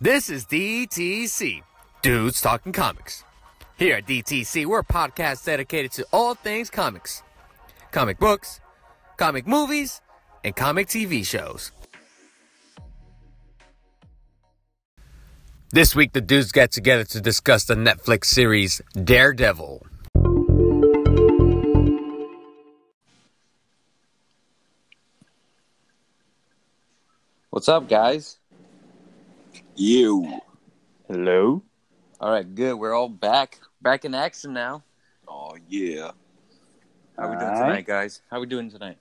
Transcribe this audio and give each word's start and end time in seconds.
This 0.00 0.30
is 0.30 0.46
DTC, 0.46 1.60
Dudes 2.02 2.40
Talking 2.40 2.72
Comics. 2.72 3.24
Here 3.76 3.96
at 3.96 4.06
DTC, 4.06 4.64
we're 4.64 4.78
a 4.78 4.84
podcast 4.84 5.44
dedicated 5.44 5.90
to 5.92 6.06
all 6.12 6.36
things 6.36 6.70
comics 6.70 7.24
comic 7.90 8.20
books, 8.20 8.60
comic 9.16 9.48
movies, 9.48 10.00
and 10.44 10.54
comic 10.54 10.86
TV 10.86 11.26
shows. 11.26 11.72
This 15.72 15.96
week, 15.96 16.12
the 16.12 16.20
dudes 16.20 16.52
get 16.52 16.70
together 16.70 17.02
to 17.02 17.20
discuss 17.20 17.64
the 17.64 17.74
Netflix 17.74 18.26
series 18.26 18.80
Daredevil. 18.94 19.84
What's 27.50 27.68
up, 27.68 27.88
guys? 27.88 28.38
You. 29.78 30.40
Hello. 31.06 31.62
All 32.20 32.32
right, 32.32 32.52
good. 32.54 32.74
We're 32.74 32.94
all 32.94 33.08
back, 33.08 33.60
back 33.80 34.04
in 34.04 34.12
action 34.12 34.52
now. 34.52 34.82
Oh 35.28 35.56
yeah. 35.68 36.10
How 37.16 37.30
we 37.30 37.36
doing 37.36 37.46
Alright. 37.46 37.60
tonight, 37.68 37.86
guys? 37.86 38.22
How 38.28 38.40
we 38.40 38.46
doing 38.46 38.68
tonight? 38.72 38.98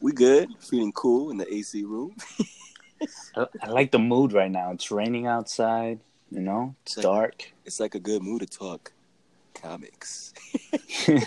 We 0.00 0.12
good. 0.12 0.50
Feeling 0.60 0.92
cool 0.92 1.30
in 1.32 1.36
the 1.36 1.52
AC 1.52 1.82
room. 1.82 2.14
I, 3.36 3.46
I 3.60 3.70
like 3.70 3.90
the 3.90 3.98
mood 3.98 4.32
right 4.32 4.50
now. 4.52 4.70
It's 4.70 4.92
raining 4.92 5.26
outside. 5.26 5.98
You 6.30 6.40
know, 6.42 6.76
it's 6.84 6.96
Like- 6.98 7.02
dark. 7.04 7.52
It's 7.64 7.80
like 7.80 7.96
a 7.96 8.00
good 8.00 8.22
mood 8.22 8.42
to 8.42 8.46
talk 8.46 8.92
comics. 9.54 10.32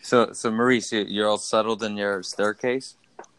So, 0.00 0.32
so 0.32 0.50
Maurice, 0.50 0.90
you- 0.90 1.04
you're 1.06 1.28
all 1.28 1.36
settled 1.36 1.82
in 1.82 1.98
your 1.98 2.22
staircase. 2.22 2.96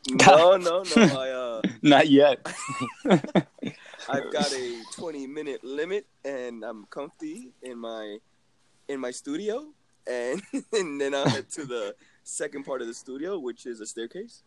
No, 0.09 0.58
no, 0.58 0.84
no. 0.84 1.20
I 1.20 1.30
uh 1.30 1.62
Not 1.81 2.09
yet. 2.09 2.45
I've 3.05 4.31
got 4.31 4.52
a 4.52 4.81
20 4.95 5.27
minute 5.27 5.63
limit 5.63 6.07
and 6.26 6.63
I'm 6.63 6.85
comfy 6.85 7.51
in 7.62 7.77
my 7.77 8.18
in 8.87 8.99
my 8.99 9.12
studio 9.12 9.68
and, 10.09 10.41
and 10.74 10.99
then 10.99 11.13
I'll 11.13 11.29
head 11.29 11.49
to 11.51 11.65
the 11.65 11.96
second 12.24 12.63
part 12.63 12.82
of 12.82 12.87
the 12.87 12.93
studio, 12.93 13.37
which 13.37 13.65
is 13.65 13.79
a 13.82 13.85
staircase. 13.85 14.43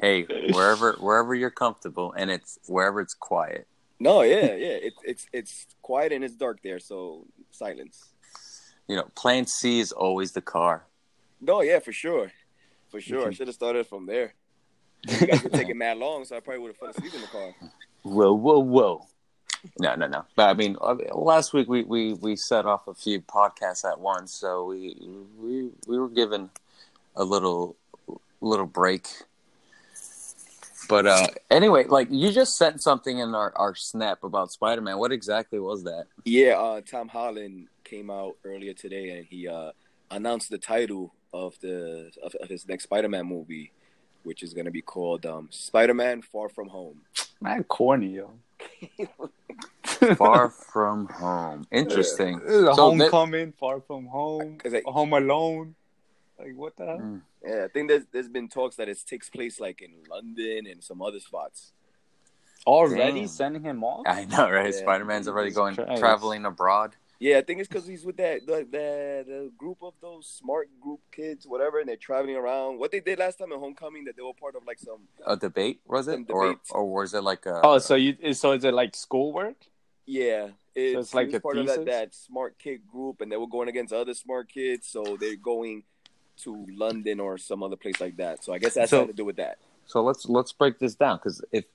Hey, 0.00 0.26
wherever 0.52 0.92
wherever 0.94 1.34
you're 1.34 1.50
comfortable, 1.50 2.14
and 2.16 2.30
it's 2.30 2.58
wherever 2.66 3.00
it's 3.02 3.12
quiet. 3.12 3.66
No, 3.98 4.22
yeah, 4.22 4.54
yeah. 4.54 4.78
It's 4.80 4.96
it's 5.04 5.26
it's 5.32 5.66
quiet 5.82 6.12
and 6.12 6.24
it's 6.24 6.34
dark 6.34 6.62
there, 6.62 6.78
so 6.78 7.26
silence. 7.50 8.14
You 8.88 8.96
know, 8.96 9.08
plan 9.14 9.46
C 9.46 9.78
is 9.78 9.92
always 9.92 10.32
the 10.32 10.40
car. 10.40 10.86
No, 11.40 11.60
yeah, 11.60 11.80
for 11.80 11.92
sure. 11.92 12.32
For 12.90 13.00
sure. 13.00 13.28
I 13.28 13.32
should 13.32 13.48
have 13.48 13.54
started 13.54 13.86
from 13.86 14.06
there. 14.06 14.34
You 15.08 15.26
guys 15.26 15.42
were 15.42 15.50
taking 15.50 15.78
mad 15.78 15.96
long, 15.96 16.24
so 16.26 16.36
I 16.36 16.40
probably 16.40 16.60
would 16.60 16.68
have 16.68 16.76
fell 16.76 16.90
asleep 16.90 17.14
in 17.14 17.22
the 17.22 17.26
car. 17.28 17.54
whoa, 18.02 18.34
whoa, 18.34 18.58
whoa. 18.58 19.06
No, 19.78 19.94
no, 19.94 20.06
no. 20.06 20.24
But 20.36 20.50
I 20.50 20.54
mean, 20.54 20.76
uh, 20.80 20.94
last 21.14 21.52
week 21.54 21.68
we, 21.68 21.84
we, 21.84 22.14
we 22.14 22.36
set 22.36 22.66
off 22.66 22.86
a 22.86 22.94
few 22.94 23.20
podcasts 23.20 23.90
at 23.90 23.98
once, 23.98 24.32
so 24.32 24.64
we 24.64 24.96
we 25.38 25.70
we 25.86 25.98
were 25.98 26.08
given 26.08 26.50
a 27.16 27.24
little 27.24 27.76
little 28.40 28.66
break. 28.66 29.06
But 30.88 31.06
uh, 31.06 31.28
anyway, 31.50 31.84
like 31.84 32.08
you 32.10 32.32
just 32.32 32.56
sent 32.56 32.82
something 32.82 33.18
in 33.18 33.34
our, 33.34 33.52
our 33.56 33.74
snap 33.74 34.24
about 34.24 34.50
Spider 34.50 34.80
Man. 34.80 34.98
What 34.98 35.12
exactly 35.12 35.58
was 35.60 35.84
that? 35.84 36.06
Yeah, 36.24 36.58
uh, 36.58 36.80
Tom 36.80 37.08
Holland 37.08 37.68
came 37.84 38.10
out 38.10 38.36
earlier 38.44 38.72
today 38.72 39.10
and 39.10 39.26
he 39.26 39.46
uh, 39.46 39.72
announced 40.10 40.50
the 40.50 40.58
title 40.58 41.14
of 41.32 41.58
the 41.60 42.10
of, 42.22 42.34
of 42.36 42.48
his 42.48 42.66
next 42.68 42.84
Spider-Man 42.84 43.26
movie, 43.26 43.72
which 44.24 44.42
is 44.42 44.52
going 44.54 44.64
to 44.66 44.70
be 44.70 44.82
called 44.82 45.26
um, 45.26 45.48
Spider-Man: 45.50 46.22
Far 46.22 46.48
From 46.48 46.68
Home. 46.68 47.02
Man, 47.40 47.64
corny, 47.64 48.16
yo. 48.16 48.30
Far 50.16 50.50
from 50.50 51.06
home. 51.08 51.66
Interesting. 51.70 52.38
This 52.40 52.50
is 52.50 52.62
a 52.62 52.74
So 52.74 52.90
that- 52.90 53.00
homecoming, 53.10 53.52
far 53.52 53.80
from 53.80 54.06
home, 54.06 54.58
Cause 54.58 54.74
I, 54.74 54.82
home 54.84 55.12
alone. 55.12 55.74
Like, 56.38 56.54
what 56.56 56.76
the 56.76 56.86
hell? 56.86 56.98
Mm. 56.98 57.20
yeah, 57.46 57.64
I 57.64 57.68
think 57.68 57.88
there's 57.88 58.04
there's 58.12 58.28
been 58.28 58.48
talks 58.48 58.76
that 58.76 58.88
it 58.88 58.98
takes 59.06 59.28
place 59.28 59.60
like 59.60 59.82
in 59.82 59.92
London 60.10 60.66
and 60.70 60.82
some 60.82 61.02
other 61.02 61.20
spots. 61.20 61.72
Already 62.66 63.20
Damn. 63.20 63.28
sending 63.28 63.62
him 63.62 63.82
off? 63.84 64.04
I 64.06 64.24
know, 64.26 64.50
right? 64.50 64.72
Yeah. 64.72 64.80
Spider 64.80 65.04
Man's 65.06 65.28
already 65.28 65.50
going 65.50 65.74
Christ. 65.74 65.98
traveling 66.00 66.44
abroad. 66.44 66.96
Yeah, 67.20 67.36
I 67.36 67.42
think 67.42 67.60
it's 67.60 67.68
because 67.68 67.86
he's 67.86 68.02
with 68.04 68.16
that 68.16 68.46
the, 68.46 68.66
the 68.70 69.24
the 69.32 69.52
group 69.58 69.78
of 69.82 69.92
those 70.00 70.26
smart 70.26 70.68
group 70.80 71.00
kids, 71.12 71.46
whatever, 71.46 71.78
and 71.78 71.86
they're 71.86 71.96
traveling 71.96 72.34
around. 72.34 72.78
What 72.78 72.90
they 72.92 73.00
did 73.00 73.18
last 73.18 73.38
time 73.38 73.52
in 73.52 73.58
Homecoming, 73.60 74.04
that 74.06 74.16
they 74.16 74.22
were 74.22 74.32
part 74.32 74.56
of 74.56 74.66
like 74.66 74.78
some 74.78 75.00
A 75.26 75.36
debate 75.36 75.80
was 75.86 76.08
it, 76.08 76.18
or 76.30 76.56
or 76.70 76.90
was 76.90 77.12
it 77.12 77.22
like 77.22 77.44
a? 77.44 77.60
Oh, 77.62 77.78
so 77.78 77.94
you 77.94 78.32
so 78.32 78.52
is 78.52 78.64
it 78.64 78.72
like 78.72 78.96
schoolwork? 78.96 79.56
Yeah, 80.06 80.48
it's, 80.74 80.98
it's 80.98 81.14
like 81.14 81.28
he 81.28 81.36
was 81.36 81.44
a 81.44 81.60
of 81.60 81.66
that, 81.66 81.76
thesis? 81.76 81.84
that 81.84 82.14
smart 82.14 82.58
kid 82.58 82.80
group, 82.90 83.20
and 83.20 83.30
they 83.30 83.36
were 83.36 83.46
going 83.46 83.68
against 83.68 83.92
other 83.92 84.14
smart 84.14 84.48
kids, 84.48 84.86
so 84.88 85.18
they're 85.20 85.36
going 85.36 85.82
to 86.38 86.66
London 86.74 87.20
or 87.20 87.36
some 87.36 87.62
other 87.62 87.76
place 87.76 88.00
like 88.00 88.16
that. 88.16 88.42
So 88.42 88.54
I 88.54 88.58
guess 88.58 88.74
that's 88.74 88.90
So- 88.90 89.00
something 89.00 89.14
to 89.14 89.16
do 89.16 89.26
with 89.26 89.36
that. 89.36 89.58
So 89.84 90.02
let's 90.02 90.26
let's 90.26 90.52
break 90.52 90.78
this 90.78 90.94
down 90.94 91.18
because 91.18 91.44
if 91.52 91.66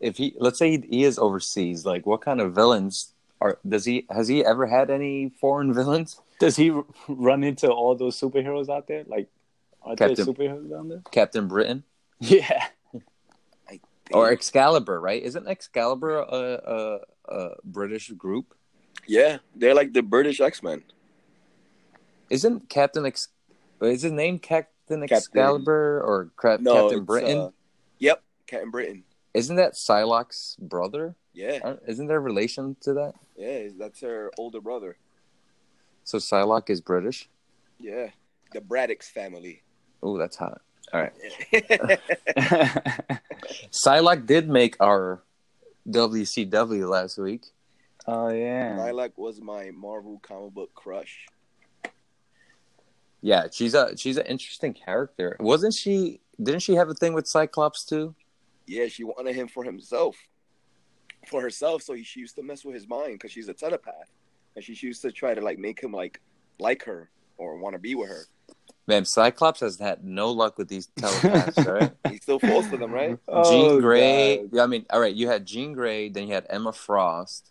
if 0.00 0.18
he 0.18 0.34
let's 0.38 0.58
say 0.58 0.70
he, 0.70 0.84
he 0.88 1.02
is 1.04 1.18
overseas, 1.18 1.84
like 1.84 2.06
what 2.06 2.20
kind 2.20 2.40
of 2.40 2.54
villains 2.54 3.13
are 3.44 3.58
does 3.68 3.84
he 3.84 4.06
has 4.10 4.26
he 4.28 4.44
ever 4.44 4.66
had 4.66 4.90
any 4.90 5.28
foreign 5.40 5.72
villains? 5.74 6.20
Does 6.40 6.56
he 6.56 6.72
run 7.08 7.44
into 7.44 7.70
all 7.70 7.94
those 7.94 8.18
superheroes 8.20 8.68
out 8.68 8.88
there? 8.88 9.04
Like, 9.06 9.28
are 9.82 9.94
there 9.94 10.08
Captain- 10.08 10.26
superheroes 10.26 10.68
down 10.68 10.88
there? 10.88 11.02
Captain 11.12 11.46
Britain 11.46 11.84
Yeah. 12.18 12.66
or 14.12 14.30
Excalibur, 14.32 15.00
right? 15.00 15.22
Isn't 15.22 15.46
Excalibur 15.46 16.18
a 16.18 16.42
a, 16.76 16.98
a 17.34 17.50
British 17.64 18.10
group? 18.10 18.54
yeah, 19.06 19.38
they're 19.54 19.74
like 19.74 19.92
the 19.92 20.02
British 20.02 20.40
X 20.40 20.62
Men. 20.62 20.82
Isn't 22.30 22.68
Captain 22.68 23.04
Ex 23.06 23.28
is 23.80 24.02
his 24.02 24.12
name 24.12 24.38
Captain 24.38 25.00
Captain- 25.00 25.16
Excalibur 25.16 26.00
or 26.04 26.30
Cra- 26.36 26.58
No, 26.60 26.74
Captain 26.88 27.04
Britain? 27.04 27.38
uh, 27.38 27.50
yep, 27.98 28.22
Captain 28.46 28.70
Britain. 28.70 29.04
Isn't 29.34 29.56
that 29.56 29.74
Psylocke's 29.74 30.56
brother? 30.60 31.16
Yeah, 31.34 31.58
uh, 31.64 31.76
Isn't 31.88 32.06
there 32.06 32.18
a 32.18 32.20
relation 32.20 32.76
to 32.82 32.94
that? 32.94 33.14
yeah, 33.36 33.68
that's 33.78 34.00
her 34.02 34.30
older 34.38 34.60
brother. 34.60 34.96
So 36.04 36.18
Psylocke 36.18 36.70
is 36.70 36.80
British. 36.80 37.28
Yeah, 37.80 38.08
the 38.52 38.60
Braddocks 38.60 39.08
family. 39.10 39.62
Oh, 40.02 40.16
that's 40.16 40.36
hot. 40.36 40.60
All 40.92 41.00
right. 41.00 41.12
Psylocke 43.72 44.26
did 44.26 44.48
make 44.48 44.76
our 44.80 45.22
WCW 45.88 46.88
last 46.88 47.18
week. 47.18 47.46
oh 48.06 48.28
yeah. 48.28 48.76
Psylocke 48.76 49.12
was 49.16 49.40
my 49.40 49.70
Marvel 49.70 50.20
comic 50.22 50.52
book 50.54 50.70
crush. 50.74 51.26
Yeah, 53.22 53.46
she's 53.50 53.74
a 53.74 53.96
she's 53.96 54.18
an 54.18 54.26
interesting 54.26 54.74
character. 54.74 55.36
Wasn't 55.40 55.74
she? 55.74 56.20
Didn't 56.42 56.60
she 56.60 56.74
have 56.74 56.88
a 56.90 56.94
thing 56.94 57.14
with 57.14 57.26
Cyclops 57.26 57.84
too? 57.84 58.14
Yeah, 58.66 58.86
she 58.88 59.04
wanted 59.04 59.34
him 59.34 59.48
for 59.48 59.64
himself, 59.64 60.16
for 61.24 61.40
herself. 61.40 61.82
So 61.82 61.96
she 61.96 62.20
used 62.20 62.36
to 62.36 62.42
mess 62.42 62.64
with 62.64 62.74
his 62.74 62.88
mind 62.88 63.14
because 63.14 63.32
she's 63.32 63.48
a 63.48 63.54
telepath, 63.54 64.10
and 64.56 64.64
she 64.64 64.74
used 64.86 65.02
to 65.02 65.12
try 65.12 65.34
to 65.34 65.40
like 65.40 65.58
make 65.58 65.80
him 65.82 65.92
like 65.92 66.20
like 66.58 66.84
her 66.84 67.10
or 67.36 67.56
want 67.58 67.74
to 67.74 67.78
be 67.78 67.94
with 67.94 68.08
her. 68.08 68.24
Man, 68.86 69.04
Cyclops 69.06 69.60
has 69.60 69.78
had 69.78 70.04
no 70.04 70.30
luck 70.30 70.58
with 70.58 70.68
these 70.68 70.88
telepaths, 70.96 71.58
right? 71.66 71.92
He 72.10 72.18
still 72.18 72.38
falls 72.38 72.66
for 72.66 72.76
them, 72.76 72.92
right? 72.92 73.18
Oh, 73.28 73.50
Jean 73.50 73.80
Grey. 73.80 74.36
God. 74.38 74.48
Yeah, 74.52 74.62
I 74.62 74.66
mean, 74.66 74.84
all 74.90 75.00
right, 75.00 75.14
you 75.14 75.26
had 75.26 75.46
Jean 75.46 75.72
Grey, 75.72 76.10
then 76.10 76.28
you 76.28 76.34
had 76.34 76.46
Emma 76.50 76.72
Frost, 76.72 77.50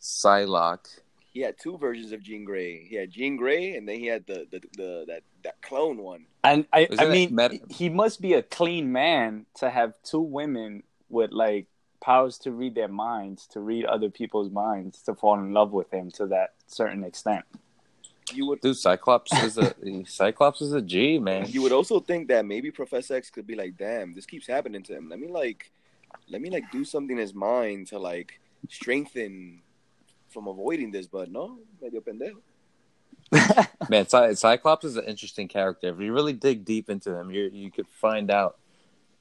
Psylocke. 0.00 1.00
He 1.32 1.40
had 1.40 1.56
two 1.58 1.78
versions 1.78 2.12
of 2.12 2.22
Jean 2.22 2.44
Grey. 2.44 2.84
He 2.84 2.96
had 2.96 3.10
Jean 3.10 3.36
Grey, 3.36 3.76
and 3.76 3.88
then 3.88 3.98
he 3.98 4.06
had 4.06 4.26
the 4.26 4.46
the, 4.50 4.60
the 4.76 5.04
that 5.06 5.22
that 5.44 5.62
clone 5.62 5.98
one. 5.98 6.26
And 6.42 6.66
I, 6.72 6.88
Isn't 6.90 7.00
I 7.00 7.10
mean, 7.10 7.34
met- 7.34 7.70
he 7.70 7.88
must 7.88 8.20
be 8.20 8.32
a 8.34 8.42
clean 8.42 8.90
man 8.92 9.46
to 9.56 9.70
have 9.70 9.94
two 10.02 10.20
women 10.20 10.82
with 11.08 11.30
like 11.30 11.66
powers 12.00 12.38
to 12.38 12.52
read 12.52 12.74
their 12.74 12.88
minds, 12.88 13.46
to 13.48 13.60
read 13.60 13.84
other 13.84 14.10
people's 14.10 14.50
minds, 14.50 15.02
to 15.02 15.14
fall 15.14 15.34
in 15.38 15.52
love 15.52 15.72
with 15.72 15.92
him 15.92 16.10
to 16.12 16.26
that 16.26 16.54
certain 16.66 17.04
extent. 17.04 17.44
You 18.32 18.46
would 18.46 18.60
Dude, 18.60 18.76
Cyclops 18.76 19.32
is 19.42 19.58
a 19.58 19.74
Cyclops 20.06 20.60
is 20.60 20.72
a 20.72 20.80
G 20.80 21.18
man. 21.18 21.46
you 21.48 21.62
would 21.62 21.72
also 21.72 22.00
think 22.00 22.28
that 22.28 22.44
maybe 22.46 22.70
Professor 22.70 23.16
X 23.16 23.30
could 23.30 23.46
be 23.46 23.56
like, 23.56 23.76
damn, 23.76 24.14
this 24.14 24.26
keeps 24.26 24.46
happening 24.46 24.82
to 24.84 24.96
him. 24.96 25.08
Let 25.08 25.18
me 25.18 25.28
like, 25.28 25.70
let 26.28 26.40
me 26.40 26.50
like 26.50 26.70
do 26.70 26.84
something 26.84 27.16
in 27.16 27.20
his 27.20 27.34
mind 27.34 27.88
to 27.88 27.98
like 27.98 28.40
strengthen 28.68 29.62
from 30.28 30.46
avoiding 30.46 30.92
this. 30.92 31.06
But 31.06 31.30
no, 31.30 31.58
medio 31.82 32.00
pendejo. 32.00 32.36
Man, 33.90 34.06
Cy- 34.08 34.34
Cyclops 34.34 34.84
is 34.84 34.96
an 34.96 35.04
interesting 35.04 35.48
character. 35.48 35.88
If 35.88 36.00
you 36.00 36.12
really 36.12 36.32
dig 36.32 36.64
deep 36.64 36.88
into 36.88 37.14
him, 37.14 37.30
you 37.30 37.50
you 37.52 37.70
could 37.70 37.88
find 37.88 38.30
out 38.30 38.58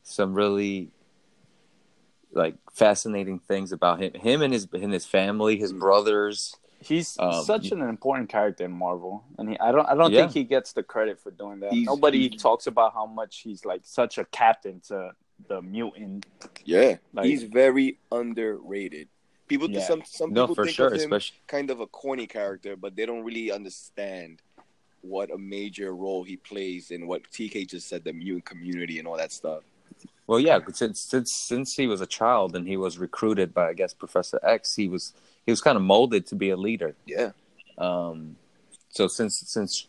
some 0.03 0.33
really 0.33 0.91
like 2.31 2.55
fascinating 2.71 3.39
things 3.39 3.71
about 3.71 4.01
him. 4.01 4.13
Him 4.13 4.41
and 4.41 4.53
his 4.53 4.67
and 4.73 4.93
his 4.93 5.05
family, 5.05 5.57
his 5.57 5.73
brothers. 5.73 6.55
He's 6.81 7.17
Um, 7.19 7.43
such 7.43 7.71
an 7.73 7.81
important 7.81 8.29
character 8.29 8.63
in 8.63 8.71
Marvel, 8.71 9.25
and 9.37 9.49
he, 9.49 9.59
I 9.59 9.71
don't 9.73 9.85
I 9.87 9.95
don't 9.95 10.11
Yeah. 10.13 10.21
think 10.21 10.33
he 10.33 10.43
gets 10.45 10.71
the 10.73 10.83
credit 10.83 11.19
for 11.19 11.31
doing 11.31 11.59
that. 11.59 11.73
He's- 11.73 11.85
Nobody 11.87 12.29
he's- 12.29 12.41
talks 12.41 12.67
about 12.67 12.93
how 12.93 13.05
much 13.05 13.39
he's 13.41 13.65
like 13.65 13.81
such 13.83 14.17
a 14.17 14.25
captain 14.25 14.79
to 14.87 15.11
the 15.47 15.61
mutant 15.61 16.25
Yeah, 16.65 16.97
Like- 17.13 17.25
he's 17.25 17.43
very 17.43 17.97
underrated. 18.11 19.07
People, 19.47 19.69
Yeah. 19.71 19.79
some 19.81 20.03
some 20.05 20.31
No, 20.31 20.43
people 20.43 20.55
for 20.55 20.65
think 20.65 20.75
sure, 20.75 20.87
of 20.87 20.93
him 20.93 20.99
especially 21.11 21.37
kind 21.47 21.69
of 21.71 21.79
a 21.79 21.87
corny 21.87 22.27
character, 22.27 22.75
but 22.75 22.95
they 22.95 23.05
don't 23.05 23.23
really 23.23 23.51
understand 23.51 24.41
what 25.01 25.31
a 25.31 25.37
major 25.37 25.95
role 25.95 26.23
he 26.23 26.35
plays 26.37 26.91
in 26.91 27.07
what 27.07 27.23
TK 27.31 27.65
just 27.65 27.87
said, 27.87 28.03
the 28.03 28.13
mutant 28.13 28.45
community 28.45 28.99
and 28.99 29.07
all 29.07 29.17
that 29.17 29.31
stuff. 29.31 29.63
Well, 30.27 30.39
yeah, 30.39 30.59
since 30.73 31.01
since 31.01 31.33
since 31.33 31.75
he 31.75 31.87
was 31.87 32.01
a 32.01 32.05
child 32.05 32.55
and 32.55 32.67
he 32.67 32.77
was 32.77 32.99
recruited 32.99 33.53
by 33.53 33.69
I 33.69 33.73
guess 33.73 33.93
Professor 33.93 34.39
X, 34.43 34.75
he 34.75 34.87
was 34.87 35.13
he 35.45 35.51
was 35.51 35.61
kind 35.61 35.75
of 35.75 35.81
molded 35.81 36.27
to 36.27 36.35
be 36.35 36.51
a 36.51 36.57
leader. 36.57 36.95
Yeah, 37.05 37.31
Um, 37.77 38.35
so 38.89 39.07
since 39.07 39.39
since 39.47 39.87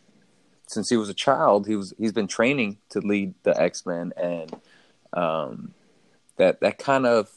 since 0.66 0.88
he 0.88 0.96
was 0.96 1.08
a 1.08 1.14
child, 1.14 1.66
he 1.66 1.76
was 1.76 1.92
he's 1.98 2.12
been 2.12 2.26
training 2.26 2.78
to 2.90 3.00
lead 3.00 3.34
the 3.42 3.60
X 3.60 3.84
Men, 3.84 4.12
and 4.16 4.54
um, 5.12 5.74
that 6.36 6.60
that 6.60 6.78
kind 6.78 7.04
of 7.04 7.30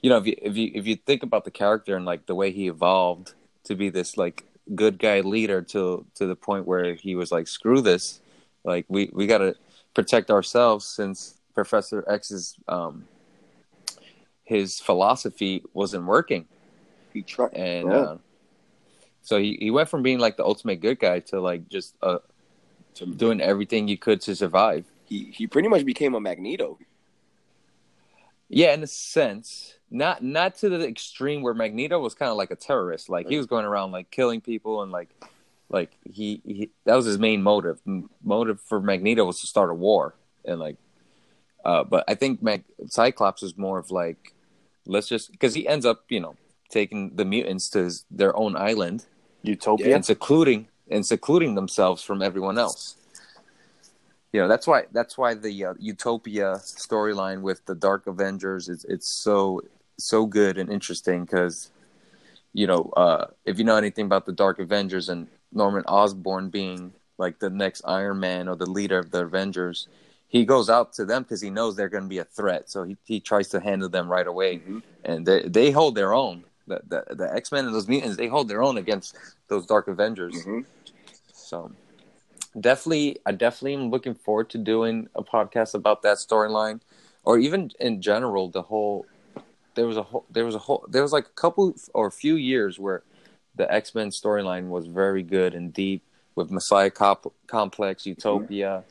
you 0.00 0.08
know 0.08 0.18
if 0.18 0.26
you 0.26 0.36
if 0.40 0.56
you 0.56 0.70
if 0.74 0.86
you 0.86 0.96
think 0.96 1.22
about 1.22 1.44
the 1.44 1.50
character 1.50 1.96
and 1.96 2.06
like 2.06 2.26
the 2.26 2.34
way 2.34 2.50
he 2.50 2.68
evolved 2.68 3.34
to 3.64 3.74
be 3.74 3.90
this 3.90 4.16
like 4.16 4.44
good 4.74 4.98
guy 4.98 5.20
leader 5.20 5.60
to 5.60 6.06
to 6.14 6.26
the 6.26 6.36
point 6.36 6.66
where 6.66 6.94
he 6.94 7.14
was 7.14 7.30
like 7.30 7.48
screw 7.48 7.82
this, 7.82 8.20
like 8.64 8.86
we 8.88 9.10
we 9.12 9.26
got 9.26 9.38
to 9.38 9.54
protect 9.94 10.30
ourselves 10.30 10.86
since 10.86 11.34
Professor 11.54 12.04
X's 12.08 12.56
um 12.68 13.06
his 14.44 14.78
philosophy 14.78 15.62
wasn't 15.72 16.04
working 16.04 16.46
he 17.12 17.22
tried. 17.22 17.54
and 17.54 17.88
Yeah. 17.88 17.96
uh, 17.96 18.16
so 19.22 19.38
he, 19.38 19.56
he 19.58 19.70
went 19.70 19.88
from 19.88 20.02
being 20.02 20.18
like 20.18 20.36
the 20.36 20.44
ultimate 20.44 20.80
good 20.80 20.98
guy 20.98 21.20
to 21.20 21.40
like 21.40 21.68
just 21.68 21.94
uh, 22.02 22.18
doing 23.16 23.40
everything 23.40 23.88
you 23.88 23.96
could 23.96 24.20
to 24.22 24.36
survive. 24.36 24.84
He 25.06 25.30
he 25.32 25.46
pretty 25.46 25.68
much 25.68 25.84
became 25.84 26.14
a 26.14 26.20
Magneto. 26.20 26.78
Yeah, 28.50 28.74
in 28.74 28.82
a 28.82 28.86
sense, 28.86 29.74
not 29.90 30.22
not 30.22 30.56
to 30.56 30.68
the 30.68 30.86
extreme 30.86 31.40
where 31.40 31.54
Magneto 31.54 31.98
was 31.98 32.14
kind 32.14 32.30
of 32.30 32.36
like 32.36 32.50
a 32.50 32.56
terrorist. 32.56 33.08
Like 33.08 33.28
he 33.28 33.38
was 33.38 33.46
going 33.46 33.64
around 33.64 33.92
like 33.92 34.10
killing 34.10 34.42
people 34.42 34.82
and 34.82 34.92
like 34.92 35.08
like 35.70 35.92
he, 36.04 36.42
he 36.44 36.70
that 36.84 36.94
was 36.94 37.06
his 37.06 37.18
main 37.18 37.42
motive. 37.42 37.80
M- 37.86 38.10
motive 38.22 38.60
for 38.60 38.80
Magneto 38.80 39.24
was 39.24 39.40
to 39.40 39.46
start 39.46 39.70
a 39.70 39.74
war 39.74 40.14
and 40.44 40.60
like. 40.60 40.76
Uh, 41.64 41.84
but 41.84 42.04
I 42.08 42.14
think 42.14 42.42
Mag- 42.42 42.64
Cyclops 42.88 43.42
is 43.42 43.56
more 43.56 43.78
of 43.78 43.90
like, 43.90 44.34
let's 44.86 45.08
just 45.08 45.32
because 45.32 45.54
he 45.54 45.66
ends 45.66 45.86
up, 45.86 46.04
you 46.08 46.20
know, 46.20 46.36
taking 46.68 47.16
the 47.16 47.24
mutants 47.24 47.70
to 47.70 47.84
his, 47.84 48.04
their 48.10 48.36
own 48.36 48.56
island 48.56 49.06
Utopia. 49.42 49.94
and 49.94 50.04
secluding 50.04 50.68
and 50.90 51.06
secluding 51.06 51.54
themselves 51.54 52.02
from 52.02 52.20
everyone 52.22 52.58
else. 52.58 52.96
You 54.32 54.40
know, 54.40 54.48
that's 54.48 54.66
why 54.66 54.84
that's 54.92 55.16
why 55.16 55.34
the 55.34 55.64
uh, 55.64 55.74
Utopia 55.78 56.56
storyline 56.56 57.40
with 57.42 57.64
the 57.66 57.74
Dark 57.74 58.06
Avengers 58.06 58.68
is 58.68 58.84
it's 58.88 59.08
so 59.08 59.60
so 59.96 60.26
good 60.26 60.58
and 60.58 60.70
interesting 60.70 61.24
because 61.24 61.70
you 62.52 62.66
know 62.66 62.90
uh, 62.96 63.26
if 63.44 63.58
you 63.58 63.64
know 63.64 63.76
anything 63.76 64.06
about 64.06 64.26
the 64.26 64.32
Dark 64.32 64.58
Avengers 64.58 65.08
and 65.08 65.28
Norman 65.52 65.84
Osborn 65.86 66.50
being 66.50 66.92
like 67.16 67.38
the 67.38 67.48
next 67.48 67.82
Iron 67.84 68.18
Man 68.18 68.48
or 68.48 68.56
the 68.56 68.68
leader 68.68 68.98
of 68.98 69.12
the 69.12 69.20
Avengers, 69.24 69.86
he 70.34 70.44
goes 70.54 70.68
out 70.76 70.88
to 70.98 71.02
them 71.10 71.22
because 71.22 71.40
he 71.46 71.50
knows 71.58 71.70
they're 71.76 71.94
going 71.96 72.08
to 72.08 72.14
be 72.16 72.22
a 72.26 72.30
threat, 72.38 72.62
so 72.72 72.78
he 72.88 72.94
he 73.12 73.16
tries 73.30 73.48
to 73.54 73.58
handle 73.68 73.88
them 73.96 74.06
right 74.16 74.28
away, 74.34 74.52
Mhm. 74.58 74.82
and 75.10 75.18
they 75.28 75.40
they 75.56 75.68
hold 75.80 75.92
their 76.00 76.12
own. 76.24 76.36
The 76.70 76.78
the, 76.92 77.00
the 77.20 77.28
X 77.42 77.52
Men 77.52 77.62
and 77.66 77.74
those 77.76 77.88
mutants 77.92 78.16
they 78.20 78.28
hold 78.36 78.46
their 78.48 78.62
own 78.68 78.76
against 78.84 79.10
those 79.50 79.64
Dark 79.72 79.86
Avengers. 79.94 80.34
Mhm. 80.44 80.64
So 81.32 81.56
definitely, 82.68 83.18
I 83.28 83.32
definitely 83.44 83.74
am 83.74 83.90
looking 83.94 84.14
forward 84.26 84.48
to 84.54 84.58
doing 84.58 84.96
a 85.14 85.22
podcast 85.22 85.74
about 85.74 86.02
that 86.02 86.18
storyline, 86.18 86.80
or 87.28 87.38
even 87.38 87.70
in 87.80 87.94
general 88.10 88.48
the 88.48 88.62
whole. 88.70 89.06
There 89.76 89.86
was 89.86 89.96
a 89.96 90.02
whole. 90.10 90.24
There 90.30 90.44
was 90.50 90.54
a 90.60 90.62
whole. 90.66 90.84
There 90.88 91.02
was 91.02 91.12
like 91.12 91.26
a 91.26 91.36
couple 91.44 91.74
or 91.98 92.06
a 92.06 92.16
few 92.24 92.36
years 92.52 92.78
where 92.84 93.02
the 93.60 93.66
X 93.72 93.94
Men 93.94 94.08
storyline 94.10 94.66
was 94.68 94.86
very 94.86 95.22
good 95.36 95.54
and 95.54 95.72
deep 95.72 96.02
with 96.36 96.50
Messiah 96.50 96.90
Cop- 96.90 97.32
Complex, 97.46 98.04
Utopia, 98.06 98.82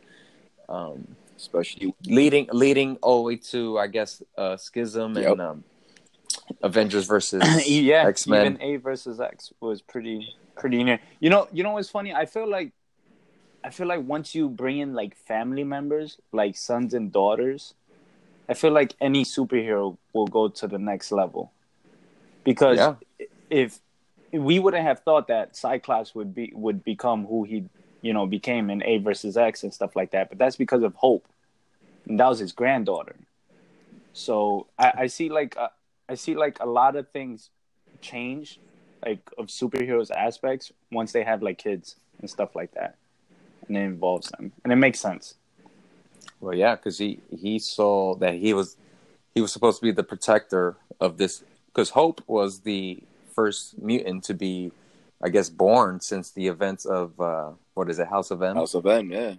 um, 0.69 0.99
Especially 1.43 1.93
leading 2.05 2.47
leading 2.53 2.95
all 3.01 3.17
the 3.17 3.27
way 3.27 3.35
to 3.35 3.77
I 3.77 3.87
guess 3.87 4.23
uh, 4.37 4.55
Schism 4.55 5.17
Yep. 5.17 5.31
and 5.31 5.41
um, 5.41 5.63
Avengers 6.61 7.05
versus 7.05 7.43
yeah, 7.67 8.07
X 8.07 8.27
Men. 8.27 8.45
even 8.45 8.61
A 8.61 8.77
versus 8.77 9.19
X 9.19 9.51
was 9.59 9.81
pretty 9.81 10.33
pretty 10.55 10.81
near. 10.83 10.99
You 11.19 11.29
know, 11.29 11.49
you 11.51 11.63
know 11.63 11.71
what's 11.73 11.89
funny? 11.89 12.13
I 12.13 12.25
feel 12.25 12.49
like 12.49 12.71
I 13.61 13.69
feel 13.71 13.87
like 13.87 14.03
once 14.07 14.33
you 14.33 14.47
bring 14.47 14.77
in 14.79 14.93
like 14.93 15.17
family 15.17 15.65
members, 15.65 16.17
like 16.31 16.55
sons 16.55 16.93
and 16.93 17.11
daughters, 17.11 17.73
I 18.47 18.53
feel 18.53 18.71
like 18.71 18.95
any 19.01 19.25
superhero 19.25 19.97
will 20.13 20.27
go 20.27 20.47
to 20.47 20.67
the 20.67 20.79
next 20.79 21.11
level. 21.11 21.51
Because 22.45 22.77
Yeah. 22.77 22.95
if 23.49 23.79
we 24.31 24.59
wouldn't 24.59 24.83
have 24.83 24.99
thought 25.01 25.27
that 25.27 25.55
Cyclops 25.57 26.15
would 26.15 26.33
be 26.33 26.53
would 26.55 26.83
become 26.85 27.25
who 27.25 27.43
he, 27.43 27.65
you 28.01 28.13
know, 28.13 28.25
became 28.25 28.69
in 28.69 28.81
A 28.83 28.97
versus 28.99 29.35
X 29.35 29.63
and 29.63 29.73
stuff 29.73 29.95
like 29.95 30.11
that, 30.11 30.29
but 30.29 30.37
that's 30.37 30.55
because 30.55 30.83
of 30.83 30.93
Hope. 30.95 31.27
And 32.07 32.19
that 32.19 32.27
was 32.27 32.39
his 32.39 32.51
granddaughter. 32.51 33.15
So 34.13 34.67
I, 34.77 34.93
I 34.99 35.07
see 35.07 35.29
like 35.29 35.57
uh, 35.57 35.69
I 36.07 36.15
see 36.15 36.35
like 36.35 36.59
a 36.59 36.65
lot 36.65 36.95
of 36.95 37.09
things 37.09 37.49
change, 38.01 38.59
like 39.05 39.21
of 39.37 39.47
superheroes 39.47 40.11
aspects 40.11 40.71
once 40.91 41.11
they 41.11 41.23
have 41.23 41.41
like 41.41 41.57
kids 41.57 41.95
and 42.19 42.29
stuff 42.29 42.55
like 42.55 42.73
that, 42.73 42.95
and 43.67 43.75
it 43.77 43.81
involves 43.81 44.29
them, 44.29 44.51
and 44.63 44.71
it 44.71 44.75
makes 44.75 44.99
sense. 44.99 45.35
Well, 46.39 46.55
yeah, 46.55 46.75
because 46.75 46.97
he 46.97 47.19
he 47.35 47.57
saw 47.59 48.15
that 48.15 48.35
he 48.35 48.53
was 48.53 48.77
he 49.33 49.41
was 49.41 49.51
supposed 49.51 49.79
to 49.79 49.83
be 49.83 49.91
the 49.91 50.03
protector 50.03 50.75
of 50.99 51.17
this. 51.17 51.43
Because 51.67 51.89
Hope 51.89 52.21
was 52.27 52.59
the 52.59 52.99
first 53.33 53.81
mutant 53.81 54.23
to 54.25 54.35
be, 54.35 54.71
I 55.23 55.29
guess, 55.29 55.49
born 55.49 56.01
since 56.01 56.29
the 56.29 56.47
events 56.47 56.85
of 56.85 57.19
uh, 57.19 57.49
what 57.73 57.89
is 57.89 57.97
it, 57.97 58.07
House 58.07 58.29
of 58.29 58.43
M. 58.43 58.55
House 58.55 58.75
of 58.75 58.85
M, 58.85 59.09
yeah. 59.11 59.33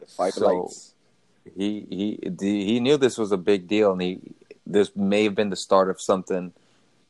The 0.00 0.06
five 0.06 0.34
So- 0.34 0.46
lights. 0.46 0.94
He 1.44 1.86
he 1.90 2.28
the, 2.28 2.64
he 2.64 2.80
knew 2.80 2.96
this 2.96 3.18
was 3.18 3.32
a 3.32 3.36
big 3.36 3.66
deal, 3.66 3.92
and 3.92 4.00
he 4.02 4.20
this 4.66 4.94
may 4.94 5.24
have 5.24 5.34
been 5.34 5.50
the 5.50 5.56
start 5.56 5.90
of 5.90 6.00
something. 6.00 6.52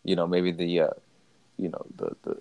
You 0.04 0.16
know, 0.16 0.26
maybe 0.26 0.52
the 0.52 0.80
uh, 0.80 0.90
you 1.58 1.68
know 1.68 1.84
the 1.96 2.16
the 2.22 2.40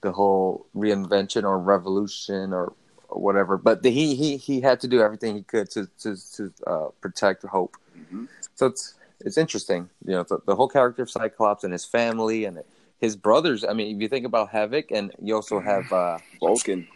the 0.00 0.12
whole 0.12 0.66
reinvention 0.74 1.44
or 1.44 1.58
revolution 1.58 2.52
or, 2.52 2.72
or 3.08 3.20
whatever. 3.20 3.56
But 3.56 3.82
the, 3.82 3.90
he 3.90 4.14
he 4.14 4.36
he 4.36 4.60
had 4.60 4.80
to 4.80 4.88
do 4.88 5.00
everything 5.00 5.36
he 5.36 5.42
could 5.42 5.70
to 5.70 5.88
to 6.00 6.16
to 6.36 6.52
uh, 6.66 6.88
protect 7.00 7.44
Hope. 7.44 7.76
Mhm. 7.96 8.28
So 8.54 8.66
it's 8.66 8.94
it's 9.20 9.38
interesting, 9.38 9.88
you 10.04 10.12
know, 10.12 10.22
the, 10.22 10.38
the 10.46 10.56
whole 10.56 10.68
character 10.68 11.02
of 11.02 11.10
Cyclops 11.10 11.64
and 11.64 11.72
his 11.72 11.84
family 11.84 12.44
and 12.44 12.62
his 13.00 13.16
brothers. 13.16 13.64
I 13.64 13.72
mean, 13.72 13.94
if 13.96 14.00
you 14.02 14.08
think 14.08 14.26
about 14.26 14.50
Havoc, 14.50 14.90
and 14.90 15.12
you 15.22 15.34
also 15.34 15.60
have 15.60 15.92
uh, 15.92 16.18
Vulcan. 16.40 16.86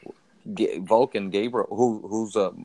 G- 0.55 0.79
Vulcan 0.79 1.29
Gabriel, 1.31 1.69
who 1.71 2.01
who's 2.09 2.35
um 2.35 2.65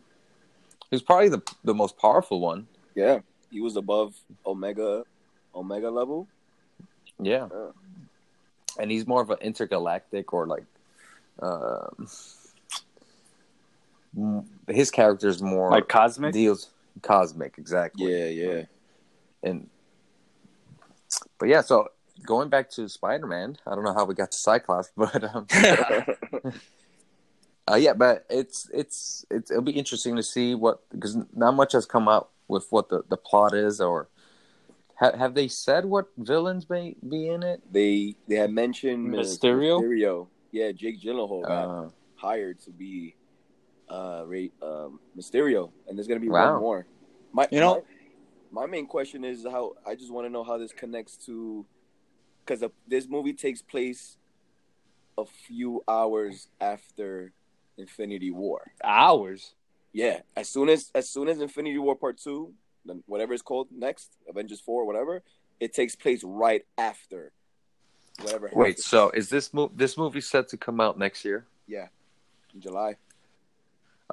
who's 0.91 1.01
probably 1.01 1.29
the 1.29 1.41
the 1.63 1.73
most 1.73 1.97
powerful 1.97 2.39
one. 2.39 2.67
Yeah. 2.95 3.19
He 3.51 3.61
was 3.61 3.75
above 3.77 4.15
Omega 4.45 5.03
Omega 5.53 5.89
level. 5.89 6.27
Yeah, 7.19 7.47
Yeah. 7.51 7.69
and 8.79 8.91
he's 8.91 9.07
more 9.07 9.21
of 9.21 9.29
an 9.29 9.37
intergalactic 9.39 10.33
or 10.33 10.45
like, 10.47 10.65
um, 11.41 12.07
m- 14.17 14.45
his 14.67 14.91
character's 14.91 15.41
more 15.41 15.71
Like 15.71 15.87
cosmic. 15.87 16.33
deals 16.33 16.69
cosmic 17.01 17.57
exactly. 17.57 18.11
Yeah, 18.11 18.25
yeah. 18.27 18.63
and 19.43 19.69
but 21.39 21.47
yeah, 21.47 21.61
so 21.61 21.87
going 22.25 22.49
back 22.49 22.69
to 22.71 22.89
Spider 22.89 23.27
Man, 23.27 23.57
I 23.65 23.75
don't 23.75 23.83
know 23.85 23.93
how 23.93 24.03
we 24.05 24.13
got 24.15 24.31
to 24.31 24.37
Cyclops, 24.37 24.89
but 24.97 25.23
um, 25.23 25.47
uh, 27.69 27.75
yeah, 27.75 27.93
but 27.93 28.25
it's 28.29 28.69
it's 28.73 29.25
it's 29.31 29.49
it'll 29.51 29.63
be 29.63 29.71
interesting 29.71 30.15
to 30.15 30.23
see 30.23 30.55
what 30.55 30.87
because 30.91 31.17
not 31.33 31.53
much 31.55 31.73
has 31.73 31.85
come 31.85 32.07
out 32.07 32.29
with 32.47 32.67
what 32.69 32.89
the 32.89 33.03
the 33.09 33.17
plot 33.17 33.53
is 33.53 33.81
or. 33.81 34.07
ha- 34.95 35.17
Have 35.17 35.33
they 35.33 35.47
said 35.47 35.85
what 35.85 36.07
villains 36.17 36.69
may 36.69 36.95
be 37.09 37.27
in 37.29 37.43
it? 37.43 37.61
they 37.71 38.15
they 38.27 38.35
had 38.35 38.51
mentioned 38.51 39.13
uh, 39.13 39.19
Mysterio? 39.19 39.79
Mysterio. 39.81 40.27
Yeah, 40.51 40.71
Jake 40.71 41.01
Gyllenhaal 41.01 41.41
got 41.41 41.51
Uh, 41.51 41.89
hired 42.15 42.59
to 42.61 42.71
be 42.71 43.15
uh 43.89 44.23
Ray, 44.25 44.51
um 44.61 44.99
Mysterio, 45.17 45.71
and 45.87 45.97
there's 45.97 46.07
gonna 46.07 46.19
be 46.19 46.29
Wow. 46.29 46.53
one 46.53 46.61
more. 46.61 46.85
My 47.33 47.47
You 47.51 47.59
know- 47.59 47.83
my, 48.51 48.61
my 48.61 48.65
main 48.71 48.87
question 48.87 49.23
is 49.25 49.43
how 49.43 49.73
I 49.85 49.95
just 49.95 50.11
want 50.13 50.25
to 50.27 50.29
know 50.29 50.43
how 50.43 50.57
this 50.57 50.71
connects 50.71 51.17
to 51.25 51.65
because 52.45 52.63
this 52.87 53.07
movie 53.09 53.33
takes 53.33 53.61
place 53.61 54.17
a 55.17 55.25
few 55.25 55.83
hours 55.87 56.47
after 56.61 57.33
Infinity 57.77 58.31
War. 58.31 58.71
Hours. 58.83 59.53
Yeah, 59.93 60.19
as 60.35 60.49
soon 60.49 60.69
as 60.69 60.91
as 60.93 61.09
soon 61.09 61.29
as 61.29 61.39
Infinity 61.39 61.77
War 61.77 61.95
Part 61.95 62.17
Two, 62.17 62.53
then 62.85 63.03
whatever 63.05 63.33
it's 63.33 63.41
called 63.41 63.67
next, 63.71 64.11
Avengers 64.27 64.59
Four, 64.59 64.85
whatever, 64.85 65.23
it 65.59 65.73
takes 65.73 65.95
place 65.95 66.23
right 66.23 66.65
after. 66.77 67.31
Whatever. 68.21 68.49
Wait, 68.53 68.67
happens. 68.67 68.85
so 68.85 69.09
is 69.11 69.29
this 69.29 69.53
mo- 69.53 69.71
this 69.75 69.97
movie 69.97 70.21
set 70.21 70.49
to 70.49 70.57
come 70.57 70.79
out 70.79 70.97
next 70.97 71.25
year? 71.25 71.45
yeah, 71.67 71.87
in 72.53 72.61
July. 72.61 72.95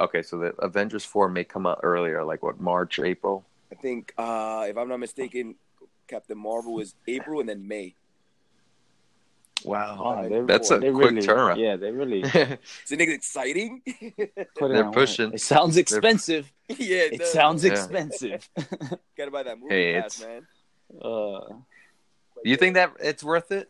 Okay, 0.00 0.22
so 0.22 0.38
the 0.38 0.54
Avengers 0.58 1.04
four 1.04 1.28
may 1.28 1.44
come 1.44 1.66
out 1.66 1.80
earlier, 1.82 2.24
like 2.24 2.42
what 2.42 2.60
March, 2.60 2.98
April. 2.98 3.44
I 3.70 3.74
think, 3.74 4.12
uh, 4.16 4.66
if 4.68 4.76
I'm 4.76 4.88
not 4.88 4.98
mistaken, 4.98 5.54
Captain 6.08 6.38
Marvel 6.38 6.78
is 6.80 6.94
April 7.06 7.40
and 7.40 7.48
then 7.48 7.66
May. 7.66 7.94
Wow. 9.64 9.98
Oh, 10.22 10.28
they- 10.28 10.40
That's 10.42 10.70
a 10.70 10.78
they 10.78 10.90
quick 10.90 11.10
really, 11.10 11.26
turnaround. 11.26 11.58
Yeah, 11.58 11.76
they 11.76 11.90
really 11.90 12.20
Isn't 12.84 13.00
it 13.00 13.08
exciting? 13.08 13.82
put 14.56 14.70
it 14.70 14.74
They're 14.74 14.84
on 14.84 14.92
pushing. 14.92 15.32
It 15.32 15.40
sounds 15.40 15.76
expensive. 15.76 16.52
yeah, 16.68 17.08
It 17.12 17.18
does. 17.20 17.32
sounds 17.32 17.64
Yeah. 17.64 17.72
expensive. 17.72 18.48
Gotta 19.16 19.30
buy 19.30 19.42
that 19.44 19.58
movie 19.58 19.74
Hey, 19.74 20.00
pass, 20.00 20.20
man. 20.20 20.46
uh, 21.00 21.04
you 21.08 21.64
yeah, 22.44 22.56
think 22.56 22.74
that 22.74 22.92
it's 23.00 23.22
worth 23.24 23.52
it? 23.52 23.68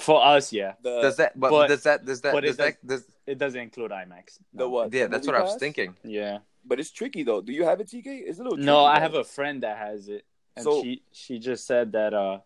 for 0.00 0.24
us, 0.24 0.52
yeah, 0.52 0.72
the, 0.82 1.02
Does 1.02 1.16
that? 1.18 1.38
But, 1.38 1.50
but- 1.50 1.68
does 1.68 1.82
that? 1.84 2.04
Does 2.04 2.20
that? 2.22 2.32
but 2.32 2.44
it 2.44 2.48
Does 2.48 2.56
that? 2.56 2.84
Does, 2.86 3.04
it 3.26 3.38
doesn't 3.38 3.60
include 3.60 3.92
IMAX. 3.92 4.38
the 4.52 4.68
what? 4.68 4.92
yeah, 4.92 5.04
The 5.04 5.10
that's 5.10 5.26
movie 5.26 5.38
what 5.38 5.40
I 5.40 5.44
was 5.44 5.56
thinking. 5.60 5.96
Yeah. 6.02 6.38
But 6.66 6.80
it's 6.80 6.90
tricky 6.90 7.22
though. 7.22 7.40
Do 7.42 7.52
you 7.52 7.64
have 7.64 7.78
a 7.80 7.84
TK? 7.84 8.06
It's 8.06 8.38
a 8.40 8.42
little. 8.42 8.58
No, 8.58 8.84
tricky, 8.86 8.96
I 8.96 9.00
have 9.00 9.14
a 9.14 9.22
friend 9.22 9.62
that 9.62 9.76
has 9.78 10.08
it, 10.08 10.24
and 10.56 10.64
So- 10.64 10.82
she 10.82 11.02
she 11.12 11.38
just 11.38 11.64
said 11.66 11.92
that 11.92 12.12
uh, 12.12 12.38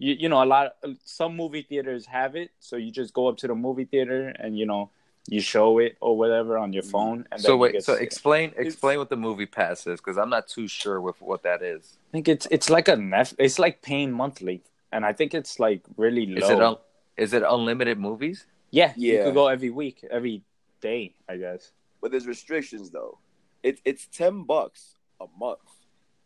you 0.00 0.12
you 0.22 0.28
know 0.28 0.42
a 0.42 0.48
lot 0.54 0.64
some 1.04 1.32
movie 1.36 1.62
theaters 1.70 2.06
have 2.06 2.34
it, 2.42 2.50
so 2.58 2.74
you 2.76 2.90
just 2.90 3.12
go 3.14 3.28
up 3.28 3.36
to 3.42 3.46
the 3.46 3.54
movie 3.54 3.84
theater 3.84 4.20
and 4.42 4.58
you 4.58 4.66
know 4.66 4.90
you 5.28 5.40
show 5.40 5.78
it 5.78 5.92
or 6.00 6.16
whatever 6.16 6.56
on 6.64 6.72
your 6.72 6.82
mm. 6.82 6.90
phone. 6.90 7.18
And 7.30 7.40
So 7.40 7.48
then 7.52 7.58
wait, 7.60 7.72
get 7.72 7.84
so 7.84 7.94
to- 7.94 8.02
explain 8.02 8.46
It's- 8.50 8.66
explain 8.66 8.96
what 8.98 9.10
the 9.10 9.16
MoviePass 9.16 9.86
is 9.92 10.00
because 10.00 10.16
I'm 10.16 10.30
not 10.30 10.48
too 10.48 10.66
sure 10.66 10.98
with 11.00 11.20
what 11.20 11.42
that 11.48 11.60
is. 11.62 11.82
I 12.08 12.10
think 12.14 12.26
it's 12.34 12.46
it's 12.50 12.68
like 12.76 12.88
a 12.88 12.96
Netf- 12.96 13.36
it's 13.38 13.58
like 13.58 13.82
paying 13.82 14.10
monthly, 14.22 14.62
and 14.92 15.04
I 15.04 15.12
think 15.12 15.34
it's 15.40 15.60
like 15.60 15.82
really 15.96 16.26
low. 16.26 16.44
Is 16.46 16.50
it 16.50 16.60
un- 16.68 16.76
is 17.24 17.32
it 17.38 17.42
unlimited 17.56 17.98
movies? 17.98 18.46
yeah, 18.72 18.92
yeah 18.96 19.12
you 19.12 19.18
Yeah. 19.18 19.24
could 19.24 19.34
go 19.34 19.46
every 19.56 19.70
week, 19.82 19.96
every 20.10 20.42
day, 20.80 21.02
I 21.28 21.36
guess. 21.36 21.72
But 22.00 22.10
there's 22.10 22.26
restrictions 22.26 22.90
though. 22.90 23.18
It's 23.62 23.80
it's 23.84 24.06
ten 24.06 24.44
bucks 24.44 24.96
a 25.20 25.26
month, 25.38 25.68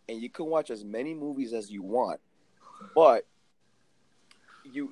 and 0.09 0.23
you 0.23 0.31
can 0.31 0.47
watch 0.47 0.71
as 0.71 0.85
many 0.85 1.12
movies 1.14 1.52
as 1.52 1.69
you 1.75 1.83
want. 1.83 2.21
But 2.95 3.26
you 4.73 4.90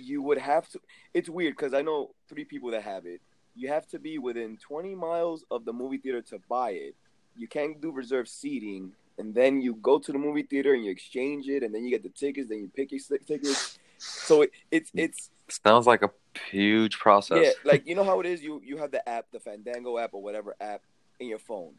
you 0.00 0.22
would 0.22 0.38
have 0.38 0.68
to. 0.70 0.80
It's 1.14 1.28
weird 1.28 1.56
because 1.56 1.74
I 1.74 1.82
know 1.82 2.10
three 2.28 2.44
people 2.44 2.70
that 2.70 2.82
have 2.82 3.06
it. 3.06 3.20
You 3.54 3.68
have 3.68 3.86
to 3.88 3.98
be 3.98 4.18
within 4.18 4.56
20 4.58 4.94
miles 4.94 5.44
of 5.50 5.64
the 5.64 5.72
movie 5.72 5.98
theater 5.98 6.22
to 6.22 6.38
buy 6.48 6.70
it. 6.70 6.94
You 7.36 7.48
can't 7.48 7.80
do 7.80 7.90
reserved 7.90 8.28
seating, 8.28 8.92
and 9.18 9.34
then 9.34 9.60
you 9.60 9.74
go 9.74 9.98
to 9.98 10.12
the 10.12 10.18
movie 10.18 10.42
theater 10.44 10.74
and 10.74 10.84
you 10.84 10.90
exchange 10.90 11.48
it, 11.48 11.62
and 11.62 11.74
then 11.74 11.84
you 11.84 11.90
get 11.90 12.02
the 12.02 12.08
tickets. 12.10 12.48
Then 12.48 12.58
you 12.60 12.70
pick 12.74 12.92
your 12.92 13.00
tickets. 13.26 13.78
So 13.98 14.42
it, 14.42 14.50
it's 14.70 14.90
it's 14.94 15.30
Sounds 15.48 15.86
like 15.86 16.02
a 16.02 16.10
huge 16.50 16.98
process. 16.98 17.38
yeah, 17.42 17.50
like 17.64 17.86
you 17.86 17.94
know 17.94 18.04
how 18.04 18.20
it 18.20 18.26
is. 18.26 18.42
You 18.42 18.60
you 18.64 18.76
have 18.76 18.90
the 18.90 19.06
app, 19.08 19.26
the 19.32 19.40
Fandango 19.40 19.98
app 19.98 20.14
or 20.14 20.22
whatever 20.22 20.54
app 20.60 20.82
in 21.18 21.28
your 21.28 21.38
phone. 21.38 21.72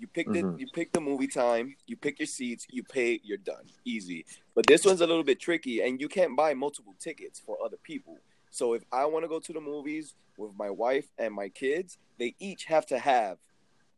You 0.00 0.06
pick 0.06 0.26
the 0.28 0.42
Mhm. 0.42 0.58
you 0.58 0.66
pick 0.72 0.92
the 0.92 1.00
movie 1.00 1.26
time. 1.28 1.76
You 1.86 1.96
pick 1.96 2.18
your 2.18 2.26
seats. 2.26 2.66
You 2.70 2.82
pay. 2.82 3.20
You're 3.22 3.36
done. 3.38 3.66
Easy. 3.84 4.24
But 4.54 4.66
this 4.66 4.84
one's 4.84 5.00
a 5.02 5.06
little 5.06 5.22
bit 5.24 5.38
tricky, 5.40 5.80
and 5.82 6.00
you 6.00 6.08
can't 6.08 6.34
buy 6.36 6.54
multiple 6.54 6.94
tickets 6.98 7.38
for 7.38 7.62
other 7.62 7.76
people. 7.76 8.18
So 8.50 8.72
if 8.72 8.82
I 8.90 9.04
want 9.04 9.24
to 9.24 9.28
go 9.28 9.38
to 9.40 9.52
the 9.52 9.60
movies 9.60 10.14
with 10.38 10.52
my 10.56 10.70
wife 10.70 11.06
and 11.18 11.34
my 11.34 11.48
kids, 11.50 11.98
they 12.18 12.34
each 12.40 12.64
have 12.64 12.86
to 12.86 12.98
have. 12.98 13.38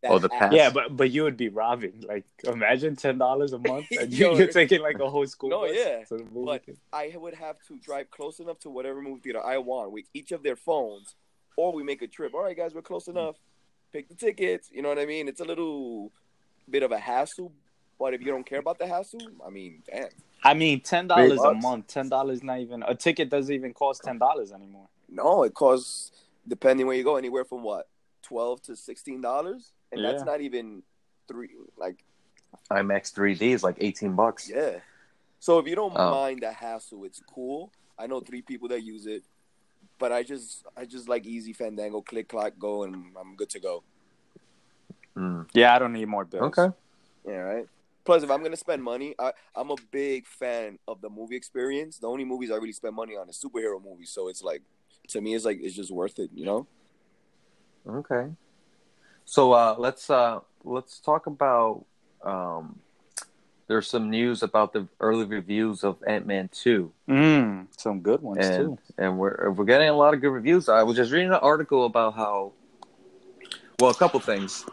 That 0.03 0.11
Oh, 0.11 0.19
the 0.19 0.29
app. 0.35 0.41
pass. 0.41 0.53
Yeah, 0.53 0.71
but 0.71 0.97
but 0.97 1.13
you 1.13 1.23
would 1.23 1.37
be 1.37 1.49
robbing. 1.49 2.01
Like, 2.01 2.25
imagine 2.43 2.97
ten 2.97 3.19
dollars 3.19 3.53
a 3.53 3.61
month, 3.61 3.87
and 4.01 4.13
you, 4.13 4.27
Yo. 4.33 4.37
you're 4.37 4.49
taking 4.49 4.81
like 4.83 4.99
a 4.99 5.09
whole 5.09 5.27
school. 5.29 5.51
No, 5.51 5.61
bus 5.61 5.77
yeah, 5.77 6.03
to 6.07 6.17
the 6.17 6.25
movie 6.25 6.45
but- 6.47 6.65
theater. 6.65 6.81
I 6.93 7.13
would 7.17 7.35
have 7.35 7.57
to 7.69 7.77
drive 7.79 8.11
close 8.11 8.41
enough 8.41 8.59
to 8.61 8.71
whatever 8.71 9.01
movie 9.01 9.21
theater 9.21 9.41
I 9.45 9.59
want 9.59 9.93
with 9.93 10.07
each 10.13 10.33
of 10.33 10.43
their 10.43 10.57
phones, 10.57 11.15
or 11.57 11.73
we 11.73 11.85
make 11.85 12.03
a 12.03 12.09
trip. 12.09 12.35
All 12.35 12.43
right, 12.43 12.57
guys, 12.57 12.75
we're 12.75 12.83
close 12.83 13.07
enough. 13.07 13.37
Pick 13.93 14.09
the 14.09 14.15
tickets. 14.15 14.71
You 14.73 14.83
know 14.83 14.89
what 14.89 14.99
I 14.99 15.07
mean? 15.07 15.29
It's 15.29 15.41
a 15.41 15.45
little 15.45 16.11
bit 16.69 16.83
of 16.83 16.93
a 16.93 16.99
hassle, 16.99 17.53
but 17.99 18.15
if 18.15 18.21
you 18.21 18.29
don't 18.29 18.47
care 18.47 18.59
about 18.61 18.79
the 18.79 18.87
hassle, 18.87 19.21
I 19.47 19.51
mean, 19.51 19.83
damn. 19.91 20.09
I 20.45 20.55
mean, 20.55 20.81
ten 20.81 21.07
dollars 21.07 21.41
a 21.41 21.53
month. 21.55 21.89
Ten 21.89 22.09
dollars 22.09 22.43
not 22.43 22.59
even 22.61 22.83
a 22.83 22.95
ticket 22.95 23.29
doesn't 23.29 23.55
even 23.55 23.73
cost 23.75 24.03
ten 24.03 24.19
dollars 24.19 24.51
anymore. 24.53 24.89
No, 25.09 25.43
it 25.45 25.55
costs 25.55 26.11
depending 26.49 26.87
where 26.87 26.97
you 26.97 27.05
go, 27.05 27.17
anywhere 27.17 27.45
from 27.45 27.63
what 27.63 27.89
twelve 28.23 28.63
to 28.63 28.75
sixteen 28.77 29.21
dollars, 29.21 29.73
and 29.93 30.03
that's 30.05 30.25
not 30.25 30.41
even 30.41 30.83
three. 31.29 31.51
Like, 31.77 32.03
IMAX 32.71 33.13
3D 33.15 33.43
is 33.43 33.63
like 33.63 33.77
18 33.81 34.15
bucks. 34.17 34.51
yeah. 34.53 34.79
So 35.39 35.59
if 35.59 35.67
you 35.67 35.75
don't 35.75 35.93
Oh. 35.97 36.11
mind 36.11 36.41
the 36.43 36.53
hassle, 36.53 37.05
it's 37.05 37.21
cool. 37.35 37.73
I 37.99 38.07
know 38.07 38.21
three 38.21 38.43
people 38.43 38.69
that 38.69 38.83
use 38.83 39.07
it, 39.07 39.23
but 40.03 40.11
I 40.11 40.25
just 40.25 40.67
I 40.77 40.85
just 40.85 41.09
like 41.09 41.25
easy 41.27 41.53
Fandango, 41.53 42.03
click 42.03 42.27
clack, 42.27 42.59
go, 42.59 42.83
and 42.83 42.97
I'm 43.17 43.37
good 43.37 43.51
to 43.51 43.61
go. 43.61 43.85
Mm. 45.17 45.47
Yeah, 45.55 45.77
I 45.77 45.79
don't 45.79 45.93
need 45.93 46.09
more 46.09 46.25
bills. 46.25 46.59
Okay. 46.59 46.75
Yeah, 47.25 47.37
right. 47.37 47.69
Plus, 48.05 48.25
if 48.25 48.31
I'm 48.33 48.43
gonna 48.43 48.57
spend 48.57 48.83
money, 48.83 49.15
I, 49.17 49.31
I'm 49.55 49.71
a 49.71 49.77
big 49.93 50.27
fan 50.27 50.81
of 50.89 51.01
the 51.01 51.09
movie 51.09 51.37
experience. 51.37 51.99
The 51.99 52.09
only 52.09 52.25
movies 52.25 52.51
I 52.51 52.57
really 52.57 52.73
spend 52.73 52.97
money 52.97 53.15
on 53.17 53.29
is 53.29 53.39
superhero 53.39 53.81
movies, 53.81 54.11
so 54.11 54.27
it's 54.27 54.43
like, 54.43 54.63
to 55.11 55.21
me, 55.21 55.37
it's 55.37 55.45
like 55.45 55.61
it's 55.63 55.77
just 55.77 55.93
worth 55.93 56.19
it, 56.19 56.31
you 56.35 56.47
know. 56.47 56.67
Okay. 57.87 58.27
So 59.25 59.53
uh, 59.53 59.77
let's 59.79 60.11
uh, 60.11 60.41
let's 60.65 60.99
talk 60.99 61.29
about. 61.29 61.85
Um, 62.25 62.81
there's 63.69 63.87
some 63.89 64.11
news 64.11 64.43
about 64.43 64.73
the 64.73 64.87
early 65.01 65.25
reviews 65.25 65.85
of 65.85 65.97
Ant 66.07 66.27
Man 66.27 66.49
two, 66.53 66.93
Mm, 67.09 67.67
some 67.77 68.01
good 68.01 68.21
ones 68.23 68.47
and 68.47 68.57
too. 68.57 68.79
and 68.99 69.19
we're 69.19 69.51
we're 69.51 69.65
getting 69.65 69.89
a 69.89 69.97
lot 69.97 70.15
of 70.15 70.21
good 70.21 70.31
reviews. 70.31 70.69
I 70.69 70.83
was 70.83 70.97
just 70.97 71.13
reading 71.13 71.29
an 71.29 71.35
article 71.35 71.87
about 71.87 72.15
how. 72.15 72.53
Well, 73.81 73.91
a 73.91 73.95
couple 73.95 74.21
things. 74.21 74.65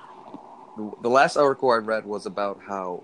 The- 0.77 0.91
The 1.01 1.10
last 1.10 1.38
article 1.38 1.72
I 1.72 1.77
read 1.77 2.05
was 2.05 2.25
about 2.25 2.60
how 2.67 3.03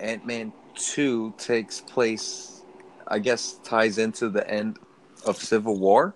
Ant 0.00 0.26
Man 0.26 0.52
two 0.74 1.32
takes 1.38 1.80
place. 1.80 2.62
I 3.06 3.18
guess 3.18 3.54
ties 3.64 3.98
into 3.98 4.28
the 4.28 4.48
end 4.48 4.78
of 5.26 5.36
Civil 5.36 5.78
War, 5.78 6.14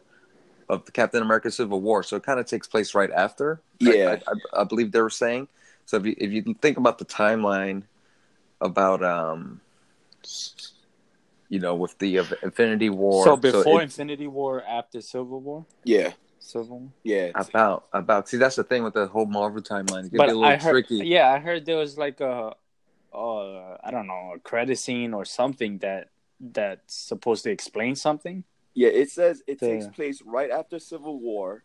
of 0.68 0.84
the 0.86 0.92
Captain 0.92 1.22
America 1.22 1.50
Civil 1.50 1.80
War. 1.80 2.02
So 2.02 2.16
it 2.16 2.22
kind 2.22 2.40
of 2.40 2.46
takes 2.46 2.66
place 2.66 2.94
right 2.94 3.10
after. 3.10 3.60
Yeah. 3.80 4.16
I, 4.26 4.30
I, 4.58 4.62
I 4.62 4.64
believe 4.64 4.92
they 4.92 5.00
were 5.02 5.10
saying. 5.10 5.48
So 5.84 5.98
if 5.98 6.06
you 6.06 6.14
if 6.18 6.30
you 6.32 6.54
think 6.62 6.76
about 6.78 6.98
the 6.98 7.04
timeline 7.04 7.82
about 8.60 9.02
um, 9.04 9.60
you 11.48 11.60
know, 11.60 11.74
with 11.74 11.96
the 11.98 12.18
Infinity 12.42 12.90
War. 12.90 13.24
so 13.24 13.36
before 13.36 13.82
it's 13.82 13.98
Infinity 13.98 14.26
War, 14.26 14.62
after 14.64 15.00
Civil 15.00 15.40
War, 15.40 15.64
Yeah, 15.84 16.12
Civil 16.40 16.78
War. 16.80 16.88
yeah. 17.04 17.30
about 17.34 17.86
about 17.92 18.28
see 18.28 18.36
that's 18.36 18.56
the 18.56 18.64
thing 18.64 18.82
with 18.82 18.94
the 18.94 19.06
whole 19.06 19.26
Marvel 19.26 19.62
timeline. 19.62 20.06
It 20.06 20.12
But 20.16 20.26
be 20.26 20.32
a 20.32 20.34
little 20.34 20.44
I 20.44 20.56
heard, 20.56 20.86
tricky. 20.86 21.06
yeah, 21.06 21.30
I 21.30 21.38
heard 21.38 21.64
there 21.66 21.76
was 21.76 21.96
like 21.96 22.20
a, 22.20 22.54
uh, 23.14 23.76
I 23.84 23.90
don't 23.90 24.06
know, 24.06 24.32
a 24.34 24.38
credit 24.40 24.78
scene 24.78 25.14
or 25.14 25.24
something 25.24 25.78
that 25.78 26.08
that's 26.40 26.94
supposed 26.94 27.44
to 27.44 27.50
explain 27.50 27.94
something. 27.94 28.44
Yeah, 28.74 28.88
it 28.88 29.10
says 29.10 29.42
it 29.46 29.58
The- 29.60 29.68
takes 29.68 29.86
place 29.86 30.20
right 30.26 30.50
after 30.50 30.78
Civil 30.78 31.18
War, 31.20 31.62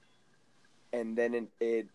and 0.94 1.18
then 1.18 1.34
it, 1.34 1.48
it, 1.60 1.88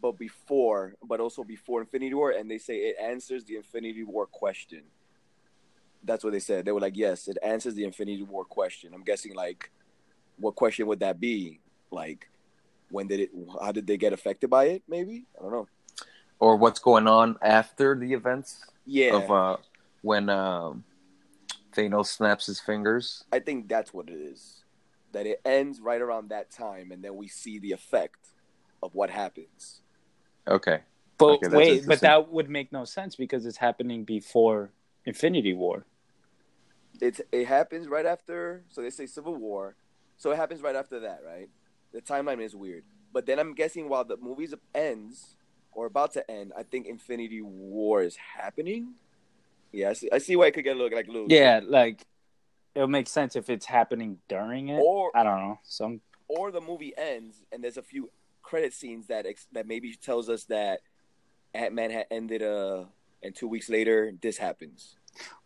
but 0.00 0.18
before, 0.18 0.94
but 1.02 1.20
also 1.20 1.44
before 1.44 1.80
Infinity 1.80 2.14
War, 2.14 2.30
and 2.30 2.50
they 2.50 2.58
say 2.58 2.76
it 2.76 2.96
answers 3.00 3.44
the 3.44 3.56
Infinity 3.56 4.04
War 4.04 4.26
question. 4.26 4.82
That's 6.04 6.22
what 6.22 6.32
they 6.32 6.40
said. 6.40 6.64
They 6.64 6.72
were 6.72 6.80
like, 6.80 6.96
"Yes, 6.96 7.28
it 7.28 7.38
answers 7.42 7.74
the 7.74 7.84
Infinity 7.84 8.22
War 8.22 8.44
question." 8.44 8.94
I'm 8.94 9.02
guessing, 9.02 9.34
like, 9.34 9.70
what 10.36 10.54
question 10.54 10.86
would 10.86 11.00
that 11.00 11.18
be? 11.18 11.60
Like, 11.90 12.28
when 12.90 13.06
did 13.06 13.20
it? 13.20 13.30
How 13.60 13.72
did 13.72 13.86
they 13.86 13.96
get 13.96 14.12
affected 14.12 14.50
by 14.50 14.66
it? 14.66 14.82
Maybe 14.88 15.26
I 15.38 15.42
don't 15.42 15.52
know. 15.52 15.68
Or 16.38 16.56
what's 16.56 16.78
going 16.78 17.06
on 17.06 17.38
after 17.40 17.98
the 17.98 18.12
events 18.12 18.62
Yeah, 18.84 19.14
of 19.14 19.30
uh, 19.30 19.56
when 20.02 20.28
um, 20.28 20.84
Thanos 21.72 22.06
snaps 22.06 22.46
his 22.46 22.60
fingers. 22.60 23.24
I 23.32 23.38
think 23.38 23.68
that's 23.68 23.92
what 23.92 24.08
it 24.08 24.20
is. 24.20 24.62
That 25.12 25.26
it 25.26 25.40
ends 25.44 25.80
right 25.80 26.00
around 26.00 26.28
that 26.28 26.50
time, 26.50 26.92
and 26.92 27.02
then 27.02 27.16
we 27.16 27.26
see 27.28 27.58
the 27.58 27.72
effect 27.72 28.18
of 28.82 28.94
what 28.94 29.08
happens. 29.08 29.80
Okay. 30.48 30.80
But 31.18 31.42
Okay, 31.44 31.48
wait, 31.48 31.86
but 31.86 32.00
that 32.00 32.30
would 32.30 32.50
make 32.50 32.72
no 32.72 32.84
sense 32.84 33.16
because 33.16 33.46
it's 33.46 33.56
happening 33.56 34.04
before 34.04 34.70
Infinity 35.06 35.54
War. 35.54 35.86
It's 37.00 37.20
it 37.32 37.46
happens 37.46 37.88
right 37.88 38.06
after. 38.06 38.64
So 38.68 38.82
they 38.82 38.90
say 38.90 39.06
Civil 39.06 39.34
War, 39.34 39.76
so 40.16 40.30
it 40.30 40.36
happens 40.36 40.60
right 40.62 40.76
after 40.76 41.00
that, 41.00 41.20
right? 41.26 41.48
The 41.92 42.00
timeline 42.02 42.42
is 42.42 42.54
weird, 42.54 42.84
but 43.12 43.24
then 43.26 43.38
I'm 43.38 43.54
guessing 43.54 43.88
while 43.88 44.04
the 44.04 44.16
movie 44.18 44.48
ends 44.74 45.36
or 45.72 45.86
about 45.86 46.12
to 46.14 46.30
end, 46.30 46.52
I 46.56 46.62
think 46.62 46.86
Infinity 46.86 47.42
War 47.42 48.02
is 48.02 48.16
happening. 48.16 48.94
Yeah, 49.72 49.90
I 49.90 49.92
see, 49.92 50.08
I 50.10 50.18
see 50.18 50.36
why 50.36 50.46
it 50.46 50.52
could 50.54 50.64
get 50.64 50.76
a 50.76 50.78
little 50.78 50.96
like 50.96 51.08
a 51.08 51.10
little 51.10 51.30
Yeah, 51.30 51.60
like 51.66 52.06
it'll 52.74 52.88
make 52.88 53.08
sense 53.08 53.36
if 53.36 53.48
it's 53.50 53.66
happening 53.66 54.18
during 54.28 54.68
it. 54.68 54.80
or 54.82 55.10
I 55.14 55.22
don't 55.22 55.38
know. 55.40 55.58
Some 55.62 56.00
or 56.28 56.50
the 56.50 56.60
movie 56.60 56.92
ends 56.96 57.42
and 57.52 57.62
there's 57.62 57.76
a 57.76 57.82
few 57.82 58.10
credit 58.46 58.72
scenes 58.72 59.08
that 59.08 59.26
ex- 59.26 59.48
that 59.52 59.66
maybe 59.66 59.92
tells 59.94 60.28
us 60.28 60.44
that 60.44 60.80
Ant 61.52 61.74
Man 61.74 61.90
had 61.90 62.06
ended 62.12 62.42
uh 62.42 62.84
and 63.22 63.34
two 63.34 63.48
weeks 63.48 63.68
later 63.68 64.12
this 64.22 64.38
happens. 64.38 64.96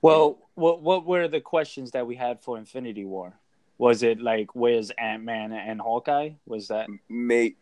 well, 0.03 0.39
what 0.55 0.83
what 0.83 1.07
were 1.07 1.27
the 1.27 1.41
questions 1.41 1.93
that 1.93 2.07
we 2.07 2.15
had 2.15 2.43
for 2.43 2.59
Infinity 2.59 3.07
War? 3.07 3.33
Was 3.79 4.03
it 4.03 4.21
like 4.21 4.55
where's 4.55 4.91
Ant 4.91 5.25
Man 5.25 5.53
and 5.53 5.81
Hawkeye? 5.81 6.33
Was 6.47 6.69
that 6.69 6.89
May 7.09 7.55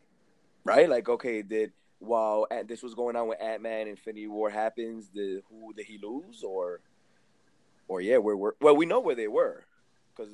right? 0.64 0.88
Like 0.88 1.08
okay, 1.08 1.42
did 1.42 1.72
while 2.00 2.48
Ant- 2.50 2.66
this 2.66 2.82
was 2.82 2.94
going 2.94 3.14
on 3.14 3.28
with 3.28 3.40
Ant 3.40 3.62
Man, 3.62 3.86
Infinity 3.86 4.26
War 4.26 4.50
happens. 4.50 5.08
The 5.14 5.42
who 5.48 5.72
did 5.72 5.86
he 5.86 5.98
lose 6.02 6.42
or, 6.42 6.80
or 7.86 8.00
yeah, 8.00 8.18
where 8.18 8.36
were? 8.36 8.56
Well, 8.60 8.76
we 8.76 8.86
know 8.86 9.00
where 9.00 9.14
they 9.14 9.28
were 9.28 9.66
because 10.10 10.32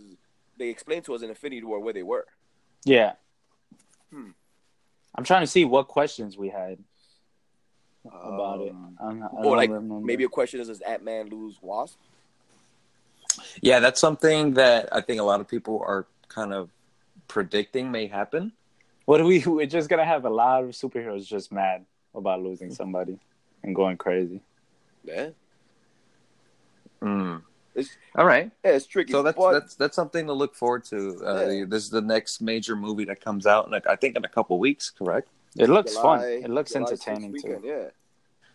they 0.59 0.69
explained 0.69 1.05
to 1.05 1.15
us 1.15 1.23
in 1.23 1.29
Infinity 1.29 1.63
War 1.65 1.81
where 1.81 1.93
they 1.93 2.03
were. 2.03 2.27
Yeah. 2.85 3.13
Hmm. 4.11 4.31
I'm 5.15 5.25
trying 5.25 5.43
to 5.43 5.47
see 5.47 5.65
what 5.65 5.89
questions 5.89 6.37
we 6.37 6.49
had 6.49 6.79
about 8.05 8.61
it. 8.61 8.71
Um, 8.71 8.99
I'm, 9.01 9.23
I 9.23 9.27
or 9.29 9.57
like 9.57 9.71
remember. 9.71 10.05
maybe 10.05 10.25
a 10.25 10.29
question 10.29 10.61
is: 10.61 10.69
Does 10.69 10.81
Ant 10.81 11.05
Man 11.05 11.29
lose 11.29 11.59
Wasp? 11.63 11.99
Yeah, 13.61 13.81
that's 13.81 14.01
something 14.01 14.55
that 14.55 14.89
I 14.93 15.01
think 15.01 15.21
a 15.21 15.25
lot 15.25 15.41
of 15.41 15.49
people 15.49 15.83
are 15.87 16.07
kind 16.29 16.53
of 16.53 16.71
predicting 17.29 17.91
may 17.91 18.07
happen. 18.07 18.53
What 19.05 19.19
do 19.19 19.25
we? 19.25 19.41
We're 19.47 19.67
just 19.67 19.89
gonna 19.89 20.05
have 20.05 20.25
a 20.25 20.31
lot 20.31 20.65
of 20.65 20.71
superheroes 20.71 21.27
just 21.27 21.53
mad 21.53 21.85
about 22.15 22.43
losing 22.43 22.73
somebody 22.73 23.19
and 23.63 23.75
going 23.75 23.97
crazy. 23.97 24.41
Yeah, 25.05 25.31
Mm. 27.03 27.43
It's 27.75 27.97
All 28.17 28.27
right. 28.27 28.51
yeah, 28.65 28.73
it's 28.73 28.87
tricky. 28.87 29.13
So 29.13 29.23
that's 29.23 29.37
but 29.37 29.53
that's 29.53 29.75
that's 29.75 29.97
something 29.97 30.27
to 30.27 30.33
look 30.33 30.55
forward 30.55 30.85
to. 30.87 31.21
Uh, 31.25 31.47
Yeah. 31.51 31.65
This 31.67 31.85
is 31.85 31.91
the 31.91 32.01
next 32.01 32.41
major 32.41 32.77
movie 32.77 33.05
that 33.07 33.21
comes 33.21 33.47
out, 33.47 33.67
in 33.67 33.73
like, 33.73 33.87
I 33.87 33.97
think 33.97 34.17
in 34.17 34.25
a 34.25 34.29
couple 34.29 34.59
weeks. 34.59 34.91
Correct? 34.91 35.29
It 35.57 35.69
looks 35.69 35.97
fun. 35.97 36.23
It 36.25 36.51
looks 36.51 36.73
July 36.73 36.83
entertaining 36.91 37.33
weekend, 37.33 37.63
too. 37.63 37.69
Yeah, 37.69 37.85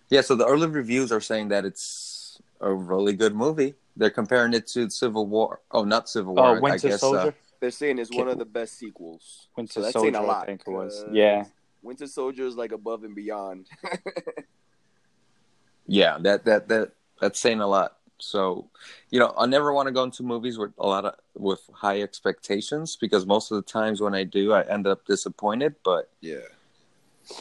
Yeah. 0.10 0.22
So 0.22 0.36
the 0.36 0.46
early 0.46 0.68
reviews 0.68 1.12
are 1.12 1.22
saying 1.22 1.50
that 1.50 1.66
it's 1.66 2.42
a 2.62 2.74
really 2.74 3.14
good 3.14 3.36
movie. 3.36 3.76
They're 3.96 4.10
comparing 4.10 4.54
it 4.54 4.68
to 4.68 4.90
Civil 4.90 5.26
War. 5.28 5.62
Oh, 5.72 5.84
not 5.84 6.10
Civil 6.10 6.36
War. 6.36 6.46
Oh, 6.46 6.56
I 6.56 6.60
Winter 6.60 6.90
guess, 6.90 7.02
Soldier. 7.02 7.20
Uh, 7.20 7.32
they're 7.60 7.72
saying 7.72 8.00
it's 8.00 8.10
Okay. 8.10 8.20
one 8.20 8.30
of 8.30 8.38
the 8.38 8.46
best 8.46 8.78
sequels. 8.78 9.48
Winter 9.58 9.74
so 9.74 9.82
that's 9.82 10.00
saying 10.00 10.16
a 10.16 10.22
lot, 10.22 10.44
I 10.44 10.46
think 10.46 10.62
it 10.66 10.70
was. 10.72 11.04
'cause 11.04 11.14
Yeah. 11.14 11.46
Winter 11.82 12.08
Soldier 12.08 12.46
is 12.46 12.56
like 12.56 12.72
above 12.74 13.04
and 13.04 13.16
beyond. 13.16 13.68
yeah, 15.88 16.18
that 16.22 16.46
that 16.46 16.68
that 16.70 16.92
that's 17.22 17.40
saying 17.40 17.60
a 17.62 17.68
lot. 17.68 17.98
So, 18.22 18.70
you 19.12 19.20
know, 19.20 19.34
I 19.38 19.46
never 19.46 19.74
want 19.74 19.88
to 19.88 19.92
go 19.92 20.04
into 20.04 20.24
movies 20.24 20.58
with 20.58 20.72
a 20.78 20.86
lot 20.88 21.06
of 21.06 21.16
with 21.36 21.62
high 21.74 22.02
expectations 22.02 22.96
because 22.96 23.26
most 23.26 23.52
of 23.52 23.56
the 23.56 23.62
times 23.62 24.02
when 24.02 24.14
I 24.14 24.24
do, 24.24 24.54
I 24.54 24.62
end 24.64 24.88
up 24.88 25.06
disappointed. 25.06 25.76
But 25.84 26.10
yeah, 26.22 26.38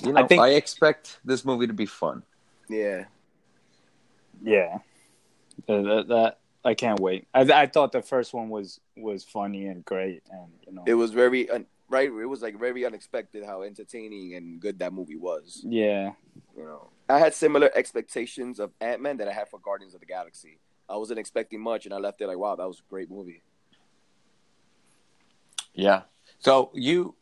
you 0.02 0.12
know, 0.12 0.26
I 0.30 0.34
I, 0.36 0.48
expect 0.50 1.20
this 1.24 1.44
movie 1.44 1.66
to 1.66 1.72
be 1.72 1.86
fun. 1.86 2.22
yeah. 2.68 3.04
Yeah. 4.42 4.78
That, 5.66 5.82
that, 5.82 6.08
that- 6.08 6.38
I 6.64 6.74
can't 6.74 7.00
wait. 7.00 7.26
I 7.32 7.42
I 7.42 7.66
thought 7.66 7.92
the 7.92 8.02
first 8.02 8.34
one 8.34 8.48
was 8.50 8.80
was 8.96 9.24
funny 9.24 9.68
and 9.68 9.84
great, 9.84 10.22
and 10.30 10.48
you 10.66 10.72
know. 10.72 10.82
It 10.86 10.94
was 10.94 11.12
very 11.12 11.48
un- 11.48 11.66
right. 11.88 12.08
It 12.08 12.26
was 12.26 12.42
like 12.42 12.58
very 12.58 12.84
unexpected 12.84 13.44
how 13.44 13.62
entertaining 13.62 14.34
and 14.34 14.60
good 14.60 14.80
that 14.80 14.92
movie 14.92 15.16
was. 15.16 15.62
yeah. 15.64 16.12
You 16.56 16.64
know, 16.64 16.90
I 17.08 17.18
had 17.20 17.32
similar 17.34 17.70
expectations 17.74 18.58
of 18.58 18.72
Ant 18.80 19.00
Man 19.00 19.16
that 19.18 19.28
I 19.28 19.32
had 19.32 19.48
for 19.48 19.60
Guardians 19.60 19.94
of 19.94 20.00
the 20.00 20.06
Galaxy. 20.06 20.58
I 20.88 20.96
wasn't 20.96 21.18
expecting 21.18 21.60
much, 21.60 21.84
and 21.84 21.94
I 21.94 21.98
left 21.98 22.20
it 22.20 22.26
like, 22.26 22.38
wow, 22.38 22.56
that 22.56 22.66
was 22.66 22.78
a 22.78 22.90
great 22.90 23.10
movie. 23.10 23.42
Yeah. 25.74 26.02
So 26.38 26.70
you, 26.74 27.14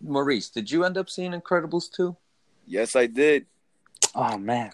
Maurice, 0.00 0.48
did 0.50 0.70
you 0.70 0.84
end 0.84 0.96
up 0.96 1.10
seeing 1.10 1.32
Incredibles 1.32 1.90
two? 1.90 2.16
Yes, 2.66 2.94
I 2.96 3.06
did. 3.06 3.46
Oh 4.14 4.36
man. 4.38 4.70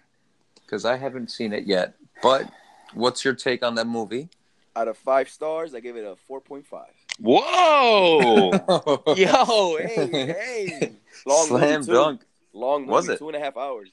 Because 0.61 0.85
I 0.85 0.97
haven't 0.97 1.31
seen 1.31 1.53
it 1.53 1.67
yet. 1.67 1.95
But 2.23 2.51
what's 2.95 3.25
your 3.25 3.35
take 3.35 3.65
on 3.65 3.75
that 3.77 3.87
movie? 3.87 4.29
Out 4.77 4.87
of 4.89 4.99
five 4.99 5.29
stars, 5.29 5.75
I 5.75 5.81
gave 5.81 5.97
it 5.97 6.05
a 6.05 6.15
four 6.17 6.41
point 6.41 6.67
five. 6.67 6.93
Whoa. 7.19 8.51
Yo, 9.17 9.77
hey, 9.81 10.07
hey, 10.11 10.93
long 11.27 11.47
Slam 11.47 11.85
dunk. 11.85 12.21
long 12.53 12.83
movie, 12.83 12.93
Was 12.93 13.09
it? 13.09 13.19
two 13.19 13.29
and 13.29 13.37
a 13.37 13.41
half 13.41 13.57
hours. 13.57 13.89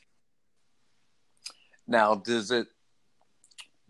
Now, 1.87 2.15
does 2.15 2.51
it 2.51 2.67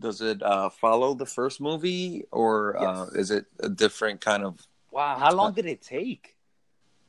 does 0.00 0.20
it 0.20 0.42
uh, 0.42 0.68
follow 0.70 1.14
the 1.14 1.26
first 1.26 1.60
movie, 1.60 2.24
or 2.30 2.76
uh, 2.76 3.06
is 3.14 3.30
it 3.30 3.46
a 3.60 3.68
different 3.68 4.20
kind 4.20 4.44
of? 4.44 4.60
wow. 4.90 5.16
How 5.18 5.32
long 5.34 5.52
did 5.52 5.66
it 5.66 5.82
take 5.82 6.36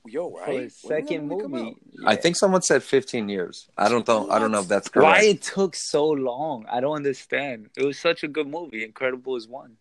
Yo, 0.05 0.29
for 0.31 0.39
right? 0.39 0.47
a 0.47 0.51
When 0.51 0.61
did 0.61 0.69
that 0.69 0.73
second 0.87 1.27
movie? 1.27 1.67
out? 1.69 1.75
I 2.05 2.15
think 2.15 2.35
someone 2.37 2.61
said 2.61 2.81
fifteen 2.83 3.27
years. 3.29 3.67
I 3.77 3.89
don't 3.89 4.07
know. 4.07 4.29
I 4.29 4.39
don't 4.39 4.51
know 4.51 4.61
if 4.61 4.67
that's 4.67 4.87
correct. 4.87 5.03
Why 5.05 5.23
it 5.25 5.41
took 5.41 5.75
so 5.75 6.07
long? 6.07 6.65
I 6.71 6.79
don't 6.79 6.95
understand. 6.95 7.69
It 7.75 7.85
was 7.85 7.99
such 7.99 8.23
a 8.23 8.27
good 8.27 8.47
movie. 8.47 8.83
Incredible 8.83 9.35
is 9.35 9.47
one. 9.47 9.77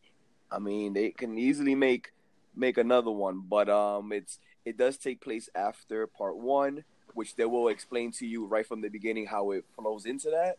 I 0.51 0.59
mean, 0.59 0.93
they 0.95 1.11
can 1.11 1.39
easily 1.39 1.75
make 1.75 2.13
make 2.57 2.79
another 2.79 3.11
one, 3.11 3.43
but 3.49 3.69
um, 3.69 4.13
it's 4.13 4.39
it 4.65 4.77
does 4.77 4.97
take 4.97 5.21
place 5.21 5.49
after 5.55 6.07
part 6.09 6.37
one, 6.37 6.83
which 7.15 7.37
they 7.37 7.45
will 7.45 7.69
explain 7.69 8.11
to 8.13 8.27
you 8.27 8.47
right 8.47 8.67
from 8.67 8.81
the 8.81 8.89
beginning 8.89 9.27
how 9.27 9.53
it 9.53 9.65
flows 9.77 10.07
into 10.07 10.31
that. 10.31 10.59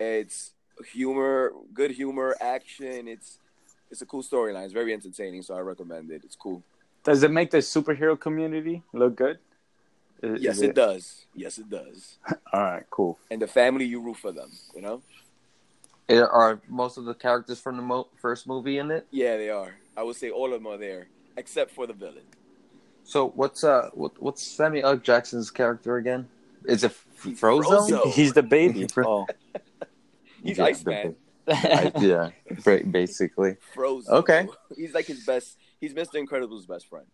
It's 0.00 0.54
humor, 0.92 1.52
good 1.74 1.90
humor, 1.90 2.36
action. 2.40 3.08
It's 3.08 3.38
it's 3.90 4.02
a 4.02 4.06
cool 4.06 4.22
storyline. 4.22 4.64
It's 4.64 4.72
very 4.72 4.92
entertaining, 4.92 5.42
so 5.42 5.54
I 5.54 5.60
recommend 5.60 6.10
it. 6.10 6.22
It's 6.24 6.36
cool. 6.36 6.62
Does 7.04 7.22
it 7.22 7.30
make 7.30 7.50
the 7.50 7.58
superhero 7.58 8.18
community 8.18 8.82
look 8.92 9.16
good? 9.16 9.38
Is- 10.22 10.42
Yes, 10.42 10.56
is 10.56 10.62
it 10.62 10.74
does. 10.74 11.26
Yes, 11.34 11.58
it 11.58 11.70
does. 11.70 12.18
All 12.52 12.60
right, 12.62 12.84
cool. 12.90 13.18
And 13.30 13.40
the 13.40 13.46
family, 13.46 13.84
you 13.86 14.00
root 14.00 14.16
for 14.16 14.32
them. 14.32 14.50
You 14.74 14.82
know? 14.82 15.02
Are- 16.10 16.28
Are 16.28 16.60
most 16.68 16.98
of 16.98 17.04
the 17.04 17.14
characters 17.14 17.60
from 17.60 17.76
the 17.76 17.82
mo- 17.82 18.08
first 18.20 18.46
movie 18.46 18.78
in 18.78 18.90
it? 18.90 19.06
Yeah, 19.10 19.36
they 19.36 19.48
are. 19.48 19.76
I 19.96 20.02
would 20.02 20.16
say 20.16 20.30
all 20.30 20.52
of 20.52 20.62
them 20.62 20.66
are 20.72 20.76
there, 20.76 21.08
except 21.36 21.70
for 21.70 21.86
the 21.86 21.92
villain. 21.92 22.24
So 23.04 23.28
what's 23.30 23.64
uh 23.64 23.88
what, 23.94 24.20
what's 24.20 24.42
Samuel 24.42 24.86
L. 24.90 24.96
Jackson's 24.96 25.50
character 25.50 25.96
again? 25.96 26.28
Is 26.66 26.84
it 26.84 26.92
He's 27.24 27.38
Frozen? 27.40 27.72
Frozo. 27.96 28.12
He's 28.12 28.32
the 28.34 28.42
baby. 28.42 28.86
oh. 28.98 29.26
He's 30.42 30.58
Yeah, 30.58 30.64
Iceman. 30.64 31.16
I- 31.48 31.92
yeah, 31.98 32.30
basically. 32.90 33.56
Frozen. 33.74 34.14
Okay. 34.14 34.46
He's 34.76 34.92
like 34.94 35.06
his 35.06 35.24
best. 35.24 35.56
He's 35.80 35.94
Mr. 35.94 36.16
Incredible's 36.16 36.66
best 36.66 36.88
friend. 36.88 37.06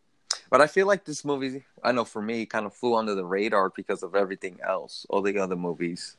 But 0.50 0.60
I 0.60 0.66
feel 0.66 0.86
like 0.86 1.04
this 1.04 1.24
movie, 1.24 1.64
I 1.82 1.92
know 1.92 2.04
for 2.04 2.20
me, 2.22 2.44
kind 2.46 2.66
of 2.66 2.74
flew 2.74 2.94
under 2.96 3.14
the 3.14 3.24
radar 3.24 3.70
because 3.70 4.02
of 4.02 4.14
everything 4.14 4.58
else, 4.62 5.06
all 5.08 5.22
the 5.22 5.38
other 5.38 5.56
movies, 5.56 6.16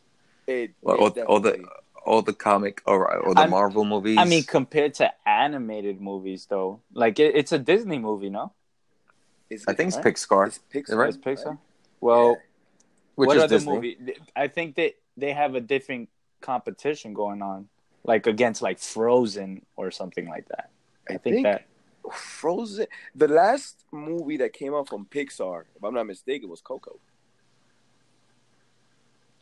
It, 0.47 0.71
all, 0.83 1.07
it 1.07 1.17
all, 1.19 1.25
all 1.25 1.39
the 1.39 1.65
all 2.05 2.21
the 2.21 2.33
comic 2.33 2.81
or, 2.85 3.11
or 3.17 3.33
the 3.33 3.41
I'm- 3.41 3.49
Marvel 3.49 3.83
movies. 3.83 4.17
I 4.19 4.25
mean, 4.25 4.43
compared 4.43 4.93
to 4.95 5.11
animated 5.27 5.99
movies, 6.01 6.45
though, 6.49 6.81
like 6.93 7.19
it, 7.19 7.35
it's 7.35 7.51
a 7.51 7.59
Disney 7.59 7.97
movie, 7.99 8.29
no? 8.29 8.51
It's, 9.49 9.67
I 9.67 9.73
think 9.73 9.87
it's 9.89 9.97
right? 9.97 10.05
Pixar, 10.05 10.47
it's 10.47 10.59
Pixar. 10.73 10.95
Right? 10.95 11.09
It's 11.09 11.17
Pixar. 11.17 11.57
Well, 12.01 12.37
which 13.15 13.27
what 13.27 13.37
is 13.37 13.43
other 13.43 13.55
Disney. 13.57 13.73
movie? 13.73 13.97
I 14.35 14.47
think 14.47 14.75
that 14.75 14.93
they 15.17 15.33
have 15.33 15.55
a 15.55 15.61
different 15.61 16.09
competition 16.45 17.13
going 17.13 17.41
on, 17.41 17.67
like 18.03 18.27
against 18.27 18.61
like 18.61 18.79
Frozen 18.79 19.65
or 19.75 19.91
something 19.91 20.27
like 20.27 20.47
that. 20.49 20.69
I, 21.09 21.13
I 21.15 21.17
think, 21.17 21.35
think- 21.35 21.43
that 21.45 21.65
Frozen. 22.13 22.85
The 23.15 23.27
last 23.27 23.83
movie 23.91 24.37
that 24.37 24.53
came 24.53 24.73
out 24.75 24.87
from 24.87 25.05
Pixar, 25.05 25.63
if 25.75 25.83
I'm 25.83 25.93
not 25.93 26.05
mistaken, 26.05 26.49
was 26.49 26.61
Coco. 26.61 26.99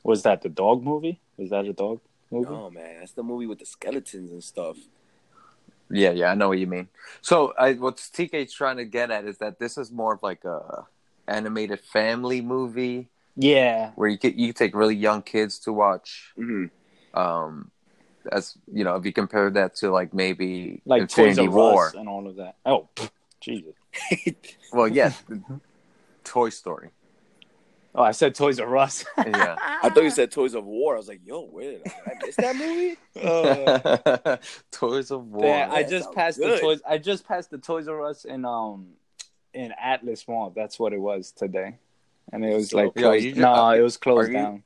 was 0.03 0.23
that 0.23 0.41
the 0.41 0.49
dog 0.49 0.83
movie. 0.83 1.19
Was 1.37 1.49
that 1.49 1.65
a 1.65 1.73
dog 1.73 1.99
movie? 2.31 2.49
Oh 2.49 2.69
man, 2.69 2.99
that's 2.99 3.13
the 3.13 3.23
movie 3.23 3.47
with 3.47 3.59
the 3.59 3.65
skeletons 3.65 4.31
and 4.31 4.43
stuff. 4.43 4.77
Yeah, 5.89 6.11
yeah, 6.11 6.31
I 6.31 6.35
know 6.35 6.47
what 6.49 6.59
you 6.59 6.67
mean. 6.67 6.87
So, 7.21 7.53
I, 7.59 7.73
what 7.73 7.97
TK's 7.97 8.53
trying 8.53 8.77
to 8.77 8.85
get 8.85 9.11
at 9.11 9.25
is 9.25 9.37
that 9.39 9.59
this 9.59 9.77
is 9.77 9.91
more 9.91 10.13
of 10.13 10.23
like 10.23 10.43
a 10.45 10.85
animated 11.27 11.79
family 11.81 12.41
movie 12.41 13.09
Yeah, 13.35 13.91
where 13.95 14.09
you 14.09 14.17
could 14.17 14.37
you 14.39 14.47
could 14.47 14.55
take 14.55 14.75
really 14.75 14.95
young 14.95 15.21
kids 15.21 15.59
to 15.59 15.73
watch. 15.73 16.33
Mm-hmm. 16.37 16.65
Um, 17.13 17.71
as 18.31 18.57
you 18.71 18.83
know, 18.83 18.95
if 18.95 19.05
you 19.05 19.13
compare 19.13 19.49
that 19.51 19.75
to 19.77 19.91
like 19.91 20.13
maybe 20.13 20.81
like 20.85 21.01
Infinity 21.03 21.35
Toys 21.35 21.47
R 21.47 21.53
War. 21.53 21.87
Us 21.87 21.93
and 21.95 22.07
all 22.09 22.27
of 22.27 22.35
that. 22.37 22.55
Oh, 22.65 22.87
Jesus! 23.41 23.73
Well, 24.73 24.87
yes, 24.87 25.21
Toy 26.23 26.49
Story. 26.49 26.89
Oh, 27.95 28.01
I 28.01 28.11
said 28.11 28.33
Toys 28.33 28.59
R 28.59 28.75
Us. 28.77 29.05
Yeah. 29.17 29.55
I 29.59 29.89
thought 29.89 30.03
you 30.03 30.09
said 30.09 30.31
Toys 30.31 30.55
of 30.55 30.65
War. 30.65 30.95
I 30.95 30.97
was 30.97 31.07
like, 31.07 31.21
yo, 31.25 31.41
wait, 31.51 31.83
did 31.83 31.93
I 32.07 32.11
miss 32.25 32.35
that 32.37 32.55
movie? 32.55 32.97
Uh, 33.21 34.37
Toys 34.71 35.11
of 35.11 35.27
War. 35.27 35.45
yeah, 35.45 35.69
I 35.71 35.83
just 35.83 36.11
passed 36.13 36.39
good. 36.39 36.57
the 36.57 36.61
toys. 36.61 36.81
I 36.89 36.97
just 36.97 37.27
passed 37.27 37.51
the 37.51 37.59
Toys 37.59 37.87
R 37.87 38.01
Us 38.03 38.25
in 38.25 38.45
um 38.45 38.87
in 39.53 39.71
Atlas 39.79 40.27
Mall. 40.27 40.51
That's 40.55 40.79
what 40.79 40.93
it 40.93 40.97
was 40.99 41.31
today, 41.31 41.75
and 42.31 42.43
it 42.43 42.55
was 42.55 42.71
So- 42.71 42.77
like 42.77 42.95
closed. 42.95 43.23
you 43.25 43.33
ju- 43.33 43.41
no, 43.41 43.49
are- 43.49 43.77
it 43.77 43.81
was 43.83 43.97
closed 43.97 44.29
are 44.29 44.31
you- 44.31 44.37
down. 44.39 44.63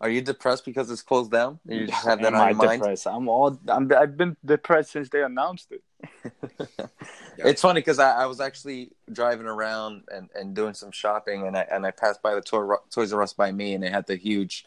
Are 0.00 0.10
you 0.10 0.20
depressed 0.20 0.64
because 0.64 0.90
it's 0.90 1.02
closed 1.02 1.30
down? 1.30 1.58
You 1.66 1.86
just 1.86 2.04
have 2.04 2.20
that 2.20 2.34
Am 2.34 2.34
on 2.34 2.40
I 2.40 2.48
your 2.50 2.56
mind. 2.58 2.80
depressed? 2.82 3.06
I'm 3.06 3.28
all. 3.28 3.58
I'm, 3.68 3.90
I've 3.92 4.16
been 4.16 4.36
depressed 4.44 4.90
since 4.92 5.08
they 5.08 5.22
announced 5.22 5.72
it. 5.72 5.82
It's 7.38 7.60
funny 7.60 7.80
because 7.80 7.98
I, 7.98 8.22
I 8.22 8.26
was 8.26 8.40
actually 8.40 8.92
driving 9.12 9.46
around 9.46 10.04
and, 10.10 10.30
and 10.34 10.54
doing 10.54 10.72
some 10.72 10.90
shopping, 10.90 11.46
and 11.46 11.54
I 11.54 11.66
and 11.70 11.84
I 11.84 11.90
passed 11.90 12.22
by 12.22 12.34
the 12.34 12.40
Toy, 12.40 12.76
Toys 12.90 13.12
R 13.12 13.20
Us 13.22 13.34
by 13.34 13.52
me, 13.52 13.74
and 13.74 13.84
they 13.84 13.90
had 13.90 14.06
the 14.06 14.16
huge 14.16 14.64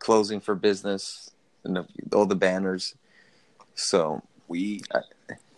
closing 0.00 0.40
for 0.40 0.56
business 0.56 1.30
and 1.62 1.76
the, 1.76 1.86
all 2.12 2.26
the 2.26 2.34
banners. 2.34 2.96
So 3.76 4.22
We, 4.48 4.82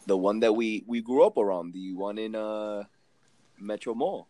the 0.07 0.17
one 0.19 0.41
that 0.41 0.53
we 0.53 0.85
we 0.87 1.01
grew 1.01 1.25
up 1.25 1.39
around, 1.39 1.73
the 1.73 1.95
one 1.95 2.19
in 2.19 2.35
uh 2.37 2.85
Metro 3.59 3.95
Mall. 3.95 4.29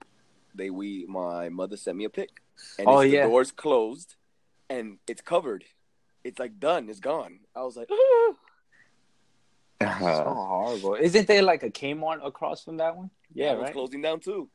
They 0.54 0.70
we 0.70 1.04
my 1.08 1.48
mother 1.48 1.76
sent 1.76 1.96
me 1.96 2.04
a 2.04 2.10
pic. 2.10 2.30
and 2.78 2.86
Oh, 2.86 3.00
it's, 3.00 3.12
yeah. 3.12 3.24
the 3.24 3.30
door's 3.30 3.50
closed, 3.50 4.14
and 4.72 4.98
it's 5.06 5.20
covered. 5.20 5.64
It's 6.24 6.38
like 6.38 6.58
done. 6.58 6.88
It's 6.88 7.00
gone. 7.00 7.40
I 7.54 7.62
was 7.62 7.76
like, 7.76 7.88
"Ah." 7.92 8.32
So 9.80 9.86
Uh, 9.86 10.34
horrible. 10.34 10.94
Isn't 10.94 11.26
there 11.26 11.42
like 11.42 11.62
a 11.64 11.70
Kmart 11.70 12.24
across 12.24 12.62
from 12.64 12.76
that 12.78 12.96
one? 12.96 13.10
Yeah, 13.34 13.48
that 13.48 13.56
one's 13.56 13.64
right. 13.66 13.72
closing 13.72 14.02
down 14.02 14.20
too. 14.20 14.48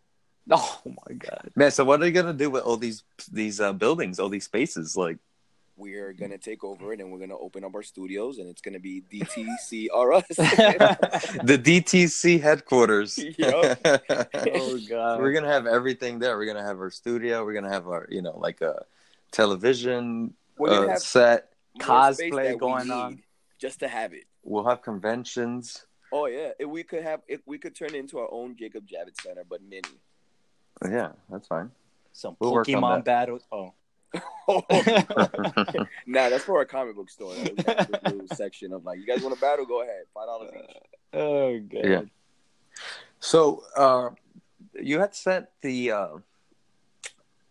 Oh 0.49 0.81
my 0.85 1.13
god. 1.15 1.51
man, 1.55 1.71
so 1.71 1.83
what 1.83 1.99
are 1.99 2.03
they 2.05 2.11
gonna 2.11 2.33
do 2.33 2.49
with 2.49 2.63
all 2.63 2.77
these 2.77 3.03
these 3.31 3.59
uh, 3.59 3.73
buildings, 3.73 4.17
all 4.19 4.29
these 4.29 4.45
spaces? 4.45 4.95
Like, 4.95 5.17
We're 5.75 6.13
gonna 6.13 6.37
take 6.37 6.63
over 6.63 6.93
it, 6.93 7.01
and 7.01 7.11
we're 7.11 7.19
gonna 7.19 7.37
open 7.37 7.65
up 7.65 7.75
our 7.75 7.83
studios, 7.83 8.37
and 8.39 8.47
it's 8.47 8.61
gonna 8.61 8.79
be 8.79 9.03
DTCRS. 9.11 10.27
the 11.51 11.57
DTC 11.57 12.39
headquarters. 12.39 13.19
Yup. 13.37 13.77
oh 13.85 14.79
god. 14.87 15.19
We're 15.19 15.33
gonna 15.33 15.51
have 15.51 15.67
everything 15.67 16.19
there. 16.19 16.37
We're 16.37 16.45
gonna 16.51 16.63
have 16.71 16.79
our 16.79 16.91
studio. 16.91 17.43
We're 17.43 17.53
gonna 17.59 17.75
have 17.77 17.87
our, 17.89 18.07
you 18.09 18.21
know, 18.21 18.37
like 18.39 18.61
a 18.61 18.85
television 19.31 20.33
uh, 20.59 20.95
set. 20.95 21.49
Cosplay 21.79 22.57
going 22.57 22.89
on. 22.89 23.21
just 23.59 23.79
to 23.79 23.87
have 23.87 24.13
it. 24.13 24.23
We'll 24.43 24.65
have 24.65 24.81
conventions. 24.81 25.85
Oh 26.11 26.25
yeah, 26.25 26.51
if 26.57 26.67
we 26.67 26.83
could 26.83 27.03
have, 27.03 27.21
if 27.27 27.41
we 27.45 27.57
could 27.57 27.75
turn 27.75 27.89
it 27.89 27.95
into 27.95 28.19
our 28.19 28.31
own 28.31 28.55
Jacob 28.55 28.87
Javits 28.87 29.21
Center, 29.21 29.43
but 29.47 29.61
mini. 29.61 29.83
Yeah, 30.83 31.11
that's 31.29 31.47
fine. 31.47 31.71
Some 32.13 32.35
We'll 32.39 32.53
Pokemon 32.53 33.03
that. 33.03 33.05
battles. 33.05 33.43
Oh. 33.51 33.73
nah, 36.07 36.29
that's 36.29 36.43
for 36.43 36.57
our 36.57 36.65
comic 36.65 36.95
book 36.95 37.09
store. 37.09 37.33
We 37.35 37.51
little 38.05 38.27
section 38.33 38.73
of 38.73 38.85
like, 38.85 38.99
you 38.99 39.05
guys 39.05 39.21
want 39.21 39.35
to 39.35 39.41
battle? 39.41 39.65
Go 39.65 39.83
ahead, 39.83 40.03
five 40.13 40.27
dollars 40.27 40.51
each. 40.57 40.75
Oh 41.13 41.59
god. 41.59 41.85
Yeah. 41.85 42.01
so, 43.19 43.63
uh, 43.75 44.09
you 44.81 44.99
had 44.99 45.13
sent 45.13 45.47
the, 45.61 45.91
uh, 45.91 46.07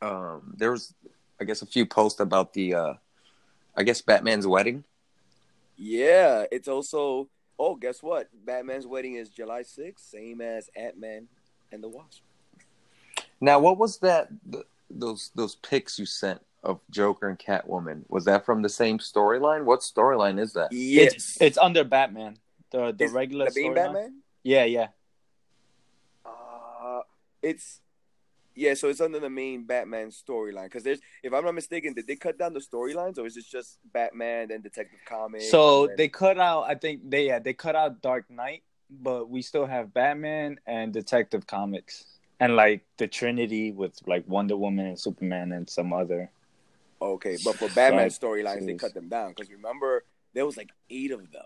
um, 0.01 0.55
there 0.57 0.73
was, 0.73 0.95
I 1.41 1.45
guess, 1.45 1.63
a 1.63 1.67
few 1.67 1.87
posts 1.87 2.21
about 2.21 2.53
the, 2.53 2.75
uh, 2.75 2.95
I 3.77 3.83
guess, 3.83 4.01
Batman's 4.01 4.47
wedding. 4.47 4.85
Yeah, 5.77 6.45
it's 6.51 6.69
also. 6.69 7.29
Oh, 7.59 7.75
guess 7.75 8.03
what? 8.03 8.29
Batman's 8.45 8.87
wedding 8.87 9.15
is 9.15 9.31
July 9.31 9.63
sixth, 9.63 10.07
same 10.07 10.41
as 10.43 10.69
Ant 10.77 10.99
Man 10.99 11.29
and 11.73 11.83
the 11.83 11.89
Wasp. 11.89 12.21
Now, 13.41 13.59
what 13.59 13.79
was 13.79 13.99
that? 13.99 14.29
th 14.53 14.65
those 14.89 15.31
those 15.35 15.57
pics 15.57 15.99
you 15.99 16.07
sent 16.07 16.41
of 16.63 16.81
Joker 16.91 17.29
and 17.29 17.39
Catwoman 17.39 18.03
was 18.09 18.25
that 18.27 18.45
from 18.45 18.63
the 18.63 18.69
same 18.69 18.99
storyline? 18.99 19.65
What 19.65 19.81
storyline 19.81 20.39
is 20.39 20.53
that? 20.53 20.73
Yes, 20.73 21.15
It's 21.15 21.41
it's 21.41 21.59
under 21.59 21.85
Batman. 21.85 22.37
The 22.71 22.93
the 22.93 23.05
Is 23.05 23.13
regular 23.13 23.51
the. 23.51 23.69
Batman. 23.71 24.23
Yeah, 24.43 24.65
yeah. 24.65 24.89
Uh, 26.25 27.03
it's 27.43 27.81
yeah, 28.57 28.75
so 28.75 28.89
it's 28.89 29.01
under 29.01 29.21
the 29.21 29.31
main 29.31 29.65
Batman 29.65 30.09
storyline. 30.09 30.65
Because 30.65 30.83
there's, 30.83 30.99
if 31.23 31.33
I'm 31.33 31.45
not 31.45 31.55
mistaken, 31.55 31.93
did 31.93 32.07
they 32.07 32.17
cut 32.17 32.39
down 32.39 32.55
the 32.55 32.61
storylines, 32.61 33.19
or 33.19 33.27
is 33.27 33.37
it 33.37 33.45
just 33.49 33.79
Batman 33.93 34.51
and 34.51 34.63
Detective 34.63 34.99
Comics? 35.07 35.51
So 35.51 35.87
then- 35.87 35.97
they 35.97 36.09
cut 36.09 36.39
out. 36.41 36.63
I 36.63 36.75
think 36.75 37.09
they 37.09 37.27
yeah 37.27 37.39
they 37.39 37.53
cut 37.53 37.77
out 37.77 38.01
Dark 38.03 38.29
Knight, 38.31 38.63
but 38.91 39.29
we 39.29 39.43
still 39.43 39.67
have 39.67 39.93
Batman 39.95 40.59
and 40.67 40.93
Detective 40.93 41.47
Comics, 41.47 42.07
and 42.41 42.57
like 42.57 42.83
the 42.97 43.07
Trinity 43.07 43.71
with 43.73 43.95
like 44.07 44.25
Wonder 44.27 44.57
Woman 44.57 44.87
and 44.87 44.99
Superman 44.99 45.53
and 45.53 45.69
some 45.69 45.93
other. 45.93 46.31
okay, 47.01 47.37
but 47.45 47.57
for 47.57 47.69
Batman 47.69 48.05
Right. 48.05 48.11
storylines, 48.13 48.65
they 48.67 48.75
cut 48.75 48.95
them 48.95 49.09
down. 49.09 49.29
Because 49.31 49.51
remember, 49.51 50.05
there 50.33 50.47
was 50.47 50.57
like 50.57 50.71
eight 50.89 51.11
of 51.11 51.31
them. 51.31 51.45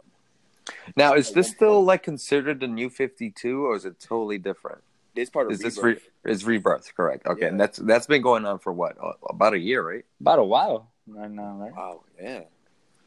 Now, 0.96 1.14
is 1.14 1.32
this 1.32 1.48
still 1.50 1.82
like 1.82 2.04
considered 2.04 2.60
the 2.60 2.68
new 2.68 2.88
Fifty 2.88 3.30
Two, 3.30 3.66
or 3.66 3.74
is 3.74 3.84
it 3.84 3.98
totally 3.98 4.38
different? 4.38 4.82
This 5.14 5.28
part 5.30 5.46
of 5.46 5.52
Is 5.52 5.58
this 5.60 5.76
Rebirth. 5.78 6.08
re- 6.24 6.32
is 6.32 6.44
rebirth 6.44 6.94
correct? 6.96 7.26
Okay, 7.26 7.42
Yeah. 7.42 7.48
and 7.48 7.60
that's 7.60 7.78
that's 7.78 8.06
been 8.06 8.22
going 8.22 8.44
on 8.46 8.58
for 8.58 8.72
what 8.72 8.96
uh, 9.02 9.12
about 9.28 9.54
a 9.54 9.58
year, 9.58 9.82
right? 9.86 10.04
About 10.20 10.38
a 10.38 10.44
while 10.44 10.90
right 11.06 11.30
now, 11.30 11.56
right? 11.56 11.74
Wow, 11.74 12.04
yeah. 12.20 12.42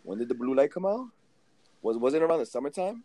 When 0.03 0.17
did 0.17 0.27
the 0.27 0.35
blue 0.35 0.53
light 0.53 0.71
come 0.73 0.85
out? 0.85 1.07
Was 1.81 1.97
was 1.97 2.13
it 2.13 2.21
around 2.21 2.39
the 2.39 2.45
summertime? 2.45 3.03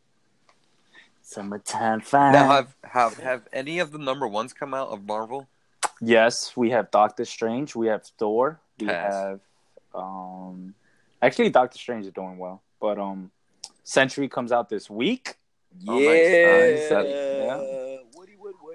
Summertime 1.22 2.00
fine. 2.00 2.32
Now, 2.32 2.48
have 2.50 2.74
have 2.84 3.18
have 3.18 3.48
any 3.52 3.78
of 3.80 3.92
the 3.92 3.98
number 3.98 4.26
ones 4.26 4.52
come 4.52 4.74
out 4.74 4.88
of 4.88 5.04
Marvel? 5.04 5.46
yes, 6.00 6.56
we 6.56 6.70
have 6.70 6.90
Doctor 6.90 7.24
Strange. 7.24 7.74
We 7.76 7.86
have 7.88 8.04
Thor. 8.18 8.60
We 8.80 8.86
Pass. 8.86 9.12
have 9.12 9.40
um, 9.94 10.74
actually 11.22 11.50
Doctor 11.50 11.78
Strange 11.78 12.06
is 12.06 12.12
doing 12.12 12.38
well, 12.38 12.62
but 12.80 12.98
um, 12.98 13.30
Sentry 13.84 14.28
comes 14.28 14.52
out 14.52 14.68
this 14.68 14.88
week. 14.88 15.36
Oh, 15.86 15.98
yeah. 15.98 16.10
nice, 16.10 16.90
nice. 16.90 17.06
Yeah. 17.06 17.56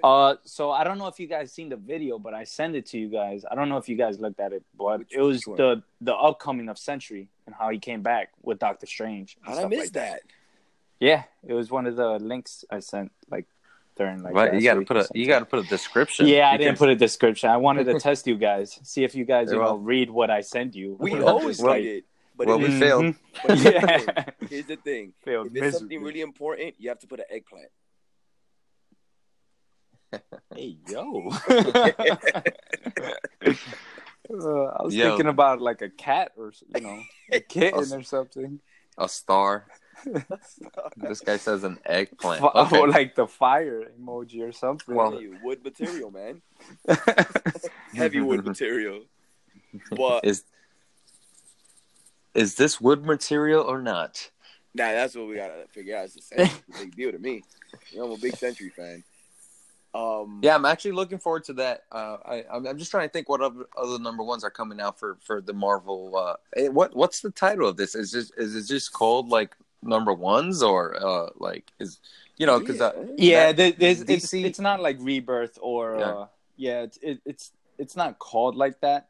Woody 0.04 0.12
Woodward. 0.12 0.36
Uh, 0.36 0.40
so 0.44 0.70
I 0.70 0.84
don't 0.84 0.98
know 0.98 1.06
if 1.06 1.18
you 1.18 1.26
guys 1.26 1.52
seen 1.52 1.68
the 1.68 1.76
video, 1.76 2.18
but 2.18 2.34
I 2.34 2.44
sent 2.44 2.76
it 2.76 2.86
to 2.86 2.98
you 2.98 3.08
guys. 3.08 3.44
I 3.50 3.54
don't 3.54 3.68
know 3.68 3.78
if 3.78 3.88
you 3.88 3.96
guys 3.96 4.18
looked 4.20 4.40
at 4.40 4.52
it, 4.52 4.62
but 4.76 5.00
Which- 5.00 5.14
it 5.14 5.20
was 5.20 5.46
one? 5.46 5.56
the 5.56 5.82
the 6.00 6.14
upcoming 6.14 6.68
of 6.68 6.78
Sentry 6.78 7.28
and 7.46 7.54
how 7.54 7.70
he 7.70 7.78
came 7.78 8.02
back 8.02 8.30
with 8.42 8.58
Doctor 8.58 8.86
Strange. 8.86 9.36
How'd 9.42 9.56
I 9.56 9.60
stuff 9.60 9.70
miss 9.70 9.80
like 9.80 9.92
that? 9.92 10.20
Yeah, 11.00 11.24
it 11.46 11.54
was 11.54 11.70
one 11.70 11.86
of 11.86 11.96
the 11.96 12.18
links 12.18 12.64
I 12.70 12.80
sent 12.80 13.12
like 13.30 13.46
during 13.96 14.22
like. 14.22 14.34
right, 14.34 14.54
you 14.54 14.62
got 14.62 14.74
to 14.74 14.82
put 14.82 14.96
a 14.96 15.08
you 15.14 15.26
got 15.26 15.40
to 15.40 15.44
put 15.44 15.58
a 15.60 15.68
description. 15.68 16.26
Yeah, 16.26 16.50
I 16.50 16.56
didn't 16.56 16.78
put 16.78 16.88
a 16.88 16.96
description. 16.96 17.50
I 17.50 17.56
wanted 17.56 17.84
to 17.86 17.98
test 18.08 18.26
you 18.26 18.36
guys, 18.36 18.78
see 18.82 19.04
if 19.04 19.14
you 19.14 19.24
guys, 19.24 19.50
you 19.50 19.58
know, 19.58 19.76
read 19.76 20.10
what 20.10 20.30
I 20.30 20.40
send 20.40 20.74
you. 20.74 20.96
We 20.98 21.20
always 21.22 21.60
well- 21.60 21.74
read 21.74 21.86
it. 21.86 22.04
But 22.36 22.48
well, 22.48 22.58
it- 22.58 22.68
we 22.68 22.80
failed. 22.80 23.14
but 23.46 23.58
here's 23.58 23.62
the 23.62 23.72
yeah. 23.72 23.98
thing. 23.98 24.48
Here's 24.50 24.66
the 24.66 24.76
thing. 24.76 25.12
Failed 25.24 25.56
If 25.56 25.62
it's 25.62 25.78
something 25.78 26.02
really 26.02 26.20
important, 26.20 26.74
you 26.78 26.88
have 26.88 26.98
to 27.00 27.06
put 27.06 27.20
an 27.20 27.26
eggplant. 27.30 27.68
Hey 30.54 30.76
yo. 30.88 31.30
Uh, 34.30 34.64
I 34.64 34.82
was 34.82 34.94
Yo. 34.94 35.08
thinking 35.10 35.26
about 35.26 35.60
like 35.60 35.82
a 35.82 35.90
cat 35.90 36.32
or 36.38 36.50
you 36.74 36.80
know 36.80 37.02
a 37.30 37.40
kitten 37.40 37.92
or 37.92 38.02
something. 38.02 38.58
a 38.96 39.06
star. 39.08 39.66
This 40.96 41.20
guy 41.20 41.36
says 41.36 41.62
an 41.62 41.78
eggplant. 41.84 42.40
Fi- 42.40 42.48
Okay. 42.62 42.78
Or 42.78 42.88
like 42.88 43.14
the 43.16 43.26
fire 43.26 43.90
emoji 44.00 44.40
or 44.42 44.52
something. 44.52 44.94
Well- 44.94 45.18
Hey, 45.18 45.28
wood 45.42 45.62
material, 45.62 46.10
man. 46.10 46.40
Heavy 47.94 48.20
wood 48.20 48.46
material. 48.46 49.02
But 49.94 50.24
is 50.24 50.44
is 52.34 52.54
this 52.54 52.80
wood 52.80 53.04
material 53.04 53.62
or 53.62 53.82
not? 53.82 54.30
nah, 54.74 54.90
that's 54.90 55.14
what 55.14 55.28
we 55.28 55.36
gotta 55.36 55.66
figure 55.70 55.96
out. 55.98 56.06
It's 56.06 56.16
a 56.16 56.22
Sentry. 56.22 56.60
It's 56.68 56.80
a 56.80 56.84
big 56.84 56.96
deal 56.96 57.12
to 57.12 57.18
me. 57.18 57.42
You 57.90 57.98
know, 57.98 58.06
I'm 58.06 58.12
a 58.12 58.16
big 58.18 58.36
Sentry 58.36 58.70
fan. 58.70 59.04
Um, 59.94 60.40
Yeah, 60.42 60.54
I'm 60.56 60.64
actually 60.64 60.92
looking 60.92 61.18
forward 61.18 61.44
to 61.44 61.52
that. 61.54 61.84
Uh, 61.92 62.16
I, 62.24 62.44
I'm 62.52 62.66
I'm 62.66 62.78
just 62.78 62.90
trying 62.90 63.08
to 63.08 63.12
think 63.12 63.28
what 63.28 63.40
other, 63.40 63.66
other 63.76 63.98
number 63.98 64.24
ones 64.24 64.42
are 64.44 64.50
coming 64.50 64.80
out 64.80 64.98
for 64.98 65.16
for 65.20 65.40
the 65.40 65.52
Marvel. 65.52 66.16
Uh, 66.16 66.34
eh, 66.56 66.68
what 66.68 66.94
what's 66.96 67.20
the 67.20 67.30
title 67.30 67.68
of 67.68 67.76
this? 67.76 67.94
Is 67.94 68.10
this 68.12 68.30
is 68.36 68.56
it 68.56 68.66
just 68.66 68.92
called 68.92 69.28
like 69.28 69.54
number 69.82 70.12
ones 70.12 70.62
or 70.62 70.96
uh, 70.96 71.28
like 71.36 71.70
is 71.78 72.00
you 72.38 72.46
know 72.46 72.58
because 72.58 72.80
uh, 72.80 72.92
yeah, 73.16 73.52
that- 73.52 73.56
there- 73.56 73.72
there's, 73.72 74.00
it's, 74.02 74.26
DC 74.26 74.44
it's 74.44 74.58
not 74.58 74.80
like 74.80 74.96
rebirth 75.00 75.58
or 75.62 75.96
Yeah. 75.98 76.06
uh, 76.10 76.26
yeah, 76.56 76.82
it's 76.82 76.98
it, 77.02 77.20
it's 77.24 77.52
it's 77.78 77.96
not 77.96 78.18
called 78.18 78.56
like 78.56 78.80
that. 78.80 79.08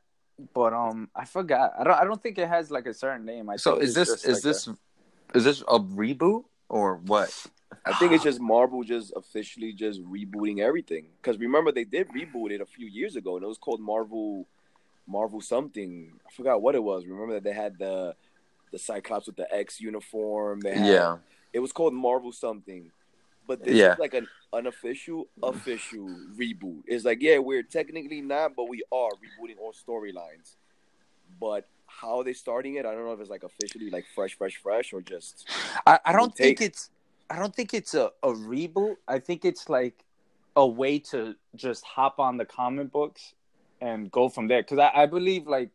But 0.53 0.73
um, 0.73 1.09
I 1.15 1.25
forgot. 1.27 1.75
I 1.79 1.85
don't. 1.85 1.95
I 1.95 2.05
don't 2.05 2.21
think 2.21 2.39
it 2.39 2.49
has 2.49 2.71
like 2.71 2.87
a 2.87 2.95
certain 2.95 3.25
name. 3.25 3.49
I 3.49 3.57
so 3.57 3.73
think 3.73 3.85
is 3.85 3.95
this 3.95 4.09
is 4.25 4.35
like 4.35 4.43
this 4.43 4.69
is 5.33 5.45
this 5.45 5.61
a 5.63 5.79
reboot 5.79 6.45
or 6.69 6.97
what? 6.97 7.31
I 7.85 7.93
think 7.95 8.13
it's 8.13 8.25
just 8.25 8.41
Marvel 8.41 8.83
just 8.83 9.13
officially 9.17 9.73
just 9.73 10.03
rebooting 10.05 10.61
everything. 10.61 11.07
Because 11.21 11.39
remember, 11.39 11.73
they 11.73 11.85
did 11.85 12.09
reboot 12.09 12.51
it 12.53 12.61
a 12.61 12.67
few 12.67 12.87
years 12.87 13.17
ago, 13.17 13.37
and 13.37 13.45
it 13.45 13.49
was 13.49 13.59
called 13.59 13.81
Marvel, 13.81 14.47
Marvel 15.07 15.41
something. 15.41 16.13
I 16.27 16.31
forgot 16.33 16.63
what 16.63 16.75
it 16.75 16.83
was. 16.83 17.05
Remember 17.07 17.35
that 17.35 17.45
they 17.45 17.53
had 17.53 17.79
the 17.79 18.15
the 18.73 18.79
Cyclops 18.79 19.27
with 19.27 19.37
the 19.37 19.53
X 19.55 19.81
uniform. 19.81 20.61
They 20.61 20.75
had, 20.75 20.87
Yeah, 20.87 21.17
it 21.53 21.61
was 21.61 21.73
called 21.73 21.95
Marvel 21.95 22.33
something. 22.33 22.91
But 23.47 23.63
this 23.63 23.77
Yeah. 23.77 23.93
is 23.93 23.99
like 23.99 24.15
an 24.15 24.27
unofficial, 24.53 25.27
official 25.43 26.09
reboot. 26.37 26.83
It's 26.87 27.05
like, 27.05 27.19
yeah, 27.21 27.39
we're 27.39 27.63
technically 27.63 28.21
not, 28.23 28.57
but 28.57 28.69
we 28.69 28.83
are 28.91 29.11
rebooting 29.11 29.59
all 29.61 29.73
storylines. 29.75 30.57
But 31.39 31.69
how 31.87 32.19
are 32.19 32.25
they 32.25 32.33
starting 32.33 32.77
it? 32.77 32.87
I 32.87 32.93
don't 32.95 33.05
know 33.05 33.13
if 33.13 33.21
it's 33.21 33.31
like 33.31 33.43
officially 33.45 33.91
like 33.91 34.07
fresh, 34.15 34.37
fresh, 34.37 34.57
fresh, 34.57 34.93
or 34.93 35.03
just 35.03 35.47
I, 35.87 36.01
I 36.05 36.13
don't 36.13 36.35
Take- 36.35 36.59
think 36.59 36.71
it's 36.73 36.91
I 37.31 37.39
don't 37.39 37.55
think 37.55 37.75
it's 37.75 37.95
a, 37.95 38.11
a 38.23 38.29
reboot. 38.29 38.97
I 39.09 39.19
think 39.19 39.45
it's 39.45 39.69
like 39.69 40.05
a 40.57 40.67
way 40.67 40.99
to 40.99 41.35
just 41.57 41.85
hop 41.85 42.19
on 42.21 42.37
the 42.37 42.45
comic 42.45 42.93
books 42.93 43.35
and 43.81 44.11
go 44.11 44.29
from 44.29 44.49
there. 44.49 44.63
Because 44.63 44.79
I, 44.79 45.03
I 45.03 45.07
believe 45.07 45.47
like 45.47 45.71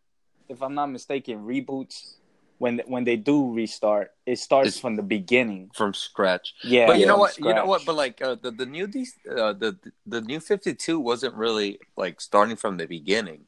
if 0.48 0.62
I'm 0.64 0.74
not 0.76 0.88
mistaken, 0.88 1.46
reboots 1.46 2.16
when 2.60 2.82
when 2.88 3.04
they 3.04 3.16
do 3.16 3.54
restart, 3.54 4.12
it 4.26 4.38
starts 4.40 4.68
It's- 4.70 4.82
from 4.82 4.96
the 4.96 5.04
beginning. 5.04 5.72
from 5.74 5.94
scratch. 5.94 6.54
Yeah, 6.64 6.88
but 6.88 7.00
you 7.00 7.06
know 7.06 7.14
from 7.14 7.20
what? 7.22 7.40
You 7.40 7.54
know 7.54 7.66
what? 7.66 7.86
But 7.86 7.96
like 7.96 8.22
uh, 8.22 8.36
the 8.42 8.52
the 8.52 8.66
new 8.66 8.86
uh, 8.86 9.54
the 9.54 9.78
the 10.06 10.22
new 10.22 10.40
Fifty 10.40 10.74
Two 10.76 11.00
wasn't 11.00 11.36
really 11.36 11.80
like 11.98 12.20
starting 12.22 12.56
from 12.58 12.78
the 12.78 12.86
beginning. 12.88 13.46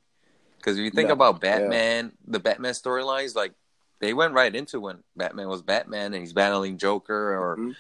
Because 0.58 0.78
if 0.78 0.84
you 0.84 0.92
think 0.92 1.08
No, 1.08 1.14
about 1.14 1.42
Batman, 1.42 2.12
the 2.28 2.40
Batman 2.40 2.74
storylines, 2.74 3.36
like 3.36 3.54
they 4.02 4.14
went 4.14 4.34
right 4.34 4.54
into 4.54 4.80
when 4.82 4.98
Batman 5.16 5.48
was 5.48 5.62
Batman 5.62 6.14
and 6.14 6.22
he's 6.22 6.34
battling 6.34 6.78
Joker 6.78 7.38
or 7.40 7.56
Mhm. 7.58 7.76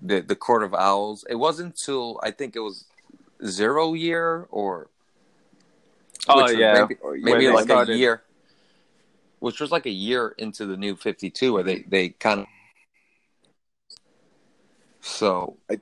the 0.00 0.20
the 0.20 0.36
Court 0.36 0.62
of 0.62 0.72
Owls. 0.72 1.24
It 1.28 1.34
wasn't 1.34 1.74
until 1.74 2.18
I 2.22 2.30
think 2.30 2.56
it 2.56 2.60
was 2.60 2.84
Zero 3.44 3.92
Year 3.92 4.46
or 4.50 4.88
Oh, 6.28 6.42
was 6.42 6.54
yeah. 6.54 6.86
maybe, 6.86 6.96
maybe 7.22 7.48
like 7.50 7.64
started- 7.64 7.94
a 7.94 7.96
year, 7.98 8.22
which 9.40 9.60
was 9.60 9.70
like 9.70 9.86
a 9.86 9.90
year 9.90 10.34
into 10.38 10.64
the 10.66 10.76
new 10.76 10.94
Fifty 10.96 11.28
Two, 11.30 11.52
where 11.54 11.62
they 11.64 11.80
they 11.82 12.10
kind 12.10 12.40
of. 12.40 12.46
So 15.00 15.56
I 15.70 15.80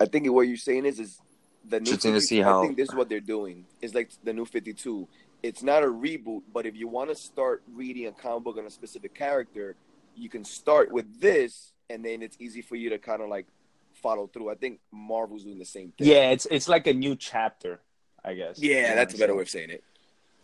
I 0.00 0.06
think 0.06 0.30
what 0.30 0.42
you're 0.48 0.56
saying 0.56 0.86
is 0.86 0.98
is 1.00 1.20
the 1.64 1.80
new. 1.80 1.84
Interesting 1.90 2.14
to 2.14 2.20
see 2.20 2.40
how- 2.40 2.60
I 2.62 2.66
think 2.66 2.76
this 2.76 2.88
is 2.88 2.94
what 2.94 3.08
they're 3.08 3.20
doing. 3.20 3.66
It's 3.82 3.94
like 3.94 4.10
the 4.24 4.32
new 4.32 4.44
Fifty 4.46 4.72
Two. 4.72 5.06
It's 5.42 5.62
not 5.62 5.82
a 5.82 5.86
reboot, 5.86 6.42
but 6.52 6.66
if 6.66 6.74
you 6.74 6.88
want 6.88 7.10
to 7.10 7.14
start 7.16 7.62
reading 7.72 8.06
a 8.06 8.12
comic 8.12 8.44
book 8.44 8.56
on 8.58 8.66
a 8.66 8.70
specific 8.70 9.14
character, 9.14 9.76
you 10.16 10.28
can 10.28 10.44
start 10.44 10.90
with 10.90 11.20
this, 11.20 11.72
and 11.88 12.04
then 12.04 12.22
it's 12.22 12.36
easy 12.40 12.60
for 12.60 12.74
you 12.74 12.90
to 12.90 12.98
kind 12.98 13.22
of 13.22 13.28
like 13.28 13.46
follow 13.94 14.26
through. 14.26 14.50
I 14.50 14.54
think 14.56 14.80
Marvel's 14.90 15.44
doing 15.44 15.58
the 15.58 15.64
same 15.64 15.92
thing. 15.96 16.08
Yeah, 16.08 16.30
it's 16.30 16.46
it's 16.50 16.68
like 16.68 16.86
a 16.88 16.92
new 16.92 17.14
chapter, 17.14 17.80
I 18.24 18.34
guess. 18.34 18.58
yeah, 18.58 18.94
that's 18.96 19.14
a 19.14 19.18
better 19.18 19.34
way 19.34 19.42
of 19.42 19.48
saying 19.50 19.70
it. 19.70 19.84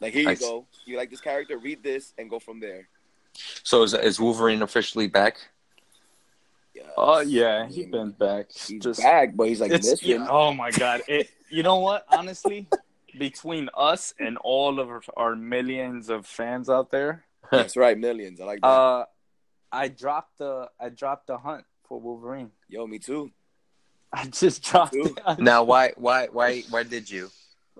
Like 0.00 0.12
here 0.12 0.22
you 0.22 0.28
I- 0.30 0.35
go. 0.37 0.66
You 0.87 0.96
like 0.96 1.11
this 1.11 1.20
character? 1.20 1.59
Read 1.59 1.83
this 1.83 2.12
and 2.18 2.30
go 2.30 2.38
from 2.38 2.61
there. 2.61 2.88
so 3.64 3.83
is 3.83 3.94
is 3.94 4.20
Wolverine 4.20 4.62
officially 4.62 5.09
back? 5.09 5.38
Yes. 6.74 6.87
Oh 6.96 7.20
yeah, 7.20 7.62
uh, 7.62 7.66
he's 7.66 7.87
been 7.87 8.11
back. 8.12 8.46
He's 8.52 8.83
Just 8.83 9.00
back, 9.02 9.35
but 9.37 9.48
he's 9.48 9.61
like 9.61 9.70
it's 9.72 9.90
missing. 9.90 10.09
yeah, 10.20 10.26
oh 10.28 10.52
my 10.52 10.70
god. 10.70 11.02
It 11.09 11.30
you 11.48 11.62
know 11.62 11.78
what? 11.78 12.04
Honestly, 12.11 12.66
between 13.18 13.68
us 13.77 14.14
and 14.18 14.37
all 14.38 14.81
of 14.81 14.88
our 15.16 15.37
millions 15.37 16.09
of 16.11 16.27
fans 16.27 16.68
out 16.68 16.90
there, 16.90 17.24
That's 17.50 17.77
right, 17.77 17.98
millions. 17.98 18.40
I 18.40 18.44
like 18.44 18.61
that. 18.61 18.66
uh, 18.66 19.05
I 19.72 19.88
dropped 19.88 20.38
the 20.38 20.68
I 20.81 20.88
dropped 20.88 21.27
the 21.27 21.37
hunt 21.38 21.64
for 21.88 22.00
Wolverine. 22.00 22.50
Yo, 22.68 22.87
me 22.87 22.98
too. 22.98 23.31
I 24.12 24.27
just 24.27 24.62
dropped 24.62 24.94
it. 24.94 25.12
Now, 25.38 25.64
why 25.64 25.92
why 25.96 26.29
why 26.31 26.62
why 26.70 26.83
did 26.85 27.11
you? 27.11 27.31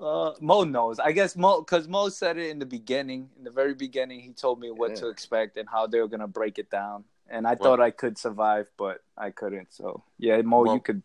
Uh, 0.01 0.33
Mo 0.41 0.65
knows. 0.65 0.99
I 0.99 1.13
guess 1.13 1.37
Mo, 1.37 1.61
because 1.61 1.87
Mo 1.87 2.09
said 2.09 2.37
it 2.37 2.51
in 2.51 2.59
the 2.59 2.67
beginning, 2.67 3.31
in 3.39 3.45
the 3.45 3.51
very 3.51 3.75
beginning, 3.75 4.21
he 4.21 4.33
told 4.33 4.59
me 4.59 4.73
what 4.73 4.91
Yeah. 4.91 4.97
to 4.97 5.09
expect 5.09 5.57
and 5.57 5.69
how 5.69 5.87
they 5.87 6.01
were 6.01 6.09
gonna 6.09 6.27
break 6.27 6.59
it 6.59 6.69
down. 6.69 7.05
And 7.31 7.47
I 7.47 7.51
Well- 7.55 7.59
thought 7.77 7.81
I 7.81 7.91
could 7.93 8.19
survive, 8.19 8.69
but 8.77 9.03
I 9.17 9.31
couldn't. 9.31 9.73
So 9.73 10.03
yeah, 10.19 10.43
Mo, 10.43 10.63
Well- 10.63 10.75
you 10.75 10.81
could. 10.81 11.03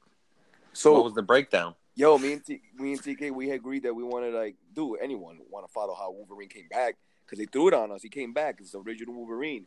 So 0.74 0.94
what 0.94 1.04
was 1.04 1.14
the 1.14 1.22
breakdown? 1.22 1.76
Yo, 2.00 2.18
me 2.18 2.32
and 2.32 2.46
T- 2.46 2.62
me 2.78 2.94
and 2.94 3.02
TK, 3.04 3.30
we 3.30 3.52
agreed 3.52 3.84
that 3.84 3.94
we 3.94 4.04
wanted 4.04 4.32
to 4.32 4.38
like 4.38 4.56
do 4.74 4.96
anyone 4.96 5.38
want 5.50 5.68
to 5.68 5.74
follow 5.74 5.94
how 5.94 6.10
Wolverine 6.10 6.48
came 6.48 6.70
back 6.72 6.96
because 7.26 7.38
they 7.38 7.44
threw 7.46 7.68
it 7.68 7.74
on 7.74 7.92
us. 7.92 8.02
He 8.02 8.08
came 8.08 8.32
back. 8.32 8.56
It's 8.62 8.72
the 8.72 8.80
original 8.80 9.14
Wolverine, 9.16 9.66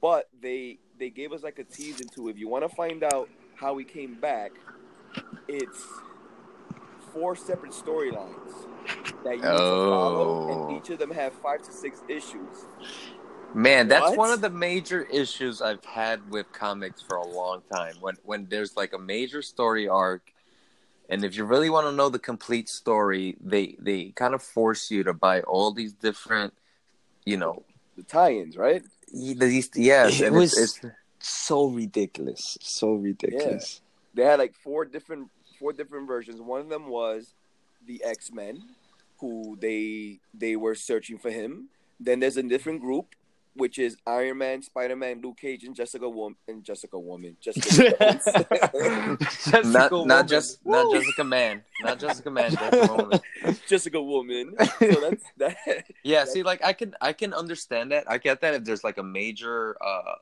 but 0.00 0.26
they 0.40 0.78
they 0.98 1.10
gave 1.10 1.34
us 1.34 1.42
like 1.42 1.58
a 1.58 1.64
tease 1.64 2.00
into 2.00 2.30
if 2.30 2.38
you 2.38 2.48
want 2.48 2.64
to 2.66 2.74
find 2.74 3.04
out 3.04 3.28
how 3.56 3.76
he 3.76 3.84
came 3.84 4.14
back, 4.18 4.52
it's 5.48 5.84
four 7.12 7.36
separate 7.36 7.72
storylines 7.72 8.54
that 9.22 9.36
you 9.36 9.42
to 9.42 9.48
follow, 9.48 10.48
Oh. 10.48 10.68
and 10.68 10.78
each 10.78 10.88
of 10.88 10.98
them 10.98 11.10
have 11.10 11.34
five 11.34 11.60
to 11.60 11.72
six 11.72 12.00
issues. 12.08 12.64
Man, 13.52 13.86
that's 13.86 14.08
What? 14.08 14.16
one 14.16 14.30
of 14.30 14.40
the 14.40 14.48
major 14.48 15.02
issues 15.02 15.60
I've 15.60 15.84
had 15.84 16.30
with 16.30 16.50
comics 16.52 17.02
for 17.02 17.18
a 17.18 17.26
long 17.26 17.60
time. 17.70 17.96
When 18.00 18.16
when 18.24 18.46
there's 18.48 18.78
like 18.78 18.94
a 18.94 18.98
major 18.98 19.42
story 19.42 19.86
arc, 19.86 20.32
and 21.08 21.24
if 21.24 21.36
you 21.36 21.44
really 21.44 21.70
want 21.70 21.86
to 21.86 21.92
know 21.92 22.08
the 22.08 22.18
complete 22.18 22.68
story, 22.68 23.36
they 23.40 23.76
they 23.78 24.10
kind 24.10 24.34
of 24.34 24.42
force 24.42 24.90
you 24.90 25.04
to 25.04 25.14
buy 25.14 25.40
all 25.42 25.72
these 25.72 25.92
different, 25.92 26.52
you 27.24 27.36
know, 27.36 27.64
The 27.96 28.02
tie-ins, 28.02 28.56
right? 28.56 28.82
these 29.12 29.70
yes, 29.74 30.20
It 30.20 30.32
was- 30.32 30.56
it's, 30.56 30.78
it's 30.84 30.94
So 31.18 31.66
ridiculous. 31.68 32.58
So 32.60 32.94
ridiculous. 32.94 33.80
They 34.14 34.24
had 34.24 34.38
like 34.38 34.54
four 34.54 34.84
different 34.84 35.30
four 35.58 35.72
different 35.72 36.06
versions. 36.06 36.40
One 36.40 36.60
of 36.60 36.68
them 36.68 36.88
was 36.88 37.32
the 37.86 38.02
X 38.04 38.30
Men, 38.32 38.62
who 39.20 39.56
they 39.60 40.20
they 40.34 40.56
were 40.56 40.74
searching 40.74 41.18
for 41.18 41.30
him. 41.30 41.68
Then 41.98 42.20
there's 42.20 42.36
a 42.36 42.42
different 42.42 42.80
group, 42.80 43.14
which 43.56 43.78
is 43.78 43.96
Iron 44.06 44.38
Man, 44.38 44.62
Spider 44.62 44.96
Man, 44.96 45.20
Luke 45.22 45.38
Cage, 45.38 45.64
and 45.64 45.74
Jessica 45.74 46.08
Woman 46.08 46.36
and 46.46 46.62
Jessica 46.62 46.98
Woman. 46.98 47.36
Jessica 47.40 47.96
Jessica 49.20 49.62
not 49.64 49.92
Woman. 49.92 50.08
not 50.08 50.28
just 50.28 50.64
not 50.64 50.86
Woo! 50.86 50.94
Jessica 50.98 51.24
Man, 51.24 51.62
not 51.82 51.98
Jessica 51.98 52.30
Man, 52.30 52.50
Jessica 52.52 52.94
Woman. 52.96 53.20
Jessica 53.68 54.02
Woman. 54.02 54.54
So 54.78 55.00
that's 55.00 55.24
that. 55.38 55.84
Yeah, 56.04 56.24
see, 56.24 56.42
like 56.42 56.62
I 56.64 56.72
can 56.72 56.94
I 57.00 57.12
can 57.12 57.32
understand 57.34 57.92
that. 57.92 58.04
I 58.10 58.18
get 58.18 58.40
that 58.42 58.54
if 58.54 58.64
there's 58.64 58.84
like 58.84 58.98
a 58.98 59.02
major, 59.02 59.76
uh, 59.84 60.16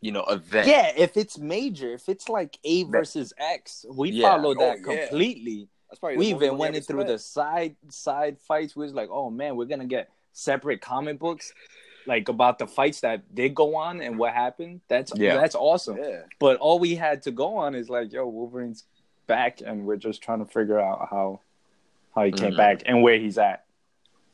you 0.00 0.12
know, 0.12 0.22
event. 0.24 0.68
Yeah, 0.68 0.92
if 0.96 1.16
it's 1.16 1.38
major, 1.38 1.92
if 1.94 2.08
it's 2.08 2.28
like 2.28 2.58
A 2.64 2.84
versus 2.84 3.32
X, 3.38 3.84
we 3.90 4.10
Yeah. 4.10 4.28
follow 4.30 4.50
Oh, 4.50 4.54
that 4.54 4.78
yeah. 4.78 4.84
completely. 4.84 5.68
That's 5.88 5.98
probably 5.98 6.18
we 6.18 6.30
the 6.30 6.36
even 6.36 6.58
went 6.58 6.76
ever 6.76 6.84
through 6.84 7.00
spent. 7.00 7.08
the 7.08 7.18
side 7.18 7.76
side 7.88 8.38
fights. 8.38 8.76
We 8.76 8.84
was 8.84 8.94
like, 8.94 9.08
oh 9.10 9.30
man, 9.30 9.56
we're 9.56 9.64
gonna 9.64 9.86
get 9.86 10.10
separate 10.32 10.80
comic 10.80 11.18
books, 11.18 11.52
like 12.06 12.28
about 12.28 12.58
the 12.58 12.66
fights 12.66 13.00
that 13.00 13.34
did 13.34 13.54
go 13.54 13.76
on 13.76 14.00
and 14.00 14.18
what 14.18 14.32
happened. 14.32 14.80
That's 14.88 15.12
Yeah. 15.16 15.36
that's 15.36 15.54
awesome. 15.54 15.98
Yeah. 15.98 16.22
But 16.38 16.58
all 16.58 16.78
we 16.78 16.94
had 16.94 17.22
to 17.22 17.30
go 17.30 17.56
on 17.56 17.74
is 17.74 17.88
like, 17.90 18.12
yo, 18.12 18.26
Wolverine's 18.26 18.84
back, 19.26 19.60
and 19.64 19.86
we're 19.86 19.96
just 19.96 20.22
trying 20.22 20.38
to 20.44 20.50
figure 20.50 20.80
out 20.80 21.08
how 21.10 21.40
how 22.14 22.24
he 22.24 22.32
came 22.32 22.52
Mhm. 22.52 22.56
back 22.56 22.82
and 22.86 23.02
where 23.02 23.18
he's 23.18 23.38
at. 23.38 23.64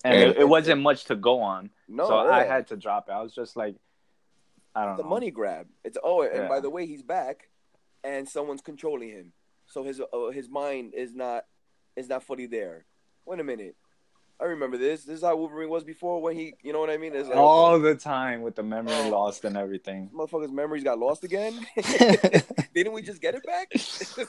And 0.05 0.15
And- 0.15 0.31
it, 0.31 0.39
it 0.39 0.49
wasn't 0.49 0.81
much 0.81 1.05
to 1.07 1.17
go 1.17 1.41
on, 1.41 1.71
No, 1.89 2.07
so 2.07 2.17
I 2.17 2.45
had 2.45 2.69
to 2.69 2.77
drop 2.77 3.09
it. 3.09 3.13
I 3.13 3.21
was 3.23 3.35
just 3.35 3.55
like, 3.57 3.75
I 4.75 4.85
don't 4.87 4.97
the 4.97 5.03
know. 5.03 5.09
money 5.11 5.31
grab. 5.31 5.67
It's 5.85 5.99
oh, 6.03 6.23
and 6.23 6.49
by 6.49 6.61
the 6.61 6.71
way, 6.71 6.87
he's 6.87 7.03
back, 7.03 7.49
and 8.05 8.29
someone's 8.29 8.61
controlling 8.63 9.11
him, 9.11 9.33
so 9.67 9.83
his 9.83 10.01
uh, 10.01 10.31
his 10.31 10.49
mind 10.49 10.95
is 10.95 11.15
not 11.15 11.45
is 11.97 12.09
not 12.09 12.23
fully 12.23 12.47
there. 12.47 12.85
Wait 13.27 13.41
a 13.41 13.45
minute, 13.45 13.75
I 14.38 14.44
remember 14.44 14.77
this. 14.77 15.05
This 15.05 15.16
is 15.18 15.22
how 15.25 15.35
Wolverine 15.37 15.70
was 15.70 15.83
before 15.83 16.20
when 16.20 16.37
he, 16.37 16.55
you 16.62 16.72
know 16.72 16.81
what 16.81 16.90
I 16.90 16.99
mean? 16.99 17.14
It's 17.14 17.29
like, 17.29 17.38
all 17.38 17.75
okay, 17.75 17.85
the 17.85 17.94
time 17.94 18.42
with 18.42 18.55
the 18.55 18.62
memory 18.62 18.92
Oh. 18.94 19.09
lost 19.09 19.44
and 19.46 19.57
everything. 19.57 20.11
motherfuckers' 20.14 20.53
memories 20.53 20.85
got 20.85 20.99
lost 20.99 21.25
again. 21.25 21.66
Didn't 22.75 22.92
we 22.92 23.01
just 23.03 23.22
get 23.22 23.35
it 23.35 23.42
back? 23.46 23.72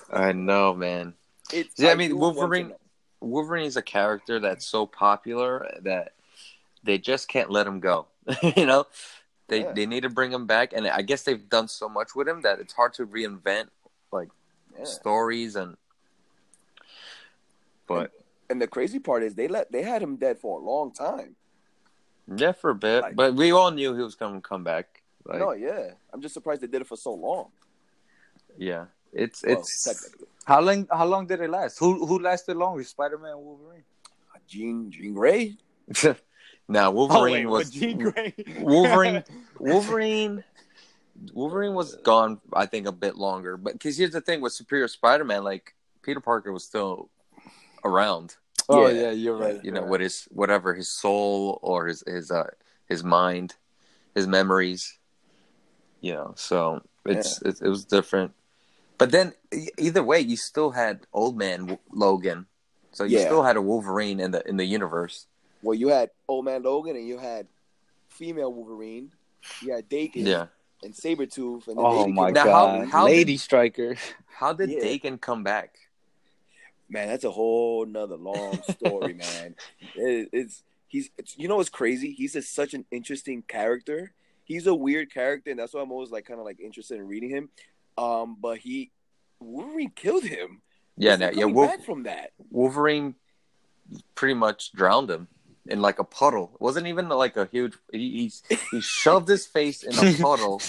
I 0.13 0.31
know, 0.31 0.73
man. 0.73 1.13
it's, 1.51 1.77
Yeah, 1.77 1.91
I 1.91 1.95
mean, 1.95 2.11
do 2.11 2.17
want 2.17 2.35
to 2.35 2.39
Wolverine- 2.39 2.73
Wolverine 3.19 3.65
is 3.65 3.75
a 3.75 3.81
character 3.81 4.39
that's 4.39 4.65
so 4.65 4.85
popular 4.85 5.67
that 5.81 6.13
they 6.83 6.97
just 6.97 7.27
can't 7.27 7.49
let 7.49 7.67
him 7.67 7.79
go. 7.81 8.05
you 8.55 8.65
know, 8.65 8.85
they 9.49 9.61
Yeah. 9.63 9.71
they 9.73 9.85
need 9.85 10.01
to 10.03 10.09
bring 10.09 10.31
him 10.31 10.45
back, 10.45 10.71
and 10.73 10.87
I 10.87 11.01
guess 11.01 11.23
they've 11.23 11.49
done 11.49 11.67
so 11.67 11.89
much 11.89 12.15
with 12.15 12.27
him 12.29 12.41
that 12.43 12.59
it's 12.59 12.73
hard 12.73 12.93
to 12.95 13.05
reinvent 13.07 13.67
like 14.11 14.29
Yeah. 14.77 14.85
stories 14.85 15.55
and. 15.57 15.75
But 17.87 18.11
And 18.49 18.61
the 18.61 18.67
crazy 18.67 18.99
part 18.99 19.23
is 19.23 19.35
they 19.35 19.47
let 19.47 19.71
they 19.71 19.83
had 19.83 20.01
him 20.01 20.15
dead 20.15 20.39
for 20.39 20.59
a 20.59 20.63
long 20.63 20.91
time. 20.93 21.35
yeah, 22.35 22.51
for 22.53 22.69
a 22.71 22.75
bit, 22.75 23.01
Like- 23.01 23.15
but 23.15 23.35
we 23.35 23.51
all 23.51 23.71
knew 23.71 23.95
he 23.95 24.01
was 24.01 24.15
going 24.15 24.35
to 24.35 24.41
come 24.41 24.63
back. 24.63 25.01
Like, 25.25 25.39
no, 25.39 25.51
yeah, 25.51 25.91
I'm 26.13 26.21
just 26.21 26.33
surprised 26.33 26.61
they 26.61 26.67
did 26.67 26.81
it 26.81 26.87
for 26.87 26.95
so 26.95 27.13
long. 27.13 27.51
yeah, 28.57 28.85
it's 29.11 29.43
Well, 29.43 29.59
it's. 29.59 30.13
How 30.45 30.61
long? 30.61 30.87
How 30.89 31.05
long 31.05 31.27
did 31.27 31.41
it 31.41 31.49
last? 31.49 31.77
Who 31.79 32.05
who 32.05 32.19
lasted 32.19 32.55
longer, 32.55 32.83
Spider 32.85 33.17
Man 33.17 33.37
Wolverine? 33.37 33.83
Uh, 34.33 34.39
Jean 34.47 34.89
Jean 34.89 35.13
Grey. 35.13 35.57
now 36.69 36.91
Wolverine 36.91 37.47
oh, 37.47 37.51
was 37.51 37.69
Jean 37.69 37.97
Grey. 37.99 38.33
Wolverine. 38.61 39.23
Wolverine. 39.59 40.43
Wolverine 41.33 41.73
was 41.73 41.95
gone, 41.95 42.39
I 42.53 42.65
think, 42.67 42.87
a 42.87 42.91
bit 42.91 43.17
longer. 43.17 43.57
But 43.57 43.73
because 43.73 43.97
here's 43.97 44.11
the 44.11 44.21
thing 44.21 44.39
with 44.39 44.53
Superior 44.53 44.87
Spider-Man, 44.87 45.43
like 45.43 45.73
Peter 46.03 46.21
Parker 46.21 46.53
was 46.53 46.63
still 46.63 47.09
around. 47.83 48.35
oh 48.69 48.87
Yeah. 48.87 49.01
yeah, 49.03 49.11
you're 49.11 49.37
right. 49.37 49.63
You 49.63 49.71
know, 49.71 49.81
you're 49.81 49.89
with 49.89 50.01
his 50.01 50.27
whatever 50.31 50.73
his 50.73 50.89
soul 50.89 51.59
or 51.61 51.87
his 51.87 52.03
his 52.07 52.31
uh 52.31 52.49
his 52.87 53.03
mind, 53.03 53.55
his 54.15 54.27
memories. 54.27 54.97
You 56.01 56.13
know, 56.13 56.33
so 56.35 56.81
it's 57.05 57.41
it, 57.41 57.61
it 57.61 57.69
was 57.69 57.85
different. 57.85 58.33
But 58.97 59.11
then 59.11 59.33
either 59.77 60.03
way, 60.03 60.19
you 60.21 60.37
still 60.37 60.71
had 60.71 61.05
Old 61.13 61.37
Man 61.37 61.77
Logan, 61.91 62.45
so 62.91 63.03
you 63.03 63.19
Yeah. 63.19 63.25
still 63.25 63.43
had 63.43 63.55
a 63.57 63.61
Wolverine 63.61 64.19
in 64.19 64.31
the 64.31 64.47
in 64.47 64.57
the 64.57 64.65
universe. 64.65 65.27
Well, 65.63 65.73
you 65.75 65.87
had 65.89 66.11
Old 66.27 66.45
Man 66.45 66.63
Logan 66.63 66.95
and 66.95 67.07
you 67.07 67.17
had 67.17 67.47
female 68.09 68.53
Wolverine. 68.53 69.11
You 69.61 69.73
had 69.73 69.89
Daken 69.89 70.25
Yeah. 70.25 70.47
and 70.83 70.93
Sabretooth. 70.93 71.67
And 71.67 71.77
then 71.77 71.85
Oh 71.85 72.05
they 72.05 72.11
my 72.11 72.31
became- 72.31 72.45
Now, 72.47 72.53
how- 72.53 72.65
god, 72.77 72.87
how 72.89 73.05
Lady 73.05 73.33
did- 73.33 73.39
Striker. 73.41 73.95
How 74.27 74.53
did 74.53 74.69
Yeah. 74.69 74.79
Daken 74.81 75.19
come 75.19 75.43
back? 75.43 75.77
Man, 76.89 77.07
that's 77.09 77.23
a 77.25 77.31
whole 77.31 77.85
nother 77.85 78.15
long 78.15 78.61
story, 78.71 79.13
man. 79.41 79.55
It, 79.95 80.29
it's 80.31 80.63
he's 80.87 81.09
it's, 81.17 81.37
you 81.37 81.47
know 81.47 81.57
what's 81.57 81.69
crazy? 81.69 82.11
He's 82.13 82.33
just 82.33 82.53
such 82.55 82.73
an 82.73 82.85
interesting 82.91 83.41
character. 83.41 84.13
He's 84.45 84.67
a 84.67 84.73
weird 84.73 85.13
character, 85.13 85.49
and 85.51 85.59
that's 85.59 85.73
why 85.73 85.81
I'm 85.81 85.91
always 85.91 86.11
like 86.11 86.25
kind 86.25 86.39
of 86.39 86.45
like 86.45 86.59
interested 86.61 86.97
in 86.97 87.07
reading 87.07 87.29
him. 87.29 87.49
Um, 87.97 88.37
but 88.39 88.59
he 88.59 88.91
Wolverine 89.39 89.91
killed 89.95 90.23
him. 90.23 90.61
Yeah, 90.97 91.15
no, 91.17 91.29
yeah. 91.31 91.45
Wolf, 91.45 91.83
from 91.85 92.03
that. 92.03 92.31
Wolverine 92.49 93.15
pretty 94.15 94.33
much 94.33 94.71
drowned 94.71 95.09
him 95.11 95.27
in 95.67 95.81
like 95.81 95.99
a 95.99 96.03
puddle. 96.03 96.51
It 96.55 96.61
wasn't 96.61 96.87
even 96.87 97.09
like 97.09 97.35
a 97.37 97.47
huge. 97.51 97.73
He 97.91 98.11
he's, 98.21 98.43
he 98.71 98.79
shoved 98.81 99.27
his 99.27 99.45
face 99.45 99.83
in 99.83 99.93
a 99.93 100.13
puddle, 100.21 100.61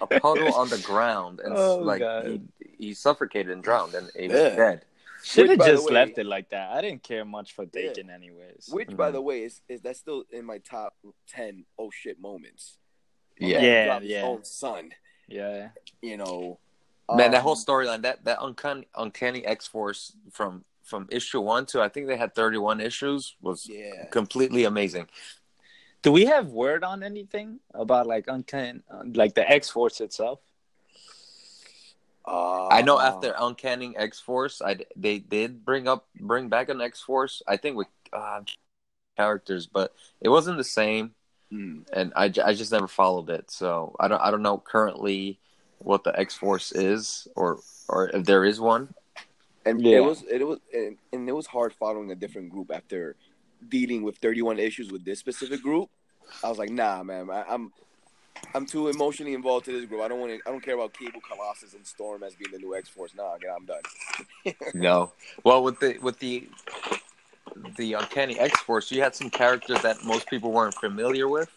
a 0.00 0.06
puddle 0.20 0.54
on 0.54 0.68
the 0.68 0.78
ground, 0.78 1.40
and 1.40 1.54
Oh, 1.56 1.78
like 1.78 2.00
God. 2.00 2.26
he, 2.26 2.40
he 2.78 2.94
suffocated 2.94 3.50
and 3.50 3.62
drowned, 3.62 3.94
and 3.94 4.08
he 4.18 4.28
was 4.28 4.40
Yeah. 4.40 4.56
dead. 4.56 4.84
Should 5.22 5.50
have 5.50 5.58
just 5.60 5.86
way- 5.86 5.92
left 5.94 6.18
it 6.18 6.26
like 6.26 6.50
that. 6.50 6.70
I 6.72 6.80
didn't 6.80 7.02
care 7.02 7.24
much 7.24 7.52
for 7.54 7.64
Daken, 7.66 8.10
anyways. 8.10 8.68
Which, 8.70 8.88
by 8.96 9.10
Mhm. 9.10 9.12
the 9.14 9.20
way, 9.22 9.42
is, 9.44 9.60
is 9.68 9.80
that's 9.80 9.98
still 9.98 10.24
in 10.30 10.44
my 10.44 10.58
top 10.58 10.96
ten 11.28 11.64
oh 11.78 11.90
shit 11.90 12.20
moments. 12.20 12.78
My 13.40 13.48
Yeah. 13.48 13.56
man 13.60 13.64
Yeah, 13.64 13.84
dropped 13.86 14.04
yeah. 14.04 14.22
Own 14.22 14.44
son, 14.44 14.90
yeah, 15.28 15.70
you 16.00 16.16
know. 16.16 16.58
Man, 17.08 17.30
that 17.32 17.38
um, 17.38 17.42
whole 17.42 17.56
storyline, 17.56 18.02
that 18.02 18.24
that 18.24 18.38
uncanny, 18.40 18.86
uncanny 18.96 19.44
X 19.44 19.66
Force 19.66 20.16
from 20.30 20.64
from 20.82 21.08
issue 21.10 21.40
one 21.40 21.64
to 21.66 21.80
I 21.80 21.88
think 21.88 22.08
they 22.08 22.16
had 22.16 22.34
thirty 22.34 22.58
one 22.58 22.80
issues 22.80 23.36
was 23.40 23.68
Yeah. 23.68 24.06
completely 24.10 24.64
amazing. 24.64 25.08
Do 26.02 26.10
we 26.10 26.24
have 26.26 26.48
word 26.48 26.82
on 26.82 27.02
anything 27.04 27.60
about 27.74 28.06
like 28.08 28.24
uncanny, 28.26 28.80
like 29.14 29.34
the 29.34 29.48
X 29.48 29.70
Force 29.70 30.00
itself? 30.00 30.40
Uh, 32.26 32.68
I 32.68 32.82
know 32.82 32.98
after 33.00 33.34
Uncanny 33.38 33.96
X 33.96 34.20
Force, 34.20 34.62
I 34.62 34.78
they 34.96 35.18
did 35.18 35.64
bring 35.64 35.88
up 35.88 36.06
bring 36.20 36.48
back 36.48 36.68
an 36.68 36.80
X 36.80 37.00
Force. 37.00 37.42
I 37.48 37.56
think 37.56 37.76
with 37.76 37.88
uh, 38.12 38.42
characters, 39.16 39.66
but 39.66 39.94
it 40.20 40.28
wasn't 40.28 40.58
the 40.58 40.64
same, 40.64 41.14
Mm. 41.52 41.84
and 41.92 42.12
I, 42.16 42.32
I 42.44 42.54
just 42.54 42.72
never 42.72 42.88
followed 42.88 43.28
it. 43.28 43.50
So 43.50 43.94
I 44.00 44.08
don't 44.08 44.20
I 44.22 44.30
don't 44.30 44.42
know 44.42 44.58
currently 44.58 45.38
what 45.78 46.04
the 46.04 46.18
X 46.18 46.34
Force 46.36 46.72
is 46.72 47.26
or 47.36 47.58
or 47.88 48.08
if 48.10 48.24
there 48.24 48.44
is 48.44 48.58
one. 48.60 48.94
and 49.66 49.80
Yeah. 49.82 49.98
it 49.98 50.04
was 50.04 50.22
it 50.30 50.46
was 50.46 50.58
and, 50.72 50.96
and 51.12 51.28
it 51.28 51.32
was 51.32 51.46
hard 51.46 51.72
following 51.74 52.10
a 52.12 52.14
different 52.14 52.50
group 52.50 52.70
after 52.72 53.16
dealing 53.68 54.02
with 54.02 54.16
31 54.18 54.58
issues 54.58 54.90
with 54.90 55.04
this 55.04 55.18
specific 55.18 55.60
group. 55.62 55.90
I 56.42 56.48
was 56.48 56.58
like, 56.58 56.70
nah, 56.70 57.02
man, 57.02 57.28
I, 57.30 57.42
I'm 57.48 57.72
I'm 58.54 58.66
too 58.66 58.88
emotionally 58.88 59.34
involved 59.34 59.66
to 59.66 59.72
this 59.72 59.88
group. 59.88 60.02
I 60.02 60.08
don't 60.08 60.20
want 60.20 60.32
to. 60.32 60.40
I 60.46 60.50
don't 60.50 60.62
care 60.62 60.74
about 60.74 60.92
Cable, 60.92 61.20
Colossus, 61.20 61.74
and 61.74 61.86
Storm 61.86 62.22
as 62.22 62.34
being 62.34 62.52
the 62.52 62.58
new 62.58 62.74
X 62.74 62.88
Force. 62.88 63.14
Nah, 63.14 63.36
yeah, 63.42 63.54
I'm 63.56 63.64
done. 63.64 63.82
No. 64.74 65.12
Well, 65.44 65.62
with 65.62 65.80
the 65.80 65.98
with 65.98 66.18
the 66.18 66.48
the 67.76 67.94
Uncanny 67.94 68.38
X 68.38 68.60
Force, 68.60 68.90
you 68.90 69.02
had 69.02 69.14
some 69.14 69.30
characters 69.30 69.80
that 69.82 70.04
most 70.04 70.28
people 70.28 70.52
weren't 70.52 70.74
familiar 70.74 71.28
with, 71.28 71.50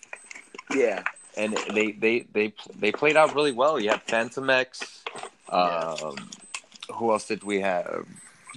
Yeah, 0.74 1.04
and 1.38 1.58
they 1.74 1.92
they 1.92 2.28
they 2.34 2.54
they 2.78 2.92
played 2.92 3.18
out 3.18 3.36
really 3.36 3.52
well. 3.52 3.80
You 3.80 3.90
had 3.90 4.06
Fantomex. 4.06 5.02
Um, 5.50 6.30
Who 6.94 7.12
else 7.12 7.28
did 7.28 7.44
we 7.44 7.60
have 7.62 8.06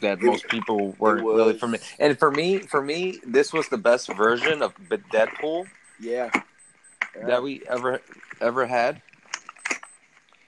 that 0.01 0.21
most 0.21 0.47
people 0.49 0.95
weren't 0.99 1.25
really 1.25 1.59
familiar? 1.59 1.85
And 1.99 2.19
for 2.19 2.31
me, 2.31 2.59
for 2.59 2.83
me, 2.83 3.21
this 3.27 3.53
was 3.53 3.69
the 3.69 3.79
best 3.79 4.13
version 4.13 4.63
of 4.63 4.75
Deadpool 4.89 5.67
yeah. 6.01 6.31
That 7.15 7.43
we 7.43 7.63
ever 7.69 8.01
ever 8.41 8.67
had. 8.67 9.03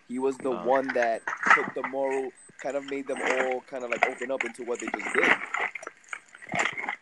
He 0.09 0.19
was 0.19 0.37
the 0.39 0.51
Uh, 0.51 0.65
one 0.65 0.89
that 0.89 1.23
took 1.55 1.73
the 1.75 1.87
moral, 1.89 2.33
kind 2.63 2.77
of 2.77 2.85
made 2.91 3.07
them 3.07 3.19
all 3.23 3.61
kind 3.71 3.85
of 3.85 3.91
like 3.91 4.07
open 4.09 4.31
up 4.31 4.45
into 4.45 4.65
what 4.65 4.81
they 4.81 4.87
just 4.87 5.15
did. 5.15 5.31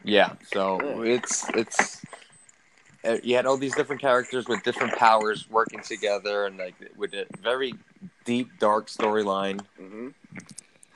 Yeah. 0.05 0.35
So 0.45 0.79
Yeah. 0.83 1.15
it's 1.15 1.49
it's 1.55 2.05
uh, 3.05 3.19
you 3.23 3.37
had 3.37 3.47
all 3.47 3.57
these 3.57 3.75
different 3.75 4.01
characters 4.01 4.47
with 4.49 4.63
different 4.63 4.95
powers 4.95 5.49
working 5.49 5.81
together, 5.81 6.47
and 6.47 6.59
like 6.59 6.75
with 6.97 7.15
a 7.15 7.27
very 7.41 7.75
deep, 8.25 8.59
dark 8.59 8.89
storyline. 8.89 9.61
hmm 9.79 10.09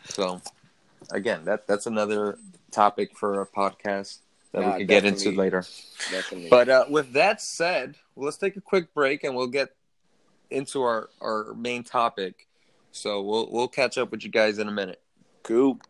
So 0.05 0.41
again, 1.11 1.45
that 1.45 1.67
that's 1.67 1.87
another 1.87 2.39
topic 2.71 3.17
for 3.17 3.41
a 3.41 3.47
podcast 3.47 4.19
that 4.53 4.61
Nah, 4.61 4.73
we 4.73 4.79
could 4.81 4.89
get 4.89 5.05
into 5.05 5.33
later. 5.33 5.65
Definitely. 6.11 6.49
But 6.49 6.69
uh, 6.69 6.85
with 6.89 7.13
that 7.13 7.41
said, 7.41 7.97
let's 8.17 8.37
take 8.37 8.57
a 8.57 8.61
quick 8.61 8.93
break 8.95 9.25
and 9.25 9.35
we'll 9.35 9.47
get 9.49 9.75
into 10.51 10.83
our 10.83 11.09
our 11.21 11.55
main 11.55 11.83
topic. 11.83 12.47
So 12.91 13.23
we'll 13.23 13.49
we'll 13.51 13.69
catch 13.69 13.99
up 13.99 14.11
with 14.11 14.25
you 14.25 14.31
guys 14.31 14.59
in 14.59 14.69
a 14.69 14.73
minute. 14.73 15.01
cool. 15.43 15.81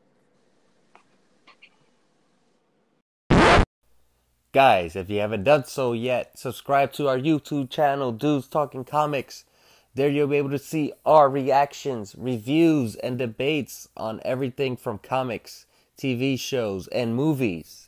Guys, 4.52 4.96
if 4.96 5.08
you 5.08 5.18
haven't 5.18 5.44
done 5.44 5.64
so 5.64 5.94
yet, 5.94 6.38
subscribe 6.38 6.92
to 6.92 7.08
our 7.08 7.18
YouTube 7.18 7.70
channel, 7.70 8.12
Dudes 8.12 8.46
Talking 8.46 8.84
Comics. 8.84 9.46
There 9.94 10.10
you'll 10.10 10.26
be 10.26 10.36
able 10.36 10.50
to 10.50 10.58
see 10.58 10.92
our 11.06 11.30
reactions, 11.30 12.14
reviews, 12.18 12.94
and 12.96 13.18
debates 13.18 13.88
on 13.96 14.20
everything 14.26 14.76
from 14.76 14.98
comics, 14.98 15.64
TV 15.96 16.38
shows, 16.38 16.86
and 16.88 17.16
movies. 17.16 17.81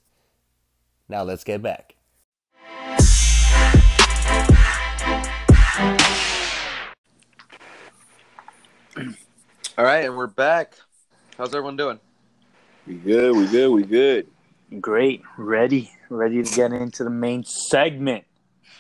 Now 1.09 1.23
let's 1.23 1.45
get 1.45 1.61
back. 1.61 1.97
All 9.77 9.85
right, 9.85 10.05
and 10.05 10.17
we're 10.17 10.29
back. 10.29 10.75
How's 11.37 11.49
everyone 11.49 11.77
doing? 11.77 12.01
We 12.87 12.95
good. 12.95 13.37
We 13.37 13.47
good. 13.49 13.69
We 13.71 13.83
good. 13.83 14.29
Great, 14.81 15.23
ready, 15.37 15.91
ready 16.09 16.43
to 16.43 16.55
get 16.55 16.73
into 16.73 17.05
the 17.05 17.11
main 17.11 17.45
segment. 17.45 18.25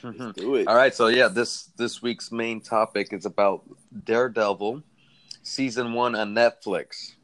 Let's 0.02 0.16
mm-hmm. 0.16 0.30
do 0.30 0.54
it. 0.54 0.66
All 0.66 0.76
right, 0.76 0.94
so 0.94 1.08
yeah, 1.08 1.28
this 1.28 1.64
this 1.76 2.00
week's 2.00 2.32
main 2.32 2.60
topic 2.60 3.12
is 3.12 3.26
about 3.26 3.64
Daredevil, 4.04 4.82
season 5.42 5.92
one 5.92 6.14
on 6.14 6.34
Netflix. 6.34 7.16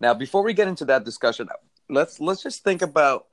Now, 0.00 0.14
before 0.14 0.42
we 0.42 0.54
get 0.54 0.66
into 0.66 0.86
that 0.86 1.04
discussion, 1.04 1.48
let's 1.90 2.20
let's 2.20 2.42
just 2.42 2.64
think 2.64 2.80
about 2.80 3.26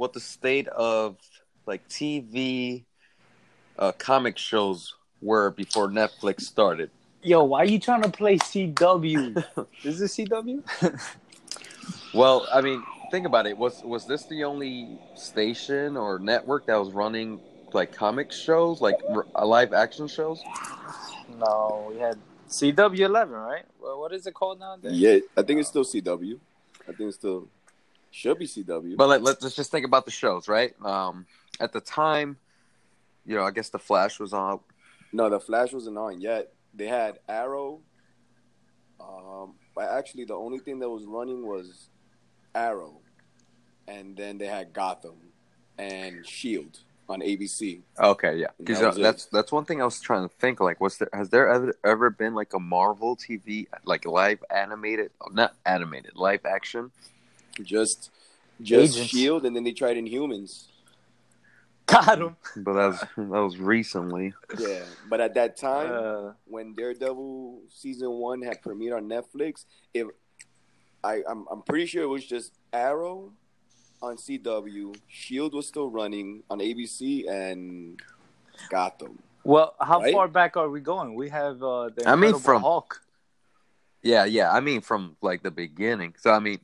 what 0.00 0.14
the 0.14 0.20
state 0.20 0.66
of 0.68 1.18
like 1.66 1.86
TV 1.88 2.84
uh, 3.78 3.92
comic 3.92 4.38
shows 4.38 4.94
were 5.20 5.50
before 5.50 5.88
Netflix 5.88 6.40
started. 6.40 6.90
Yo, 7.22 7.44
why 7.44 7.60
are 7.60 7.66
you 7.66 7.78
trying 7.78 8.00
to 8.00 8.08
play 8.08 8.38
CW? 8.38 9.44
Is 9.84 9.98
this 9.98 10.16
CW? 10.18 10.62
Well, 12.14 12.48
I 12.50 12.62
mean, 12.62 12.82
think 13.10 13.26
about 13.26 13.46
it. 13.46 13.58
Was 13.58 13.82
was 13.84 14.06
this 14.06 14.24
the 14.24 14.42
only 14.44 14.98
station 15.16 15.98
or 15.98 16.18
network 16.18 16.64
that 16.64 16.76
was 16.76 16.92
running 16.92 17.38
like 17.74 17.92
comic 17.92 18.32
shows, 18.32 18.80
like 18.80 18.96
r- 19.14 19.26
live 19.44 19.74
action 19.74 20.08
shows? 20.08 20.42
no, 21.38 21.92
we 21.92 22.00
had 22.00 22.16
CW 22.48 23.00
eleven, 23.00 23.34
right? 23.34 23.66
Well, 23.78 24.00
what 24.00 24.14
is 24.14 24.26
it 24.26 24.32
called 24.32 24.60
nowadays? 24.60 24.98
Yeah, 24.98 25.18
I 25.36 25.42
think 25.42 25.60
it's 25.60 25.68
still 25.68 25.84
CW. 25.84 26.38
I 26.88 26.92
think 26.92 27.08
it's 27.08 27.18
still 27.18 27.48
should 28.10 28.38
be 28.38 28.46
CW. 28.46 28.96
But 28.96 29.08
like, 29.08 29.20
let's 29.22 29.42
let's 29.42 29.56
just 29.56 29.70
think 29.70 29.86
about 29.86 30.04
the 30.04 30.10
shows, 30.10 30.48
right? 30.48 30.74
Um, 30.84 31.26
at 31.60 31.72
the 31.72 31.80
time, 31.80 32.36
you 33.26 33.36
know, 33.36 33.44
I 33.44 33.50
guess 33.50 33.68
the 33.68 33.78
Flash 33.78 34.18
was 34.18 34.32
on. 34.32 34.60
no, 35.12 35.28
the 35.30 35.40
Flash 35.40 35.72
wasn't 35.72 35.98
on 35.98 36.20
yet. 36.20 36.52
They 36.74 36.86
had 36.86 37.18
Arrow. 37.28 37.80
Um, 39.00 39.54
but 39.74 39.88
actually, 39.90 40.24
the 40.24 40.34
only 40.34 40.58
thing 40.58 40.78
that 40.80 40.88
was 40.88 41.04
running 41.04 41.46
was 41.46 41.88
Arrow, 42.54 43.00
and 43.88 44.16
then 44.16 44.38
they 44.38 44.46
had 44.46 44.72
Gotham 44.72 45.16
and 45.78 46.26
Shield 46.26 46.80
on 47.08 47.20
ABC. 47.20 47.80
Okay, 47.98 48.36
yeah, 48.36 48.48
because 48.58 48.80
That 48.80 48.96
it. 48.96 49.02
that's 49.02 49.26
that's 49.26 49.50
one 49.52 49.64
thing 49.64 49.80
I 49.80 49.84
was 49.84 50.00
trying 50.00 50.28
to 50.28 50.34
think. 50.36 50.60
Like, 50.60 50.80
was 50.80 50.98
there 50.98 51.08
has 51.12 51.30
there 51.30 51.48
ever 51.48 51.74
ever 51.84 52.10
been 52.10 52.34
like 52.34 52.52
a 52.54 52.60
Marvel 52.60 53.16
TV 53.16 53.66
like 53.84 54.04
live 54.04 54.44
animated, 54.50 55.10
not 55.32 55.54
animated, 55.64 56.12
live 56.14 56.44
action? 56.44 56.90
Just, 57.62 58.10
just 58.62 58.94
Agents. 58.96 59.10
Shield, 59.10 59.44
and 59.46 59.54
then 59.54 59.64
they 59.64 59.72
tried 59.72 59.96
Inhumans. 59.96 60.66
Got 61.86 62.20
him. 62.20 62.36
But 62.56 62.74
that 62.74 62.86
was 62.86 63.00
that 63.16 63.42
was 63.42 63.58
recently. 63.58 64.32
Yeah, 64.58 64.84
but 65.08 65.20
at 65.20 65.34
that 65.34 65.56
time, 65.56 65.90
Uh, 65.92 66.32
when 66.46 66.72
Daredevil 66.74 67.62
season 67.68 68.10
one 68.10 68.42
had 68.42 68.62
premiered 68.62 68.96
on 68.96 69.08
Netflix, 69.08 69.64
if 69.92 70.06
I, 71.02 71.22
I'm, 71.28 71.46
I'm 71.50 71.62
pretty 71.62 71.86
sure 71.86 72.02
it 72.04 72.06
was 72.06 72.24
just 72.24 72.52
Arrow 72.72 73.32
on 74.02 74.16
CW, 74.16 74.94
Shield 75.08 75.52
was 75.54 75.66
still 75.66 75.90
running 75.90 76.42
on 76.48 76.60
ABC, 76.60 77.28
and 77.28 77.98
Gotham. 78.68 79.18
well, 79.42 79.74
how 79.80 80.00
Right? 80.00 80.12
far 80.14 80.28
back 80.28 80.56
are 80.56 80.68
we 80.70 80.80
going? 80.80 81.14
We 81.16 81.28
have 81.30 81.60
uh, 81.62 81.88
the 81.96 82.08
I 82.08 82.14
mean, 82.14 82.38
from- 82.38 82.62
Hulk, 82.62 83.02
Yeah, 84.02 84.26
yeah. 84.26 84.52
I 84.52 84.60
mean, 84.60 84.80
from 84.80 85.16
like 85.22 85.42
the 85.42 85.50
beginning. 85.50 86.14
So 86.18 86.30
I 86.30 86.38
mean, 86.38 86.60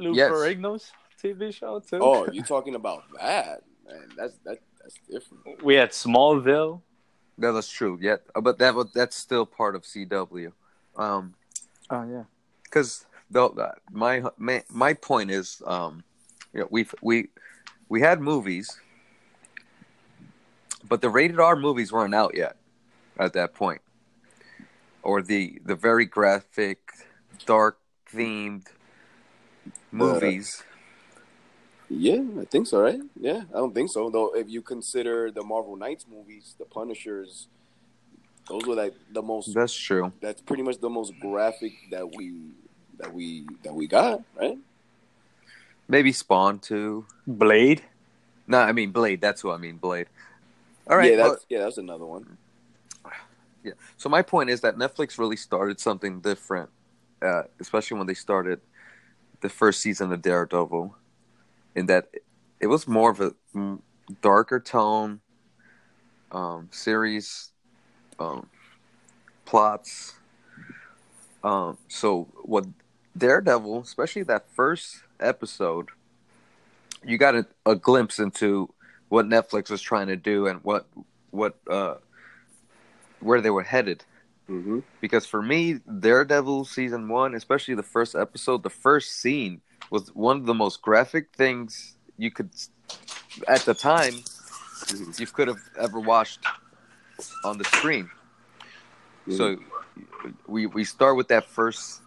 Lou 0.00 0.14
Yes. 0.14 0.30
Ferrigno's 0.32 0.92
TV 1.22 1.52
show 1.52 1.80
too. 1.80 1.98
Oh, 2.00 2.26
you're 2.32 2.44
talking 2.44 2.74
about 2.74 3.04
that, 3.18 3.62
man? 3.86 4.08
That's 4.16 4.36
that, 4.44 4.58
that's 4.82 4.96
different. 5.10 5.62
we 5.62 5.74
had 5.74 5.90
Smallville. 5.90 6.80
no, 7.36 7.52
that's 7.52 7.70
true. 7.70 7.98
Yeah, 8.00 8.16
uh, 8.34 8.40
but 8.40 8.58
that 8.58 8.74
was 8.74 8.92
that's 8.92 9.16
still 9.16 9.46
part 9.46 9.74
of 9.76 9.82
CW. 9.82 10.52
Um, 10.96 11.34
Oh 11.90 12.04
yeah. 12.08 12.24
because 12.64 13.06
the 13.30 13.72
my, 13.92 14.22
my 14.38 14.62
my 14.70 14.94
point 14.94 15.30
is, 15.30 15.60
um, 15.66 16.02
you 16.54 16.60
know, 16.60 16.68
we 16.70 16.86
we 17.02 17.28
we 17.88 18.00
had 18.00 18.20
movies, 18.20 18.78
but 20.88 21.00
the 21.00 21.10
rated 21.10 21.38
R 21.40 21.56
movies 21.56 21.92
weren't 21.92 22.14
out 22.14 22.36
yet 22.36 22.56
at 23.18 23.32
that 23.34 23.54
point, 23.54 23.82
or 25.02 25.20
the 25.22 25.60
the 25.64 25.74
very 25.74 26.06
graphic, 26.06 26.78
dark 27.46 27.78
themed 28.12 28.66
movies. 29.90 30.62
Yeah, 31.88 32.22
I 32.40 32.44
think 32.44 32.68
so, 32.68 32.80
right? 32.80 33.00
Yeah, 33.18 33.42
I 33.50 33.58
don't 33.58 33.74
think 33.74 33.90
so. 33.90 34.10
Though, 34.10 34.34
if 34.34 34.48
you 34.48 34.62
consider 34.62 35.30
the 35.32 35.42
Marvel 35.42 35.76
Knights 35.76 36.06
movies, 36.08 36.54
the 36.56 36.64
Punishers, 36.64 37.48
those 38.48 38.64
were 38.64 38.76
like 38.76 38.94
the 39.12 39.22
most. 39.22 39.52
That's 39.54 39.74
true. 39.74 40.12
That's 40.20 40.40
pretty 40.40 40.62
much 40.62 40.78
the 40.78 40.88
most 40.88 41.12
graphic 41.20 41.72
that 41.90 42.08
we 42.14 42.34
that 42.98 43.12
we 43.12 43.46
that 43.64 43.74
we 43.74 43.88
got, 43.88 44.22
right? 44.40 44.56
Maybe 45.88 46.12
Spawn 46.12 46.60
too. 46.60 47.06
Blade. 47.26 47.82
No, 48.46 48.58
I 48.58 48.70
mean 48.70 48.92
Blade. 48.92 49.20
That's 49.20 49.40
who 49.40 49.50
I 49.50 49.56
mean. 49.56 49.76
Blade. 49.76 50.06
All 50.88 50.96
right. 50.96 51.10
yeah, 51.10 51.16
that's 51.16 51.28
well, 51.28 51.38
yeah, 51.48 51.58
that's 51.60 51.78
another 51.78 52.06
one. 52.06 52.36
yeah. 53.64 53.72
So 53.96 54.08
my 54.08 54.22
point 54.22 54.50
is 54.50 54.60
that 54.60 54.76
Netflix 54.76 55.18
really 55.18 55.36
started 55.36 55.80
something 55.80 56.20
different, 56.20 56.70
uh, 57.20 57.42
especially 57.58 57.98
when 57.98 58.06
they 58.06 58.14
started 58.14 58.60
the 59.40 59.48
first 59.48 59.80
season 59.80 60.12
of 60.12 60.22
Daredevil, 60.22 60.96
in 61.74 61.86
that 61.86 62.08
it 62.60 62.66
was 62.66 62.86
more 62.86 63.10
of 63.10 63.20
a 63.20 63.34
darker 64.20 64.60
tone 64.60 65.20
um, 66.32 66.68
series, 66.70 67.52
um, 68.18 68.48
plots. 69.44 70.14
Um, 71.42 71.78
so 71.88 72.28
what 72.42 72.66
Daredevil, 73.16 73.80
especially 73.80 74.22
that 74.24 74.50
first 74.50 75.02
episode, 75.18 75.88
you 77.04 77.18
got 77.18 77.34
a, 77.34 77.46
a 77.64 77.74
glimpse 77.74 78.18
into 78.18 78.72
what 79.08 79.26
Netflix 79.26 79.70
was 79.70 79.82
trying 79.82 80.06
to 80.08 80.16
do 80.16 80.46
and 80.46 80.62
what 80.62 80.86
what 81.30 81.56
uh, 81.68 81.94
where 83.20 83.40
they 83.40 83.50
were 83.50 83.62
headed. 83.62 84.04
Mm-hmm. 84.50 84.80
Because 85.00 85.26
for 85.26 85.40
me, 85.40 85.74
Daredevil 86.00 86.64
season 86.64 87.08
one, 87.08 87.34
especially 87.34 87.74
the 87.74 87.84
first 87.84 88.16
episode, 88.16 88.62
the 88.64 88.70
first 88.70 89.12
scene 89.12 89.60
was 89.90 90.08
one 90.14 90.38
of 90.38 90.46
the 90.46 90.54
most 90.54 90.82
graphic 90.82 91.28
things 91.36 91.96
you 92.18 92.30
could, 92.32 92.50
at 93.46 93.60
the 93.60 93.74
time, 93.74 94.14
you 95.18 95.26
could 95.26 95.46
have 95.46 95.60
ever 95.78 96.00
watched 96.00 96.40
on 97.44 97.58
the 97.58 97.64
screen. 97.64 98.10
So 99.28 99.58
we 100.46 100.66
we 100.66 100.84
start 100.84 101.16
with 101.16 101.28
that 101.28 101.44
first 101.44 102.00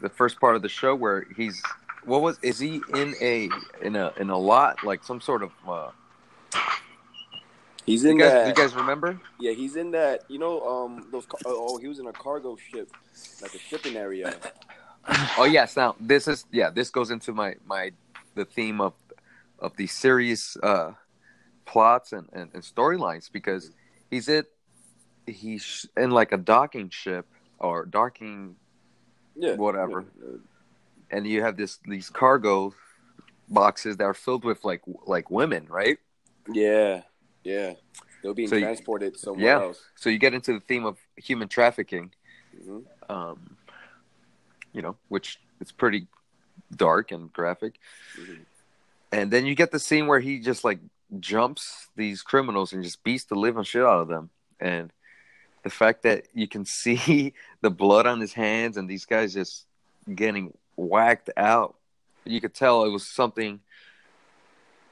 the 0.00 0.08
first 0.08 0.40
part 0.40 0.56
of 0.56 0.62
the 0.62 0.68
show 0.68 0.94
where 0.94 1.26
he's 1.36 1.62
what 2.04 2.22
was 2.22 2.38
is 2.42 2.58
he 2.58 2.80
in 2.94 3.14
a 3.20 3.48
in 3.82 3.96
a 3.96 4.12
in 4.18 4.30
a 4.30 4.38
lot 4.38 4.82
like 4.84 5.04
some 5.04 5.20
sort 5.20 5.42
of 5.42 5.52
uh 5.68 5.90
He's 7.86 8.04
you 8.04 8.10
in 8.10 8.18
guys, 8.18 8.32
that. 8.32 8.46
you 8.48 8.54
guys 8.54 8.74
remember 8.74 9.20
Yeah, 9.38 9.52
he's 9.52 9.76
in 9.76 9.90
that. 9.92 10.24
You 10.28 10.38
know, 10.38 10.60
um, 10.62 11.08
those. 11.10 11.26
car- 11.26 11.40
Oh, 11.46 11.78
he 11.78 11.88
was 11.88 11.98
in 11.98 12.06
a 12.06 12.12
cargo 12.12 12.56
ship, 12.56 12.90
like 13.42 13.54
a 13.54 13.58
shipping 13.58 13.96
area. 13.96 14.34
oh 15.38 15.44
yes 15.44 15.76
now 15.78 15.96
this 15.98 16.28
is 16.28 16.44
yeah 16.52 16.68
this 16.68 16.90
goes 16.90 17.10
into 17.10 17.32
my 17.32 17.54
my 17.64 17.90
the 18.34 18.44
theme 18.44 18.82
of 18.82 18.92
of 19.58 19.74
the 19.78 19.86
series 19.86 20.58
uh 20.62 20.92
plots 21.64 22.12
and 22.12 22.28
and, 22.34 22.50
and 22.52 22.62
storylines 22.62 23.32
because 23.32 23.70
he's 24.10 24.28
it 24.28 24.46
he's 25.26 25.86
in 25.96 26.10
like 26.10 26.32
a 26.32 26.36
docking 26.36 26.90
ship 26.90 27.26
or 27.58 27.86
docking 27.86 28.56
Yeah, 29.34 29.54
Whatever. 29.56 30.04
Yeah. 30.22 30.36
and 31.10 31.26
you 31.26 31.42
have 31.42 31.56
this 31.56 31.78
these 31.88 32.10
cargo 32.10 32.74
boxes 33.48 33.96
that 33.96 34.04
are 34.04 34.14
filled 34.14 34.44
with 34.44 34.64
like 34.66 34.82
like 35.06 35.30
women 35.30 35.66
right 35.70 35.98
Yeah, 36.52 37.02
yeah. 37.44 37.74
They're 38.22 38.34
being 38.34 38.48
So 38.48 38.56
you- 38.56 38.62
transported 38.64 39.18
somewhere 39.18 39.44
yeah. 39.46 39.62
else. 39.62 39.82
so 39.94 40.10
you 40.10 40.18
get 40.18 40.34
into 40.34 40.52
the 40.52 40.60
theme 40.60 40.84
of 40.84 40.98
human 41.16 41.48
trafficking 41.48 42.12
hmm 42.64 42.80
um 43.08 43.56
you 44.72 44.82
know 44.82 44.96
which 45.08 45.38
is 45.60 45.72
pretty 45.72 46.06
dark 46.76 47.10
and 47.12 47.32
graphic 47.32 47.74
Mhm. 48.18 48.40
and 49.12 49.30
then 49.30 49.46
you 49.46 49.54
get 49.54 49.70
the 49.70 49.78
scene 49.78 50.06
where 50.06 50.20
he 50.20 50.38
just 50.40 50.62
like 50.64 50.78
jumps 51.18 51.88
these 51.96 52.22
criminals 52.22 52.72
and 52.72 52.84
just 52.84 53.02
beats 53.02 53.24
the 53.24 53.34
living 53.34 53.64
shit 53.64 53.82
out 53.82 54.00
of 54.00 54.08
them 54.08 54.30
and 54.60 54.92
the 55.62 55.70
fact 55.70 56.02
that 56.02 56.26
you 56.34 56.46
can 56.46 56.64
see 56.82 57.32
the 57.62 57.70
blood 57.70 58.06
on 58.06 58.20
his 58.20 58.32
hands 58.32 58.76
and 58.76 58.88
these 58.88 59.06
guys 59.06 59.32
just 59.34 59.66
getting 60.14 60.52
whacked 60.76 61.30
out 61.36 61.76
you 62.24 62.40
could 62.40 62.54
tell 62.54 62.84
it 62.84 62.90
was 62.90 63.06
something 63.06 63.60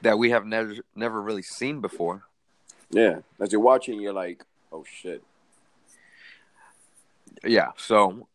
that 0.03 0.18
we 0.18 0.30
have 0.30 0.46
never 0.46 0.74
never 0.94 1.20
really 1.20 1.42
seen 1.42 1.80
before 1.80 2.22
Yeah, 2.91 3.20
as 3.41 3.53
you're 3.53 3.61
watching, 3.61 4.01
you're 4.01 4.12
like, 4.12 4.45
"Oh 4.72 4.84
shit." 4.84 5.22
yeah 7.45 7.68
so 7.76 8.26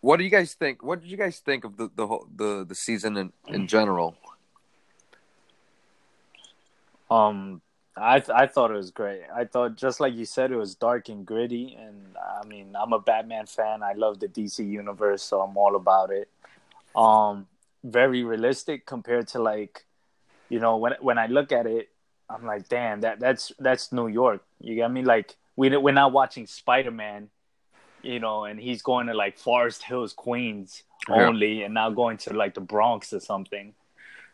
what 0.00 0.18
do 0.18 0.24
you 0.24 0.30
guys 0.30 0.52
think 0.54 0.82
what 0.82 1.00
did 1.00 1.10
you 1.10 1.16
guys 1.16 1.38
think 1.38 1.64
of 1.64 1.76
the 1.76 1.90
the 1.96 2.06
whole 2.06 2.26
the, 2.36 2.64
the 2.68 2.74
season 2.74 3.16
in, 3.16 3.32
in 3.48 3.66
general 3.66 4.16
Um, 7.10 7.60
I 7.96 8.18
th- 8.18 8.30
I 8.30 8.46
thought 8.46 8.70
it 8.72 8.76
was 8.76 8.90
great. 8.90 9.22
I 9.32 9.44
thought 9.44 9.76
just 9.76 10.00
like 10.00 10.14
you 10.14 10.24
said, 10.24 10.50
it 10.50 10.56
was 10.56 10.74
dark 10.74 11.08
and 11.10 11.24
gritty. 11.24 11.76
And 11.78 12.16
I 12.16 12.44
mean, 12.44 12.74
I'm 12.74 12.92
a 12.92 12.98
Batman 12.98 13.46
fan. 13.46 13.82
I 13.84 13.92
love 13.92 14.18
the 14.18 14.26
DC 14.26 14.66
universe, 14.68 15.22
so 15.22 15.40
I'm 15.40 15.56
all 15.56 15.76
about 15.76 16.10
it. 16.10 16.28
Um, 16.96 17.46
very 17.84 18.24
realistic 18.24 18.84
compared 18.84 19.28
to 19.28 19.38
like, 19.38 19.84
you 20.48 20.58
know, 20.58 20.76
when 20.76 20.94
when 21.00 21.18
I 21.18 21.26
look 21.26 21.52
at 21.52 21.66
it, 21.66 21.90
I'm 22.28 22.44
like, 22.46 22.68
damn, 22.68 23.00
that 23.02 23.20
that's 23.20 23.52
that's 23.58 23.92
New 23.92 24.08
York. 24.08 24.42
You 24.60 24.74
get 24.74 24.90
me? 24.90 25.02
Like 25.02 25.36
we 25.56 25.76
we're 25.76 25.92
not 25.94 26.12
watching 26.12 26.46
Spider 26.46 26.90
Man, 26.90 27.28
you 28.02 28.18
know, 28.18 28.44
and 28.44 28.58
he's 28.58 28.82
going 28.82 29.06
to 29.08 29.14
like 29.14 29.38
Forest 29.38 29.82
Hills, 29.82 30.12
Queens 30.12 30.82
Yeah. 31.08 31.26
only, 31.28 31.62
and 31.62 31.74
now 31.74 31.90
going 31.90 32.16
to 32.18 32.32
like 32.32 32.54
the 32.54 32.60
Bronx 32.60 33.12
or 33.12 33.20
something. 33.20 33.74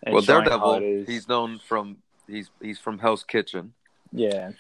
well 0.07 0.23
daredevil 0.23 1.05
he's 1.07 1.29
known 1.29 1.59
from 1.59 1.99
he's 2.27 2.49
he's 2.63 2.79
from 2.79 2.99
hell's 2.99 3.23
kitchen 3.23 3.75
yeah. 4.13 4.53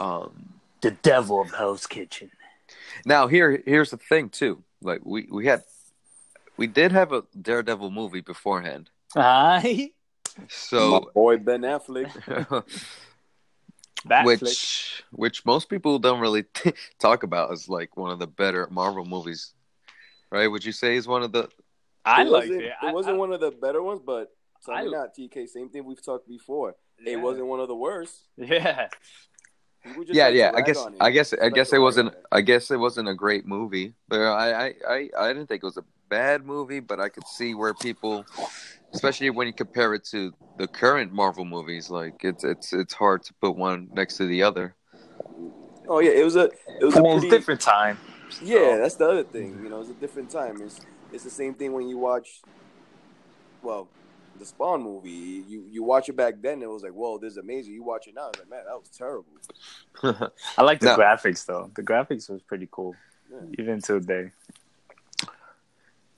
um 0.00 0.60
the 0.80 0.90
devil 0.90 1.40
of 1.40 1.50
Hell's 1.52 1.86
Kitchen. 1.86 2.30
Now 3.04 3.26
here 3.26 3.62
here's 3.66 3.90
the 3.90 3.96
thing 3.96 4.28
too. 4.28 4.62
Like 4.82 5.00
we 5.04 5.26
we 5.30 5.46
had 5.46 5.62
we 6.56 6.66
did 6.66 6.92
have 6.92 7.12
a 7.12 7.24
Daredevil 7.40 7.90
movie 7.90 8.20
beforehand. 8.20 8.90
Aye. 9.16 9.92
My 10.38 10.44
So 10.48 11.10
boy 11.14 11.38
Ben 11.38 11.62
Affleck. 11.62 12.10
That 14.06 14.24
which 14.26 15.02
which 15.12 15.44
most 15.44 15.68
people 15.68 15.98
don't 15.98 16.20
really 16.20 16.44
talk 16.98 17.22
about 17.22 17.52
as 17.52 17.68
like 17.68 17.96
one 17.96 18.10
of 18.10 18.18
the 18.18 18.26
better 18.26 18.66
Marvel 18.70 19.04
movies. 19.04 19.52
Right? 20.30 20.46
Would 20.46 20.64
you 20.64 20.72
say 20.72 20.96
is 20.96 21.06
one 21.08 21.22
of 21.22 21.32
the 21.32 21.48
I 22.04 22.22
it 22.22 22.28
liked 22.28 22.48
wasn't, 22.48 22.62
it. 22.62 22.72
It 22.82 22.94
wasn't 22.94 23.18
one 23.18 23.32
of 23.32 23.40
the 23.40 23.50
better 23.50 23.82
ones, 23.82 24.00
but 24.04 24.32
tell 24.64 24.74
I- 24.74 24.84
not 24.84 25.14
TK. 25.14 25.48
Same 25.48 25.68
thing 25.68 25.84
we've 25.84 26.02
talked 26.04 26.28
before. 26.28 26.76
Yeah. 27.04 27.14
It 27.14 27.20
wasn't 27.20 27.46
one 27.46 27.60
of 27.60 27.68
the 27.68 27.74
worst. 27.76 28.14
Yeah. 28.36 28.88
Just 30.02 30.12
Yeah, 30.14 30.26
like 30.26 30.34
yeah. 30.34 30.52
I 30.54 30.60
guess. 30.60 30.86
I 31.00 31.10
guess 31.10 31.32
I 31.32 31.48
guess 31.48 31.72
it 31.72 31.78
wasn't. 31.78 32.14
I 32.30 32.42
guess 32.42 32.70
it 32.70 32.76
wasn't 32.76 33.08
a 33.08 33.14
great 33.14 33.46
movie. 33.46 33.94
But 34.08 34.20
I 34.20 34.66
I, 34.66 34.74
I, 34.86 35.08
I 35.18 35.28
didn't 35.28 35.46
think 35.46 35.62
it 35.62 35.66
was 35.66 35.78
a 35.78 35.84
bad 36.10 36.44
movie, 36.44 36.80
but 36.80 37.00
I 37.00 37.08
could 37.08 37.26
see 37.26 37.54
where 37.54 37.72
people 37.72 38.26
especially 38.94 39.30
when 39.30 39.46
you 39.46 39.52
compare 39.52 39.94
it 39.94 40.04
to 40.06 40.32
the 40.58 40.68
current 40.68 41.12
Marvel 41.12 41.44
movies, 41.44 41.90
like 41.90 42.14
it's 42.22 42.44
it's 42.44 42.72
it's 42.72 42.94
hard 42.94 43.22
to 43.24 43.34
put 43.40 43.56
one 43.56 43.88
next 43.92 44.16
to 44.18 44.26
the 44.26 44.42
other. 44.42 44.74
Oh 45.88 46.00
yeah, 46.00 46.12
it 46.12 46.24
was 46.24 46.36
a 46.36 46.44
it 46.80 46.84
was 46.84 46.96
I 46.96 47.00
a 47.00 47.02
mean, 47.02 47.20
pretty 47.20 47.30
different 47.30 47.60
time. 47.60 47.98
Yeah, 48.42 48.76
that's 48.78 48.96
the 48.96 49.08
other 49.08 49.24
thing. 49.24 49.60
You 49.62 49.70
know, 49.70 49.80
it's 49.80 49.90
a 49.90 49.94
different 49.94 50.30
time. 50.30 50.60
It's 50.62 50.80
it's 51.12 51.24
the 51.24 51.30
same 51.30 51.54
thing 51.54 51.72
when 51.72 51.88
you 51.88 51.98
watch, 51.98 52.40
well, 53.62 53.88
the 54.38 54.46
Spawn 54.46 54.82
movie. 54.82 55.10
You 55.48 55.64
you 55.70 55.82
watch 55.82 56.08
it 56.08 56.16
back 56.16 56.34
then, 56.40 56.62
it 56.62 56.68
was 56.70 56.82
like, 56.82 56.92
whoa, 56.92 57.18
this 57.18 57.32
is 57.32 57.38
amazing. 57.38 57.74
You 57.74 57.82
watch 57.82 58.06
it 58.06 58.14
now, 58.14 58.28
it's 58.28 58.38
like, 58.38 58.50
man, 58.50 58.64
that 58.66 58.78
was 58.78 58.88
terrible. 58.90 59.32
I 60.58 60.62
like 60.62 60.80
the 60.80 60.86
No. 60.86 60.96
graphics 60.96 61.44
though. 61.44 61.70
The 61.74 61.82
graphics 61.82 62.30
was 62.30 62.42
pretty 62.42 62.68
cool, 62.70 62.94
Yeah. 63.30 63.38
even 63.58 63.80
today. 63.80 64.30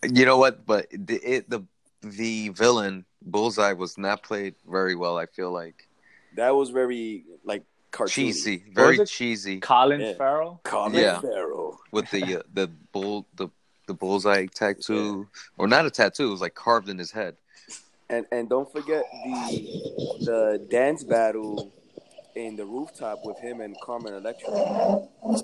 You 0.03 0.25
know 0.27 0.37
what? 0.39 0.67
But 0.67 0.89
the 0.93 1.17
it, 1.17 1.49
the 1.51 1.65
the 2.03 2.49
villain 2.51 3.05
Bullseye 3.25 3.73
was 3.73 3.97
not 3.99 4.23
played 4.23 4.55
very 4.69 4.95
well. 4.95 5.17
I 5.19 5.27
feel 5.27 5.51
like 5.53 5.89
That 6.37 6.51
was 6.55 6.71
very 6.71 7.25
like 7.45 7.63
cartoony. 7.93 8.11
cheesy, 8.11 8.65
very 8.75 9.05
cheesy 9.07 9.61
Colin 9.61 10.01
Yeah. 10.01 10.15
Farrell. 10.15 10.61
Colin 10.65 10.95
Yeah. 10.95 11.21
Farrell. 11.21 11.79
with 11.93 12.11
the 12.11 12.39
uh, 12.39 12.43
the 12.53 12.69
bull 12.93 13.27
the 13.37 13.49
the 13.87 13.95
bullseye 13.95 14.47
tattoo 14.47 15.29
or 15.59 15.67
not 15.69 15.87
a 15.87 15.91
tattoo. 15.91 16.29
It 16.29 16.31
was 16.31 16.41
like 16.41 16.55
carved 16.55 16.89
in 16.89 16.99
his 16.99 17.11
head. 17.13 17.37
And 18.11 18.27
and 18.33 18.49
don't 18.49 18.71
forget 18.71 19.05
the 19.25 20.19
the 20.21 20.67
dance 20.71 21.05
battle 21.05 21.73
in 22.35 22.57
the 22.57 22.65
rooftop 22.65 23.21
with 23.25 23.39
him 23.39 23.61
and 23.61 23.77
Carmen 23.83 24.15
Electra. 24.15 24.51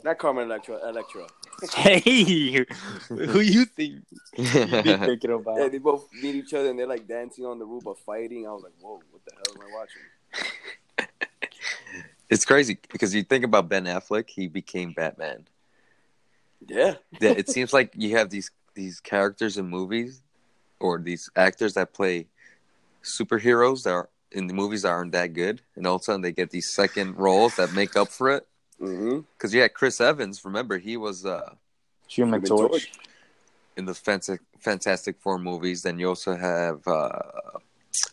Not 0.05 0.19
Carmen 0.19 0.45
Electra, 0.45 0.79
Elektra. 0.89 1.27
Hey, 1.75 2.65
who 3.09 3.41
you 3.41 3.65
think 3.65 4.05
you 4.37 4.83
be 4.83 4.97
thinking 5.07 5.33
about? 5.33 5.59
Yeah, 5.59 5.69
they 5.69 5.79
both 5.79 6.07
meet 6.23 6.37
each 6.37 6.55
other 6.55 6.71
and 6.71 6.79
they're 6.79 6.87
like 6.87 7.09
dancing 7.09 7.45
on 7.45 7.59
the 7.59 7.65
roof 7.65 7.83
but 7.85 7.99
fighting. 7.99 8.47
I 8.47 8.51
was 8.53 8.63
like, 8.63 8.75
whoa, 8.81 9.01
what 9.11 9.25
the 9.25 9.33
hell 9.35 9.57
am 9.57 9.63
I 9.63 11.07
watching? 11.07 11.09
it's 12.31 12.45
crazy 12.45 12.79
because 12.91 13.15
you 13.15 13.25
think 13.25 13.45
about 13.45 13.69
Ben 13.69 13.87
Affleck, 13.87 14.31
he 14.31 14.47
became 14.47 14.93
Batman. 14.93 15.47
Yeah. 16.67 16.95
Yeah, 17.21 17.31
it 17.31 17.49
seems 17.49 17.73
like 17.73 17.93
you 17.97 18.17
have 18.17 18.31
these 18.31 18.51
these 18.75 19.01
characters 19.01 19.59
in 19.59 19.69
movies 19.69 20.23
or 20.79 21.01
these 21.01 21.29
actors 21.35 21.75
that 21.75 21.93
play 21.93 22.29
superheroes 23.03 23.83
that 23.83 23.91
are 23.91 24.09
in 24.31 24.47
the 24.47 24.55
movies 24.55 24.83
that 24.83 24.91
aren't 24.91 25.13
that 25.13 25.33
good, 25.33 25.63
and 25.75 25.87
all 25.87 25.97
of 25.97 26.03
a 26.03 26.05
sudden 26.05 26.21
they 26.21 26.31
get 26.31 26.51
these 26.51 26.71
second 26.71 27.17
roles 27.17 27.57
that 27.57 27.73
make 27.73 27.97
up 27.97 28.09
for 28.09 28.31
it. 28.31 28.47
Mm-hmm. 28.81 29.21
Because 29.37 29.53
you 29.55 29.61
had 29.63 29.75
Chris 29.75 30.01
Evans. 30.01 30.45
Remember, 30.45 30.79
he 30.79 30.97
was 30.97 31.25
uh 31.27 31.55
Human 32.09 32.41
Human 32.43 32.49
Torch. 32.49 32.71
Torch. 32.71 32.93
in 33.77 33.85
the 33.87 33.95
Fantastic 33.95 34.41
Fantastic 34.61 35.17
Four 35.21 35.39
movies. 35.39 35.83
Then 35.83 35.99
you 35.99 36.09
also 36.09 36.35
have 36.37 36.87
uh, 36.87 37.11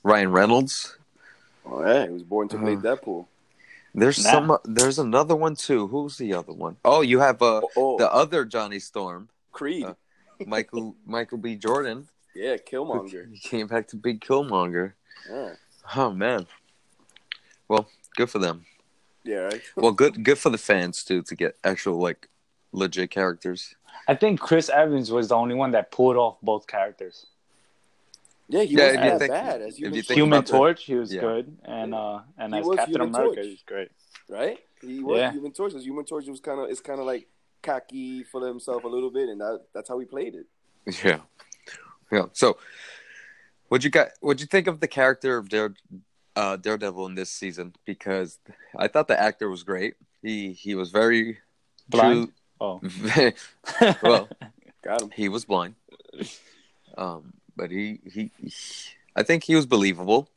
Ryan 0.03 0.31
Reynolds. 0.31 0.97
Oh 1.65 1.85
yeah, 1.85 2.05
he 2.05 2.09
was 2.13 2.23
born 2.23 2.47
to 2.49 2.57
play 2.57 2.73
Uh, 2.73 2.77
Deadpool. 2.81 3.25
There's 3.93 4.23
Nah. 4.23 4.31
some. 4.31 4.57
There's 4.65 4.99
another 4.99 5.35
one 5.35 5.55
too. 5.55 5.87
Who's 5.87 6.17
the 6.17 6.33
other 6.33 6.53
one? 6.53 6.77
Oh, 6.83 7.01
you 7.01 7.19
have 7.19 7.41
uh, 7.41 7.61
Oh, 7.63 7.69
oh, 7.77 7.97
the 7.97 8.11
other 8.11 8.43
Johnny 8.45 8.79
Storm, 8.79 9.29
Creed. 9.51 9.85
uh, 9.85 9.93
Michael 10.45 10.95
Michael 11.05 11.37
B. 11.37 11.55
Jordan. 11.55 12.07
yeah, 12.35 12.57
Killmonger. 12.57 13.29
He 13.31 13.39
came 13.39 13.67
back 13.67 13.87
to 13.89 13.95
be 13.95 14.15
Killmonger. 14.15 14.93
Yeah, 15.29 15.53
Oh 15.95 16.11
man. 16.11 16.45
Well, 17.67 17.87
good 18.15 18.29
for 18.29 18.39
them. 18.39 18.65
Yeah, 19.25 19.37
right. 19.49 19.61
Well, 19.75 19.91
good 19.91 20.23
good 20.23 20.37
for 20.37 20.49
the 20.49 20.57
fans 20.57 21.03
too 21.03 21.21
to 21.23 21.35
get 21.35 21.57
actual 21.63 21.97
like 21.99 22.29
legit 22.71 23.09
characters. 23.11 23.75
I 24.07 24.15
think 24.15 24.39
Chris 24.39 24.69
Evans 24.69 25.11
was 25.11 25.29
the 25.29 25.35
only 25.35 25.55
one 25.55 25.71
that 25.71 25.91
pulled 25.91 26.15
off 26.15 26.37
both 26.41 26.67
characters. 26.67 27.25
Yeah, 28.47 28.61
he 28.63 28.75
Yeah, 28.75 28.85
wasn't 28.87 29.03
that 29.03 29.19
think- 29.19 29.31
bad 29.31 29.61
as 29.61 29.73
if 29.73 29.77
Human 29.79 29.93
you 29.95 30.01
Torch, 30.01 30.07
think 30.07 30.17
Human 30.17 30.33
about 30.37 30.45
the- 30.45 30.51
Torch, 30.57 30.83
he 30.83 30.95
was 30.95 31.13
yeah. 31.13 31.21
good, 31.21 31.57
and 31.65 31.95
uh, 31.95 32.19
and 32.37 32.53
He 32.53 32.59
as 32.59 32.67
Captain 32.75 32.93
Human 32.93 33.09
America, 33.15 33.35
Torch. 33.35 33.45
he 33.45 33.51
was 33.51 33.63
great. 33.65 33.91
right? 34.29 34.59
He 34.81 34.99
was 34.99 35.17
Yeah. 35.19 35.31
Human 35.31 35.51
Torch. 35.51 35.73
'cause 35.73 35.83
Human 35.85 36.05
Torch 36.05 36.27
was 36.27 36.39
kind 36.39 36.59
of 36.59 36.69
it's 36.69 36.81
kind 36.81 36.99
of 36.99 37.05
like 37.07 37.27
cocky 37.63 38.23
for 38.23 38.45
himself 38.47 38.83
a 38.83 38.87
little 38.87 39.09
bit, 39.09 39.29
and 39.29 39.41
that 39.41 39.61
that's 39.73 39.89
how 39.89 39.97
he 39.99 40.05
played 40.05 40.35
it. 40.35 40.45
Yeah. 41.03 41.21
Yeah. 42.11 42.25
So, 42.33 42.57
what 43.69 43.83
you 43.83 43.89
got? 43.89 44.09
What 44.21 44.39
you 44.39 44.45
think 44.45 44.67
of 44.67 44.79
the 44.79 44.87
character 44.87 45.37
of 45.37 45.49
Dare, 45.49 45.73
uh, 46.35 46.57
Daredevil 46.57 47.05
in 47.07 47.15
this 47.15 47.29
season? 47.29 47.73
Because 47.85 48.39
I 48.77 48.87
thought 48.87 49.07
the 49.07 49.19
actor 49.19 49.49
was 49.49 49.63
great. 49.63 49.95
He 50.21 50.53
he 50.53 50.75
was 50.75 50.91
very 50.91 51.39
Blind? 51.89 52.31
Oh, 52.59 52.79
true. 52.79 53.31
well, 54.03 54.29
Got 54.83 55.01
him. 55.01 55.11
he 55.11 55.29
was 55.29 55.45
blind. 55.45 55.75
Um, 56.97 57.33
but 57.55 57.71
he, 57.71 57.99
he 58.05 58.31
he 58.39 58.53
I 59.15 59.23
think 59.23 59.43
he 59.43 59.55
was 59.55 59.65
believable. 59.65 60.29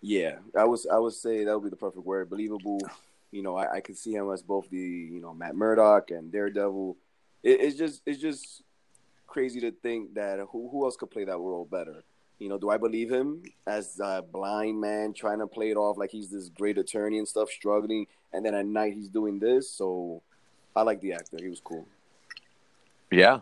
Yeah, 0.00 0.36
I 0.56 0.64
was 0.64 0.86
I 0.86 0.98
would 0.98 1.14
say 1.14 1.44
that 1.44 1.54
would 1.54 1.64
be 1.64 1.70
the 1.70 1.76
perfect 1.76 2.04
word. 2.04 2.30
Believable. 2.30 2.80
You 3.30 3.42
know, 3.42 3.56
I, 3.56 3.74
I 3.76 3.80
could 3.80 3.96
see 3.96 4.14
him 4.14 4.30
as 4.30 4.42
both 4.42 4.68
the 4.70 4.78
you 4.78 5.20
know 5.20 5.34
Matt 5.34 5.54
Murdock 5.54 6.10
and 6.10 6.30
Daredevil. 6.30 6.96
It, 7.42 7.60
it's 7.60 7.76
just 7.76 8.02
it's 8.06 8.20
just 8.20 8.62
crazy 9.26 9.60
to 9.60 9.70
think 9.70 10.14
that 10.14 10.38
who 10.50 10.68
who 10.68 10.84
else 10.84 10.96
could 10.96 11.10
play 11.10 11.24
that 11.24 11.38
role 11.38 11.64
better. 11.70 12.04
You 12.38 12.48
know, 12.48 12.58
do 12.58 12.70
I 12.70 12.76
believe 12.76 13.10
him 13.10 13.42
as 13.66 13.98
a 14.00 14.22
blind 14.22 14.80
man 14.80 15.12
trying 15.12 15.40
to 15.40 15.46
play 15.46 15.70
it 15.70 15.76
off 15.76 15.98
like 15.98 16.10
he's 16.10 16.30
this 16.30 16.48
great 16.48 16.78
attorney 16.78 17.18
and 17.18 17.26
stuff, 17.26 17.50
struggling, 17.50 18.06
and 18.32 18.44
then 18.44 18.54
at 18.54 18.66
night 18.66 18.94
he's 18.94 19.08
doing 19.08 19.38
this? 19.38 19.70
So, 19.70 20.22
I 20.76 20.82
like 20.82 21.00
the 21.00 21.12
actor. 21.14 21.38
He 21.40 21.48
was 21.48 21.60
cool. 21.60 21.86
Yeah. 23.10 23.40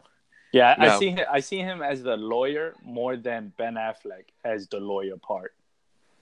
yeah. 0.53 0.74
I 0.78 0.99
see 0.99 1.11
him. 1.11 1.26
I 1.30 1.40
see 1.40 1.59
him 1.59 1.82
as 1.82 2.03
the 2.03 2.16
lawyer 2.16 2.74
more 2.82 3.16
than 3.16 3.53
Ben 3.59 3.74
Affleck 3.74 4.24
as 4.44 4.66
the 4.68 4.80
lawyer 4.80 5.16
part. 5.18 5.53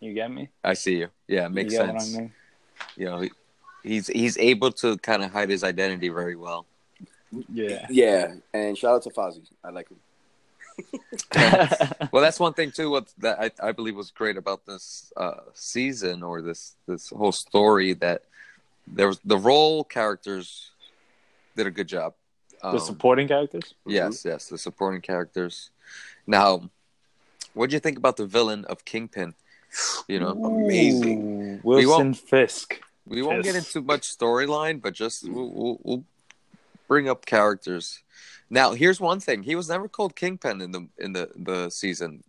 You 0.01 0.13
get 0.13 0.31
me? 0.31 0.49
I 0.63 0.75
see 0.75 0.97
you. 0.97 1.09
Yeah, 1.29 1.47
it 1.47 1.53
makes 1.53 1.73
you 1.73 1.79
get 1.79 1.87
sense. 1.87 2.13
What 2.13 2.19
I 2.19 2.21
mean? 2.23 2.33
You 2.97 3.05
know, 3.07 3.29
he's 3.85 4.09
he's 4.09 4.37
able 4.39 4.73
to 4.73 4.99
kind 4.99 5.23
of 5.23 5.31
hide 5.31 5.51
his 5.51 5.63
identity 5.63 6.09
very 6.09 6.35
well. 6.35 6.67
Yeah. 7.53 7.87
Yeah, 7.89 8.35
and 8.53 8.77
shout 8.77 8.97
out 8.97 9.03
to 9.03 9.11
Foggy. 9.11 9.43
I 9.63 9.71
like 9.71 9.89
him. 9.89 9.99
well, 12.13 12.23
that's 12.23 12.41
one 12.41 12.53
thing 12.55 12.71
too. 12.73 12.91
What 12.91 13.13
that 13.19 13.39
I, 13.41 13.69
I 13.69 13.73
believe 13.73 13.97
was 13.97 14.11
great 14.11 14.37
about 14.37 14.67
this 14.67 15.13
uh, 15.17 15.41
season 15.55 16.23
or 16.23 16.43
this 16.43 16.77
this 16.87 17.11
whole 17.11 17.33
story 17.33 17.95
that 17.95 18.23
there 18.87 19.07
was 19.07 19.21
the 19.25 19.39
role 19.39 19.85
characters 19.85 20.71
did 21.57 21.67
a 21.67 21.71
good 21.71 21.89
job. 21.89 22.15
the 22.61 22.69
Um, 22.69 22.79
supporting 22.79 23.29
characters. 23.29 23.75
yes, 23.87 24.25
yes, 24.25 24.49
the 24.49 24.59
supporting 24.59 25.01
characters. 25.01 25.71
Now, 26.27 26.71
what 27.55 27.71
do 27.71 27.75
you 27.77 27.81
think 27.81 27.99
about 27.99 28.17
the 28.17 28.27
villain 28.27 28.65
of 28.67 28.85
Kingpin? 28.85 29.35
You 30.09 30.21
know, 30.21 30.31
Amazing. 30.31 31.21
Ooh, 31.57 31.61
Wilson 31.63 32.15
Fisk. 32.15 32.81
we 33.07 33.23
won't 33.23 33.43
get 33.43 33.55
into 33.57 33.81
much 33.83 34.03
storyline, 34.17 34.81
but 34.81 34.95
just 34.95 35.29
we'll, 35.29 35.51
we'll, 35.51 35.79
we'll 35.83 36.05
bring 36.89 37.09
up 37.09 37.27
characters. 37.27 38.03
Now, 38.51 38.73
here's 38.73 39.01
one 39.01 39.21
thing: 39.21 39.43
he 39.43 39.55
was 39.55 39.69
never 39.69 39.89
called 39.89 40.15
Kingpin 40.17 40.61
in 40.61 40.71
the 40.73 40.89
in 40.99 41.13
the 41.13 41.31
the 41.37 41.71
season. 41.71 42.23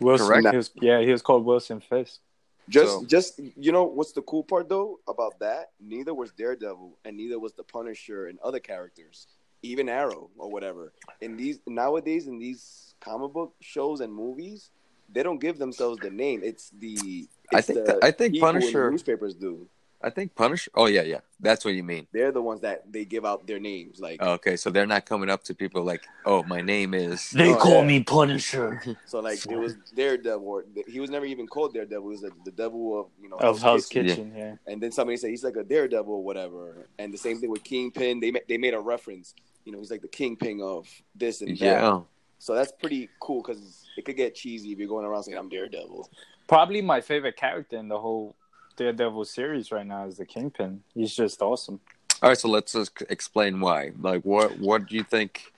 Wilson. 0.00 0.26
Correct. 0.26 0.48
He 0.50 0.56
was, 0.56 0.70
yeah, 0.80 1.00
he 1.00 1.10
was 1.12 1.22
called 1.22 1.44
Wilson 1.44 1.80
Fisk. 1.80 2.20
Just, 2.68 2.86
So- 2.90 3.04
just 3.04 3.40
you 3.56 3.70
know, 3.72 3.84
what's 3.84 4.12
the 4.12 4.22
cool 4.22 4.42
part 4.42 4.68
though 4.68 4.98
about 5.08 5.38
that? 5.38 5.70
Neither 5.80 6.12
was 6.12 6.32
Daredevil, 6.32 6.98
and 7.04 7.16
neither 7.16 7.38
was 7.38 7.52
the 7.54 7.62
Punisher 7.62 8.26
and 8.26 8.38
other 8.40 8.58
characters, 8.58 9.28
even 9.62 9.88
Arrow 9.88 10.30
or 10.36 10.50
whatever. 10.50 10.92
In 11.20 11.36
these 11.36 11.60
nowadays, 11.66 12.26
in 12.26 12.38
these 12.38 12.94
comic 13.00 13.32
book 13.32 13.54
shows 13.60 14.00
and 14.00 14.12
movies, 14.12 14.70
they 15.12 15.22
don't 15.22 15.38
give 15.40 15.58
themselves 15.58 15.98
the 16.00 16.10
name. 16.10 16.40
It's 16.42 16.70
the 16.70 17.28
I 17.54 17.60
think 17.60 17.78
the 17.78 17.84
that- 17.84 18.04
I 18.04 18.10
think 18.10 18.34
people 18.34 18.48
in 18.48 18.54
the 18.56 18.60
Punisher- 18.60 18.90
newspapers 18.90 19.34
do. 19.34 19.68
I 20.06 20.10
think 20.10 20.36
Punisher. 20.36 20.70
Oh 20.76 20.86
yeah, 20.86 21.02
yeah, 21.02 21.18
that's 21.40 21.64
what 21.64 21.74
you 21.74 21.82
mean. 21.82 22.06
They're 22.12 22.30
the 22.30 22.40
ones 22.40 22.60
that 22.60 22.90
they 22.92 23.04
give 23.04 23.24
out 23.24 23.44
their 23.48 23.58
names. 23.58 23.98
Like 23.98 24.18
oh, 24.22 24.34
Okay, 24.34 24.56
so 24.56 24.70
they're 24.70 24.86
not 24.86 25.04
coming 25.04 25.28
up 25.28 25.42
to 25.44 25.54
people 25.54 25.82
like, 25.82 26.06
"Oh, 26.24 26.44
my 26.44 26.60
name 26.60 26.94
is." 26.94 27.30
They 27.30 27.52
Oh, 27.52 27.56
call 27.56 27.80
yeah. 27.80 27.86
me 27.88 28.02
Punisher 28.04 28.80
so, 29.06 29.18
like 29.18 29.44
it 29.50 29.56
was 29.58 29.74
Daredevil. 29.96 30.46
Or, 30.46 30.64
he 30.86 31.00
was 31.00 31.10
never 31.10 31.26
even 31.26 31.48
called 31.48 31.74
Daredevil. 31.74 32.08
He 32.08 32.14
was 32.14 32.22
like 32.22 32.44
the 32.44 32.52
devil 32.52 33.00
of 33.00 33.06
you 33.20 33.28
know 33.28 33.36
of 33.36 33.60
Hell's 33.60 33.86
Kitchen. 33.86 34.30
Kitchen. 34.30 34.32
Yeah. 34.36 34.54
and 34.72 34.80
then 34.80 34.92
somebody 34.92 35.16
said 35.16 35.30
he's 35.30 35.42
like 35.42 35.56
a 35.56 35.64
daredevil 35.64 36.14
or 36.14 36.22
whatever. 36.22 36.86
And 37.00 37.12
the 37.12 37.18
same 37.18 37.38
thing 37.40 37.50
with 37.50 37.64
Kingpin. 37.64 38.20
They 38.20 38.32
they 38.48 38.58
made 38.58 38.74
a 38.74 38.80
reference. 38.80 39.34
You 39.64 39.72
know, 39.72 39.78
he's 39.78 39.90
like 39.90 40.02
the 40.02 40.08
kingpin 40.08 40.60
of 40.62 40.86
this 41.16 41.40
and 41.42 41.50
that. 41.58 41.64
Yeah, 41.82 42.00
So 42.38 42.54
that's 42.54 42.70
pretty 42.70 43.08
cool 43.20 43.42
because 43.42 43.84
it 43.96 44.04
could 44.04 44.16
get 44.16 44.36
cheesy 44.36 44.70
if 44.70 44.78
you're 44.78 44.86
going 44.86 45.04
around 45.04 45.24
saying 45.24 45.36
I'm 45.36 45.48
Daredevil. 45.48 46.08
Probably 46.46 46.80
my 46.80 47.00
favorite 47.00 47.36
character 47.36 47.76
in 47.76 47.88
the 47.88 47.98
whole 47.98 48.36
Daredevil 48.76 49.24
series 49.24 49.72
right 49.72 49.86
now 49.86 50.06
is 50.06 50.16
the 50.18 50.26
Kingpin. 50.26 50.82
He's 50.94 51.14
just 51.14 51.42
awesome. 51.42 51.80
All 52.22 52.30
right, 52.30 52.38
so 52.38 52.48
let's 52.48 52.72
just 52.72 53.02
explain 53.08 53.60
why. 53.60 53.92
Like, 54.00 54.22
what 54.22 54.58
what 54.58 54.86
do 54.88 54.96
you 54.96 55.04
think? 55.04 55.52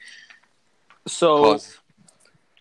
So 1.06 1.42
Caused... 1.42 1.76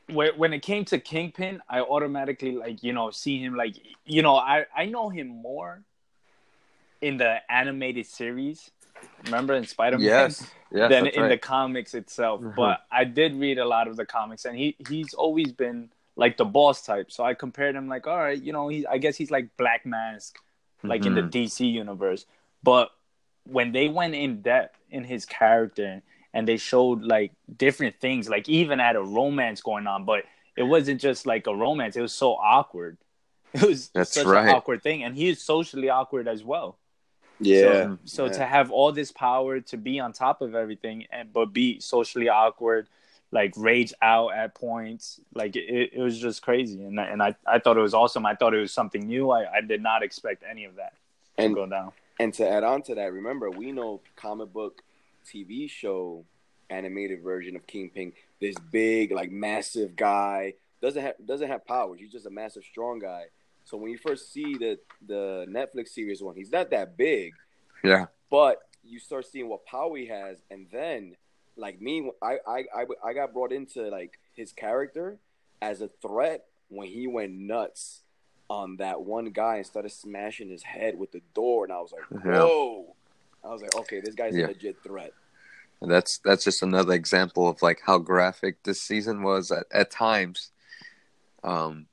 when 0.07 0.31
when 0.37 0.53
it 0.53 0.61
came 0.61 0.85
to 0.85 0.99
Kingpin, 0.99 1.61
I 1.69 1.81
automatically 1.81 2.55
like 2.55 2.83
you 2.83 2.93
know 2.93 3.11
see 3.11 3.39
him 3.39 3.55
like 3.55 3.75
you 4.05 4.21
know 4.21 4.35
I 4.35 4.65
I 4.75 4.85
know 4.85 5.09
him 5.09 5.27
more 5.27 5.83
in 7.01 7.17
the 7.17 7.39
animated 7.51 8.05
series. 8.05 8.71
Remember 9.25 9.53
in 9.53 9.65
Spider 9.65 9.97
Man? 9.97 10.05
Yes, 10.05 10.47
yes, 10.71 10.89
than 10.89 11.05
that's 11.05 11.17
in 11.17 11.29
the 11.29 11.37
comics 11.37 11.93
itself. 11.93 12.41
Mhm. 12.41 12.55
But 12.55 12.81
I 12.91 13.03
did 13.03 13.35
read 13.35 13.57
a 13.57 13.65
lot 13.65 13.87
of 13.87 13.95
the 13.95 14.05
comics, 14.05 14.45
and 14.45 14.57
he 14.57 14.75
he's 14.87 15.13
always 15.13 15.51
been 15.51 15.89
like 16.15 16.37
the 16.37 16.45
boss 16.45 16.83
type. 16.83 17.11
So 17.11 17.23
I 17.23 17.33
compared 17.33 17.75
him 17.75 17.87
like, 17.87 18.07
all 18.07 18.17
right, 18.17 18.41
you 18.41 18.53
know, 18.53 18.67
he 18.67 18.85
I 18.87 18.97
guess 18.97 19.15
he's 19.15 19.31
like 19.31 19.55
Black 19.57 19.85
Mask, 19.85 20.37
like 20.83 21.05
in 21.05 21.15
the 21.15 21.21
Mhm. 21.21 21.31
DC 21.31 21.65
universe. 21.71 22.25
But 22.63 22.91
when 23.43 23.71
they 23.71 23.87
went 23.87 24.15
in 24.15 24.41
depth 24.41 24.77
in 24.89 25.03
his 25.03 25.25
character 25.25 26.01
and 26.33 26.47
they 26.47 26.57
showed 26.57 27.03
like 27.03 27.31
different 27.57 27.99
things, 27.99 28.29
like 28.29 28.47
even 28.49 28.79
had 28.79 28.95
a 28.95 29.01
romance 29.01 29.61
going 29.61 29.87
on, 29.87 30.05
but 30.05 30.23
it 30.55 30.63
wasn't 30.63 30.99
just 31.01 31.25
like 31.25 31.47
a 31.47 31.55
romance; 31.55 31.95
it 31.95 32.01
was 32.01 32.13
so 32.13 32.33
awkward. 32.33 32.97
It 33.53 33.63
was 33.63 33.89
That's 33.89 34.13
such 34.13 34.25
right. 34.27 34.43
an 34.49 34.55
awkward 34.55 34.83
thing, 34.83 35.03
and 35.03 35.15
he 35.15 35.29
is 35.29 35.41
socially 35.41 35.89
awkward 35.89 36.27
as 36.27 36.43
well. 36.43 36.77
Yeah. 37.39 37.61
So, 37.61 37.97
so 38.05 38.25
yeah. 38.25 38.31
to 38.33 38.45
have 38.45 38.71
all 38.71 38.91
this 38.91 39.11
power 39.11 39.61
to 39.61 39.77
be 39.77 39.99
on 39.99 40.11
top 40.11 40.41
of 40.41 40.53
everything 40.55 41.05
and 41.11 41.31
but 41.31 41.53
be 41.53 41.79
socially 41.79 42.29
awkward, 42.29 42.87
like 43.31 43.53
rage 43.57 43.93
out 44.01 44.33
at 44.33 44.55
points, 44.55 45.19
like 45.33 45.55
it, 45.55 45.91
it 45.93 45.99
was 45.99 46.19
just 46.19 46.41
crazy. 46.41 46.81
And 46.83 46.99
I, 46.99 47.03
and 47.05 47.21
I, 47.21 47.35
I 47.45 47.59
thought 47.59 47.77
it 47.77 47.81
was 47.81 47.93
awesome. 47.93 48.25
I 48.25 48.35
thought 48.35 48.53
it 48.53 48.59
was 48.59 48.71
something 48.71 49.05
new. 49.05 49.31
I, 49.31 49.51
I 49.57 49.61
did 49.61 49.81
not 49.81 50.01
expect 50.03 50.43
any 50.49 50.63
of 50.65 50.75
that 50.75 50.93
to 51.37 51.43
And- 51.45 51.55
go 51.55 51.65
down. 51.65 51.91
And 52.19 52.33
to 52.35 52.49
add 52.49 52.63
on 52.63 52.81
to 52.83 52.95
that, 52.95 53.13
remember 53.13 53.51
we 53.51 53.71
know 53.71 54.01
comic 54.15 54.51
book 54.51 54.81
TV 55.25 55.69
show 55.69 56.25
animated 56.69 57.21
version 57.21 57.55
of 57.55 57.67
Kingpin. 57.67 58.11
This 58.41 58.55
big, 58.71 59.11
like 59.11 59.31
massive 59.31 59.95
guy 59.95 60.53
doesn't 60.81 61.01
have 61.01 61.13
doesn't 61.23 61.47
have 61.47 61.65
powers. 61.67 61.99
He's 61.99 62.11
just 62.11 62.25
a 62.25 62.31
massive, 62.31 62.63
strong 62.63 62.97
guy. 62.99 63.25
So 63.65 63.77
when 63.77 63.91
you 63.91 63.99
first 63.99 64.33
see 64.33 64.57
the 64.57 64.79
the 65.07 65.45
Netflix 65.47 65.89
series 65.89 66.23
one, 66.23 66.35
he's 66.35 66.51
not 66.51 66.71
that 66.71 66.97
big, 66.97 67.33
Yeah, 67.83 68.05
but 68.31 68.61
you 68.83 68.97
start 68.99 69.25
seeing 69.27 69.47
what 69.47 69.65
power 69.67 69.95
he 69.95 70.07
has, 70.07 70.37
and 70.49 70.65
then 70.71 71.15
like 71.57 71.81
me, 71.81 72.11
I 72.21 72.37
I 72.47 72.63
I, 72.75 72.85
I 73.03 73.13
got 73.13 73.33
brought 73.33 73.51
into 73.51 73.89
like 73.89 74.19
his 74.33 74.51
character 74.53 75.17
as 75.61 75.81
a 75.81 75.89
threat 76.01 76.45
when 76.69 76.87
he 76.87 77.07
went 77.07 77.33
nuts 77.33 78.01
on 78.49 78.77
that 78.77 79.01
one 79.01 79.25
guy 79.31 79.57
and 79.57 79.65
started 79.65 79.89
smashing 79.91 80.49
his 80.49 80.63
head 80.63 80.97
with 80.97 81.11
the 81.11 81.21
door, 81.33 81.65
and 81.65 81.73
I 81.73 81.79
was 81.81 81.91
like, 81.91 82.23
Yeah. 82.25 82.43
whoa. 82.43 82.95
I 83.43 83.49
was 83.49 83.61
like, 83.61 83.75
okay, 83.75 83.99
this 84.01 84.15
guy's 84.15 84.35
Yeah. 84.35 84.45
a 84.45 84.47
legit 84.47 84.77
threat. 84.83 85.13
And 85.81 85.91
that's 85.91 86.17
that's 86.19 86.43
just 86.43 86.63
another 86.63 86.93
example 86.93 87.47
of 87.47 87.61
like 87.61 87.81
how 87.85 87.97
graphic 87.99 88.63
this 88.63 88.81
season 88.81 89.21
was 89.21 89.51
at, 89.51 89.65
at 89.71 89.91
times. 89.91 90.51
Um, 91.43 91.87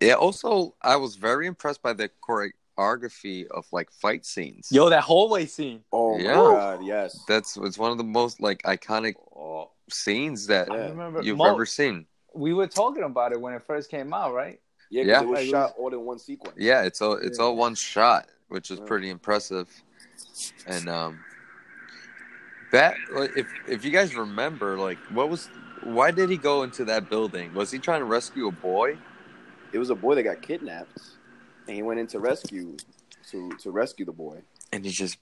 yeah. 0.00 0.14
Also, 0.14 0.74
I 0.82 0.96
was 0.96 1.16
very 1.16 1.46
impressed 1.46 1.82
by 1.82 1.92
the 1.94 2.10
choreography 2.78 3.46
of 3.48 3.66
like 3.72 3.90
fight 3.90 4.24
scenes. 4.24 4.68
Yo, 4.70 4.88
that 4.88 5.02
hallway 5.02 5.46
scene. 5.46 5.80
Oh 5.92 6.18
Yeah. 6.18 6.34
my 6.34 6.54
god, 6.54 6.84
yes. 6.84 7.18
that's 7.26 7.56
it's 7.56 7.78
one 7.78 7.92
of 7.92 7.98
the 7.98 8.04
most 8.04 8.40
like 8.40 8.62
iconic 8.62 9.14
Oh, 9.36 9.70
scenes 9.90 10.46
that 10.46 10.68
Yeah. 10.70 10.88
Remember 10.88 11.22
you've 11.22 11.38
Mo- 11.38 11.52
ever 11.52 11.66
seen. 11.66 12.06
we 12.34 12.54
were 12.54 12.66
talking 12.66 13.02
about 13.02 13.32
it 13.32 13.40
when 13.40 13.52
it 13.54 13.62
first 13.62 13.90
came 13.90 14.12
out, 14.12 14.32
right? 14.34 14.60
Yeah, 14.90 15.02
'cause 15.02 15.08
Yeah. 15.08 15.22
it 15.22 15.26
was 15.28 15.40
Like, 15.40 15.48
shot 15.48 15.74
all 15.78 15.92
in 15.92 16.00
one 16.04 16.18
sequence. 16.18 16.54
Yeah, 16.58 16.82
it's 16.82 17.00
all 17.02 17.14
it's 17.14 17.38
Yeah. 17.38 17.44
all 17.46 17.56
one 17.56 17.74
shot, 17.74 18.28
which 18.48 18.70
is 18.70 18.78
Yeah. 18.78 18.84
pretty 18.86 19.10
impressive. 19.10 19.68
And 20.66 20.88
um, 20.88 21.20
that 22.72 22.94
like, 23.12 23.36
if 23.36 23.46
if 23.68 23.84
you 23.84 23.90
guys 23.90 24.14
remember, 24.14 24.78
like, 24.78 24.98
what 25.10 25.28
was 25.28 25.48
why 25.82 26.10
did 26.10 26.30
he 26.30 26.36
go 26.36 26.62
into 26.62 26.84
that 26.86 27.10
building? 27.10 27.52
Was 27.54 27.70
he 27.70 27.78
trying 27.78 28.00
to 28.00 28.04
rescue 28.06 28.46
a 28.46 28.52
boy? 28.52 28.96
It 29.72 29.78
was 29.78 29.90
a 29.90 29.94
boy 29.94 30.14
that 30.14 30.22
got 30.22 30.40
kidnapped, 30.42 31.00
and 31.66 31.76
he 31.76 31.82
went 31.82 32.00
into 32.00 32.18
rescue 32.20 32.76
to 33.30 33.50
to 33.58 33.70
rescue 33.70 34.04
the 34.04 34.12
boy, 34.12 34.42
And 34.72 34.84
he 34.84 34.90
just 34.90 35.18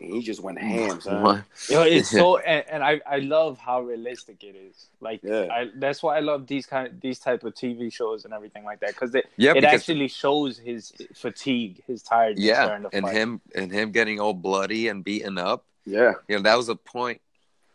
and 0.00 0.12
he 0.12 0.20
just 0.20 0.42
went 0.42 0.58
ham. 0.58 1.00
Son. 1.00 1.44
Yo, 1.70 1.82
it's 1.82 2.10
so, 2.10 2.36
and, 2.52 2.64
and 2.68 2.84
I, 2.84 3.00
I 3.10 3.18
love 3.20 3.58
how 3.58 3.80
realistic 3.80 4.44
it 4.44 4.54
is. 4.54 4.88
Like, 5.00 5.20
Yeah. 5.22 5.46
I, 5.50 5.70
that's 5.76 6.02
why 6.02 6.18
I 6.18 6.20
love 6.20 6.46
these 6.46 6.66
kind, 6.66 6.88
of, 6.88 7.00
these 7.00 7.18
type 7.18 7.44
of 7.44 7.54
TV 7.54 7.90
shows 7.90 8.26
and 8.26 8.34
everything 8.34 8.64
like 8.64 8.80
that 8.80 8.90
because 8.90 9.14
it, 9.14 9.24
yeah, 9.38 9.52
it 9.52 9.54
because 9.62 9.72
actually 9.80 10.08
shows 10.08 10.58
his 10.58 10.92
fatigue, 11.14 11.82
his 11.86 12.02
tiredness 12.02 12.44
yeah, 12.44 12.78
the 12.78 12.90
and 12.92 13.06
fight. 13.06 13.14
him 13.14 13.40
and 13.54 13.72
him 13.72 13.90
getting 13.90 14.20
all 14.20 14.34
bloody 14.34 14.88
and 14.88 15.02
beaten 15.02 15.38
up. 15.38 15.64
Yeah, 15.86 16.12
You 16.28 16.36
know, 16.36 16.42
that 16.42 16.56
was 16.56 16.68
a 16.68 16.76
point. 16.76 17.22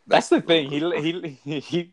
That's 0.06 0.28
the 0.28 0.40
thing. 0.42 0.70
He 0.70 1.36
he 1.42 1.60
he 1.60 1.92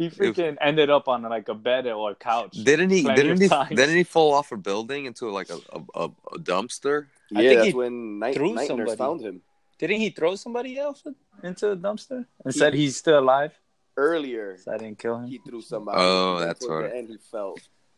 he 0.00 0.08
freaking 0.08 0.56
ended 0.68 0.88
up 0.96 1.06
on 1.12 1.22
like 1.36 1.48
a 1.48 1.54
bed 1.68 1.86
or 1.86 2.12
a 2.12 2.14
couch. 2.14 2.52
Didn't 2.70 2.90
he? 2.96 3.02
Didn't 3.02 3.40
he? 3.44 3.48
times. 3.48 3.76
Didn't 3.80 3.96
he 3.96 4.04
fall 4.16 4.32
off 4.38 4.48
a 4.50 4.56
building 4.56 5.04
into 5.04 5.28
like 5.38 5.50
a 5.56 5.58
a, 5.76 5.80
a, 6.02 6.04
a 6.36 6.38
dumpster? 6.50 7.06
I 7.34 7.40
think 7.44 7.54
That's 7.54 7.66
he 7.68 7.74
when 7.74 8.18
Night, 8.18 8.34
threw 8.34 8.48
Night 8.54 8.68
Nurse 8.68 8.68
somebody. 8.68 8.96
found 8.96 9.20
him 9.28 9.36
Didn't 9.78 10.00
he 10.04 10.10
throw 10.10 10.32
somebody 10.36 10.72
else 10.86 11.04
into 11.48 11.64
a 11.70 11.76
dumpster 11.76 12.24
and 12.44 12.52
said 12.60 12.72
he's 12.74 12.96
still 12.96 13.18
alive? 13.20 13.52
earlier. 13.96 14.56
So 14.62 14.72
I 14.72 14.78
didn't 14.78 14.98
kill 14.98 15.16
him. 15.20 15.26
He 15.28 15.38
threw 15.46 15.60
somebody. 15.60 15.98
Oh, 16.00 16.38
that's 16.40 16.64
towards 16.64 16.84
right. 16.84 16.92
the 16.92 16.98
end, 16.98 17.08
he 17.10 17.18
fell 17.18 17.52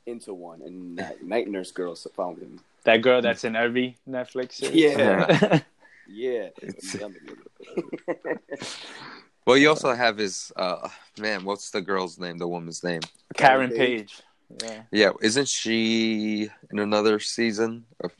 into 0.04 0.34
one, 0.34 0.60
and 0.66 0.96
Night, 0.96 1.22
Night 1.34 1.46
Nurse 1.48 1.70
girl 1.70 1.94
found 1.94 2.38
him. 2.42 2.58
That 2.84 2.98
girl 3.06 3.22
that's 3.22 3.44
in 3.44 3.54
every 3.54 3.96
Netflix 4.08 4.54
series. 4.54 4.74
Yeah. 4.74 5.60
Yeah, 6.08 6.48
It's- 6.60 6.96
Karen 6.98 7.14
Well, 9.44 9.56
you 9.56 9.68
also 9.68 9.92
have 9.94 10.18
his 10.18 10.52
uh 10.56 10.88
man. 11.18 11.44
What's 11.44 11.70
the 11.70 11.80
girl's 11.80 12.18
name? 12.18 12.38
The 12.38 12.48
woman's 12.48 12.84
name? 12.84 13.00
Karen 13.34 13.70
Karen 13.70 13.76
Page. 13.76 14.22
Yeah. 14.62 14.82
Yeah, 14.90 15.10
isn't 15.20 15.48
she 15.48 16.48
in 16.70 16.78
another 16.78 17.18
season? 17.18 17.84
Of... 18.00 18.12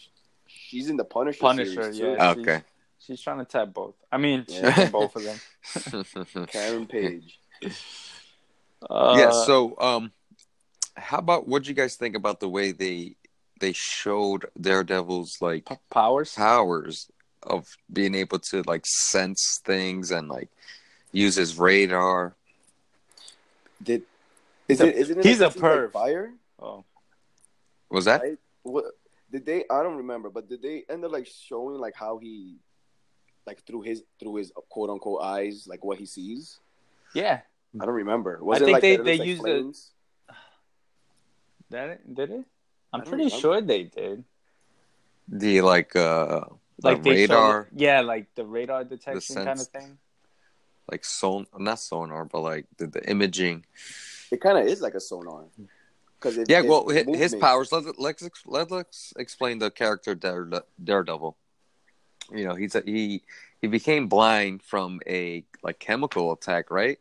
She's 0.46 0.88
in 0.88 0.96
the 0.96 1.04
Punisher. 1.04 1.38
Punisher, 1.40 1.82
series, 1.82 1.98
too. 1.98 2.14
yeah. 2.18 2.30
Okay. 2.30 2.62
She's 2.98 3.20
trying 3.20 3.38
to 3.38 3.44
tap 3.44 3.72
both. 3.74 3.94
I 4.10 4.16
mean, 4.16 4.44
Yeah. 4.48 4.80
in 4.80 4.90
both 4.90 5.14
of 5.16 5.24
them. 5.24 6.46
Karen 6.46 6.86
Page. 6.86 7.38
Uh, 8.88 9.14
yeah. 9.18 9.30
So, 9.30 9.78
um, 9.78 10.12
how 10.96 11.18
about 11.18 11.46
what 11.48 11.64
do 11.64 11.68
you 11.68 11.74
guys 11.74 11.96
think 11.96 12.16
about 12.16 12.40
the 12.40 12.48
way 12.48 12.72
they 12.72 13.16
they 13.60 13.72
showed 13.72 14.46
Daredevil's 14.60 15.38
like 15.40 15.68
powers. 15.90 16.34
powers 16.34 17.10
of 17.44 17.66
being 17.92 18.14
able 18.14 18.38
to 18.38 18.62
like 18.66 18.84
sense 18.86 19.60
things 19.64 20.10
and 20.10 20.28
like 20.28 20.48
use 21.12 21.36
his 21.36 21.58
radar? 21.58 22.34
Did 23.82 24.02
is 24.68 24.80
a- 24.80 24.88
it? 24.88 24.96
Isn't 24.96 25.18
it 25.20 25.24
he's 25.24 25.40
like 25.40 25.50
a 25.50 25.52
something 25.52 25.80
like 25.82 25.92
fire? 25.92 26.32
Oh, 26.60 26.84
Was 27.90 28.04
that? 28.06 28.22
Right? 28.22 28.38
What 28.62 28.84
did 29.30 29.44
they? 29.46 29.64
I 29.70 29.82
don't 29.82 29.96
remember, 29.96 30.30
but 30.30 30.48
did 30.48 30.62
they 30.62 30.84
end 30.88 31.04
up 31.04 31.12
like 31.12 31.26
showing 31.26 31.78
like 31.78 31.94
how 31.96 32.18
he, 32.18 32.56
like 33.46 33.64
through 33.66 33.82
his 33.82 34.02
through 34.20 34.36
his 34.36 34.52
quote 34.70 34.90
unquote 34.90 35.22
eyes, 35.22 35.66
like 35.66 35.84
what 35.84 35.98
he 35.98 36.06
sees? 36.06 36.58
yeah. 37.14 37.40
I 37.80 37.86
don't 37.86 37.94
remember. 37.94 38.38
Was 38.44 38.58
I 38.60 38.62
it 38.62 38.64
think 38.66 38.72
like 38.74 38.82
they- 38.82 38.96
they 38.98 39.18
like 39.18 39.26
used 39.26 39.40
the- 39.42 39.48
flames? 39.48 39.90
Did 41.70 41.90
it? 41.90 42.14
Did 42.14 42.30
it? 42.30 42.44
I'm 42.92 43.00
pretty 43.00 43.24
remember. 43.24 43.40
sure 43.40 43.60
they 43.62 43.84
did. 43.84 44.24
The 45.26 45.62
like 45.62 45.96
uh 45.96 46.44
Like 46.82 47.02
the 47.02 47.10
they 47.10 47.26
showed- 47.26 47.32
radar, 47.32 47.68
yeah, 47.74 48.00
like 48.02 48.26
the 48.34 48.44
radar 48.44 48.84
detection 48.84 49.36
kind 49.36 49.58
of 49.58 49.66
thing. 49.68 49.96
Like 50.90 51.04
son, 51.04 51.46
not 51.58 51.78
sonar, 51.78 52.24
but 52.24 52.40
like 52.40 52.66
the, 52.76 52.86
the 52.86 53.08
imaging. 53.08 53.64
It 54.30 54.40
kind 54.40 54.58
of 54.58 54.66
is 54.66 54.80
like 54.80 54.94
a 54.94 55.00
sonar. 55.00 55.44
Because 56.18 56.38
Yeah, 56.48 56.62
well, 56.62 56.86
hi- 56.88 57.04
his 57.16 57.34
powers. 57.34 57.72
Let's 57.72 57.86
let's 57.98 58.46
let's 58.46 59.12
explain 59.16 59.58
the 59.58 59.70
character 59.70 60.14
Dare, 60.14 60.48
Daredevil. 60.82 61.36
You 62.32 62.44
know, 62.46 62.54
he's 62.54 62.74
a, 62.74 62.82
he 62.84 63.22
he 63.60 63.66
became 63.66 64.08
blind 64.08 64.62
from 64.62 65.00
a 65.06 65.44
like 65.62 65.78
chemical 65.78 66.32
attack, 66.32 66.70
right? 66.70 66.98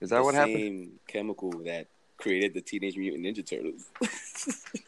Is 0.00 0.10
that 0.10 0.22
what 0.22 0.34
happened? 0.34 0.98
Chemical 1.06 1.50
that 1.64 1.86
created 2.16 2.54
the 2.54 2.60
Teenage 2.60 2.96
Mutant 2.96 3.24
Ninja 3.24 3.46
Turtles. 3.46 3.90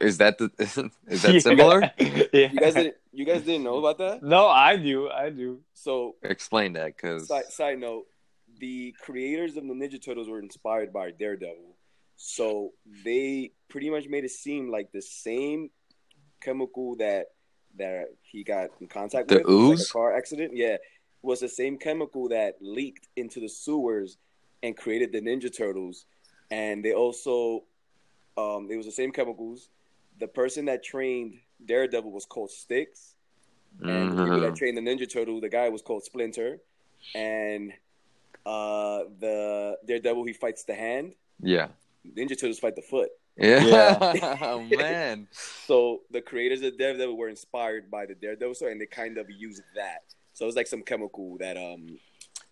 Is 0.00 0.18
that 0.18 0.38
the 0.38 0.50
is 1.06 1.22
that 1.22 1.34
Yeah. 1.34 1.38
similar? 1.40 1.80
yeah. 1.98 2.50
you 2.52 2.60
guys 2.60 2.74
didn't. 2.74 2.96
You 3.12 3.24
guys 3.24 3.42
didn't 3.42 3.64
know 3.64 3.78
about 3.78 3.98
that. 3.98 4.22
No, 4.22 4.46
I 4.48 4.76
do. 4.76 5.08
I 5.08 5.30
do. 5.30 5.60
So, 5.74 6.16
Explain 6.22 6.74
that, 6.74 6.96
because 6.96 7.26
side, 7.28 7.46
side 7.50 7.78
note: 7.78 8.06
the 8.58 8.94
creators 9.00 9.56
of 9.56 9.66
the 9.66 9.74
Ninja 9.74 10.02
Turtles 10.02 10.28
were 10.28 10.40
inspired 10.40 10.92
by 10.92 11.10
Daredevil, 11.10 11.76
so 12.16 12.72
they 13.04 13.52
pretty 13.68 13.90
much 13.90 14.06
made 14.08 14.24
it 14.24 14.30
seem 14.30 14.70
like 14.70 14.90
the 14.92 15.02
same 15.02 15.70
chemical 16.40 16.96
that 16.96 17.26
that 17.76 18.06
he 18.22 18.42
got 18.44 18.70
in 18.80 18.86
contact 18.88 19.28
The 19.28 19.36
with, 19.38 19.46
like 19.46 19.52
ooze? 19.52 19.88
a 19.90 19.92
car 19.92 20.16
accident. 20.16 20.52
Yeah, 20.56 20.76
was 21.22 21.40
the 21.40 21.48
same 21.48 21.78
chemical 21.78 22.28
that 22.30 22.54
leaked 22.60 23.08
into 23.16 23.40
the 23.40 23.48
sewers 23.48 24.16
and 24.62 24.76
created 24.76 25.12
the 25.12 25.20
Ninja 25.20 25.54
Turtles, 25.56 26.06
and 26.50 26.84
they 26.84 26.92
also 26.94 27.64
um, 28.38 28.68
it 28.70 28.76
was 28.76 28.86
the 28.86 28.92
same 28.92 29.10
chemicals. 29.12 29.68
The 30.18 30.28
person 30.28 30.64
that 30.66 30.82
trained 30.82 31.38
Daredevil 31.64 32.10
was 32.10 32.24
called 32.26 32.50
Sticks, 32.50 33.14
and 33.80 34.16
the 34.16 34.24
people 34.24 34.40
that 34.40 34.56
trained 34.56 34.76
the 34.76 34.80
Ninja 34.80 35.10
Turtle, 35.10 35.40
the 35.40 35.48
guy 35.48 35.68
was 35.68 35.82
called 35.82 36.04
Splinter, 36.04 36.58
and 37.14 37.72
uh, 38.46 39.00
the 39.20 39.78
Daredevil 39.86 40.24
he 40.24 40.32
fights 40.32 40.64
the 40.64 40.74
hand. 40.74 41.14
yeah, 41.40 41.68
Ninja 42.16 42.38
Turtles 42.38 42.58
fight 42.58 42.76
the 42.76 42.82
foot. 42.82 43.10
yeah, 43.36 44.36
oh 44.42 44.62
man, 44.62 45.28
So 45.66 46.02
the 46.10 46.20
creators 46.20 46.62
of 46.62 46.76
Daredevil 46.78 47.16
were 47.16 47.28
inspired 47.28 47.90
by 47.90 48.06
the 48.06 48.14
Daredevil 48.14 48.54
story, 48.54 48.72
and 48.72 48.80
they 48.80 48.86
kind 48.86 49.18
of 49.18 49.30
used 49.30 49.62
that. 49.74 50.02
So 50.32 50.44
it 50.44 50.46
was 50.46 50.56
like 50.56 50.66
some 50.66 50.82
chemical 50.82 51.36
that 51.38 51.56
um, 51.56 51.98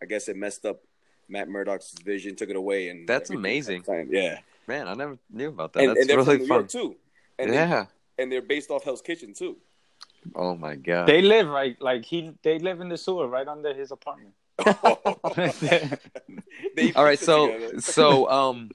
I 0.03 0.07
guess 0.07 0.29
it 0.29 0.37
messed 0.37 0.65
up 0.65 0.83
Matt 1.29 1.49
Murdock's 1.49 1.93
vision, 2.05 2.37
took 2.37 2.51
it 2.51 2.57
away, 2.57 2.89
and 2.89 3.09
That's 3.09 3.31
amazing. 3.31 3.85
Yeah, 4.11 4.39
man, 4.67 4.89
I 4.89 4.95
never 4.95 5.19
knew 5.31 5.49
about 5.49 5.73
that. 5.75 5.81
and, 5.81 5.91
That's 5.91 6.01
and 6.01 6.11
they're 6.11 6.17
really 6.19 6.39
from 6.39 6.39
New 6.39 6.47
fun. 6.49 6.59
York 6.59 6.69
too, 6.69 6.97
and 7.39 7.51
they, 7.51 7.55
yeah. 7.55 7.87
and 8.19 8.31
they're 8.31 8.43
based 8.43 8.71
off 8.71 8.85
Hell's 8.85 9.03
Kitchen 9.03 9.35
too. 9.35 9.57
Oh 10.35 10.57
my 10.57 10.75
god. 10.75 11.07
They 11.07 11.23
live 11.23 11.49
right, 11.49 11.81
like 11.81 12.05
he. 12.05 12.33
They 12.43 12.59
live 12.59 12.81
in 12.81 12.89
the 12.89 12.97
sewer 12.97 13.29
right 13.29 13.47
under 13.47 13.73
his 13.75 13.93
apartment. 13.93 14.35
All 16.97 17.05
right, 17.05 17.19
so 17.19 17.77
so 17.79 18.29
um, 18.29 18.71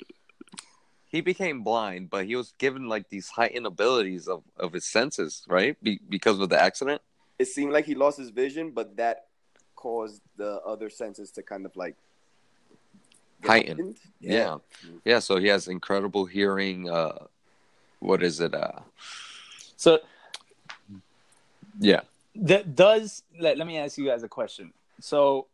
he 1.07 1.21
became 1.21 1.63
blind, 1.63 2.09
but 2.09 2.25
he 2.25 2.35
was 2.35 2.53
given 2.57 2.87
like 2.87 3.09
these 3.09 3.29
heightened 3.29 3.65
abilities 3.65 4.27
of 4.27 4.43
of 4.57 4.73
his 4.73 4.85
senses, 4.85 5.43
right? 5.47 5.81
Be- 5.83 5.99
because 6.07 6.39
of 6.39 6.49
the 6.49 6.61
accident. 6.61 7.01
it 7.39 7.47
seemed 7.47 7.73
like 7.73 7.85
he 7.85 7.95
lost 7.95 8.17
his 8.17 8.29
vision, 8.29 8.71
but 8.71 8.97
that 8.97 9.25
caused 9.75 10.21
the 10.37 10.61
other 10.61 10.89
senses 10.89 11.31
to 11.31 11.41
kind 11.41 11.65
of 11.65 11.75
like 11.75 11.95
get 13.41 13.49
Heighten. 13.49 13.95
Yeah. 14.19 14.57
yeah, 15.03 15.19
So 15.19 15.37
he 15.37 15.47
has 15.47 15.67
incredible 15.67 16.25
hearing. 16.25 16.89
Uh, 16.89 17.25
what 17.99 18.23
is 18.23 18.39
it? 18.39 18.53
Uh, 18.53 18.79
so 19.75 19.99
yeah. 21.79 22.01
that 22.35 22.75
does. 22.75 23.23
Let, 23.39 23.57
let 23.57 23.67
me 23.67 23.77
ask 23.77 23.97
you 23.97 24.05
guys 24.05 24.23
a 24.23 24.27
question. 24.27 24.73
So, 24.99 25.47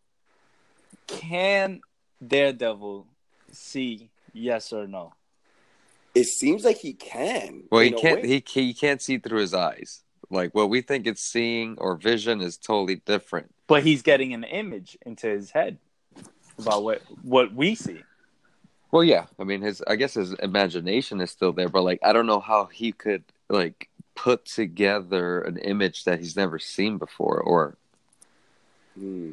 can 1.08 1.82
Daredevil 2.26 3.08
see 3.52 4.10
yes 4.34 4.74
or 4.74 4.88
no? 4.88 5.14
It 6.16 6.26
seems 6.26 6.66
like 6.66 6.78
he 6.78 6.94
can. 6.94 7.64
Well, 7.72 7.82
he 7.82 7.92
can't. 7.92 8.26
He 8.26 8.44
he 8.46 8.74
can't 8.74 9.02
see 9.02 9.18
through 9.18 9.40
his 9.42 9.54
eyes. 9.54 10.04
Like 10.30 10.54
what 10.54 10.70
we 10.70 10.82
think 10.82 11.08
it's 11.08 11.22
seeing 11.22 11.78
or 11.78 11.96
vision 11.96 12.42
is 12.42 12.58
totally 12.58 12.96
different. 12.96 13.54
But 13.68 13.84
he's 13.84 14.02
getting 14.02 14.34
an 14.34 14.44
image 14.44 14.98
into 15.06 15.28
his 15.28 15.52
head 15.52 15.78
about 16.60 16.84
what 16.84 17.02
what 17.24 17.54
we 17.54 17.76
see. 17.76 18.02
Well, 18.92 19.04
yeah. 19.04 19.26
I 19.40 19.44
mean, 19.44 19.62
his 19.62 19.82
I 19.88 19.96
guess 19.96 20.14
his 20.14 20.34
imagination 20.34 21.20
is 21.22 21.32
still 21.32 21.52
there, 21.54 21.70
but 21.70 21.84
like 21.84 22.00
I 22.04 22.14
don't 22.14 22.26
know 22.28 22.40
how 22.40 22.66
he 22.66 22.92
could 22.92 23.24
like 23.50 23.90
put 24.16 24.46
together 24.46 25.42
an 25.42 25.58
image 25.58 26.06
that 26.06 26.20
he's 26.20 26.36
never 26.36 26.58
seen 26.60 26.98
before, 26.98 27.40
or 27.42 27.78
Hmm. 28.96 29.32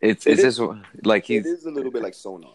it's 0.00 0.26
It 0.26 0.32
it's 0.32 0.44
is- 0.44 0.56
just 0.58 0.70
like 1.04 1.24
he's. 1.24 1.44
is 1.46 1.64
a 1.66 1.70
little 1.70 1.90
bit 1.90 2.02
like 2.02 2.14
sonar. 2.14 2.52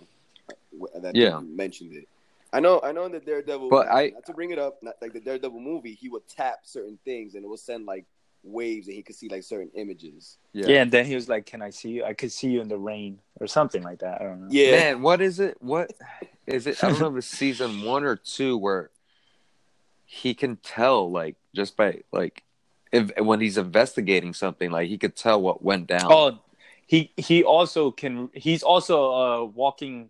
uh, 0.50 1.00
That 1.00 1.16
Yeah. 1.16 1.40
you 1.42 1.48
mentioned 1.48 1.94
it. 1.94 2.08
I 2.54 2.60
know. 2.60 2.80
I 2.84 2.92
know 2.92 3.06
in 3.06 3.12
the 3.12 3.20
Daredevil. 3.20 3.70
But 3.70 3.88
I- 3.88 4.10
not 4.10 4.26
to 4.28 4.34
bring 4.34 4.52
it 4.52 4.60
up, 4.60 4.82
not 4.84 4.96
like 5.02 5.14
the 5.14 5.20
Daredevil 5.20 5.60
movie, 5.60 5.94
he 5.94 6.08
would 6.10 6.28
tap 6.28 6.60
certain 6.64 6.98
things 7.04 7.36
and 7.36 7.44
it 7.44 7.48
would 7.48 7.60
send 7.60 7.86
like 7.86 8.06
waves, 8.44 8.88
and 8.88 8.96
he 8.96 9.02
could 9.02 9.16
see 9.16 9.28
like 9.30 9.44
certain 9.44 9.72
images. 9.76 10.38
Yeah. 10.54 10.82
and 10.82 10.92
then 10.92 11.06
he 11.06 11.16
was 11.16 11.28
like, 11.30 11.46
"Can 11.46 11.62
I 11.62 11.70
see 11.72 11.90
you? 11.90 12.04
I 12.06 12.14
could 12.14 12.32
see 12.32 12.50
you 12.50 12.62
in 12.62 12.68
the 12.68 12.78
rain 12.78 13.20
or 13.44 13.48
something 13.48 13.84
like 13.84 14.00
that. 14.00 14.22
I 14.22 14.24
don't 14.24 14.42
know. 14.42 14.48
Yeah, 14.50 14.72
Man, 14.72 15.02
what 15.02 15.22
is 15.22 15.40
it? 15.40 15.58
What 15.62 15.92
is 16.48 16.66
it? 16.66 16.82
I 16.84 16.90
don't 16.90 17.00
know 17.00 17.08
if 17.12 17.18
it's 17.18 17.28
season 17.44 17.84
one 17.84 18.04
or 18.06 18.16
two 18.16 18.58
where 18.58 18.90
he 20.06 20.34
can 20.34 20.56
tell, 20.58 21.12
like, 21.12 21.36
just 21.54 21.76
by 21.76 22.02
like, 22.12 22.44
if 22.92 23.12
when 23.20 23.42
he's 23.42 23.58
investigating 23.58 24.34
something, 24.34 24.72
like 24.72 24.88
he 24.88 24.98
could 24.98 25.16
tell 25.16 25.42
what 25.42 25.64
went 25.64 25.88
down. 25.88 26.12
Oh, 26.12 26.40
he 26.88 27.12
he 27.18 27.44
also 27.44 27.92
can. 27.92 28.30
He's 28.34 28.64
also 28.64 29.04
a 29.12 29.46
walking 29.46 30.10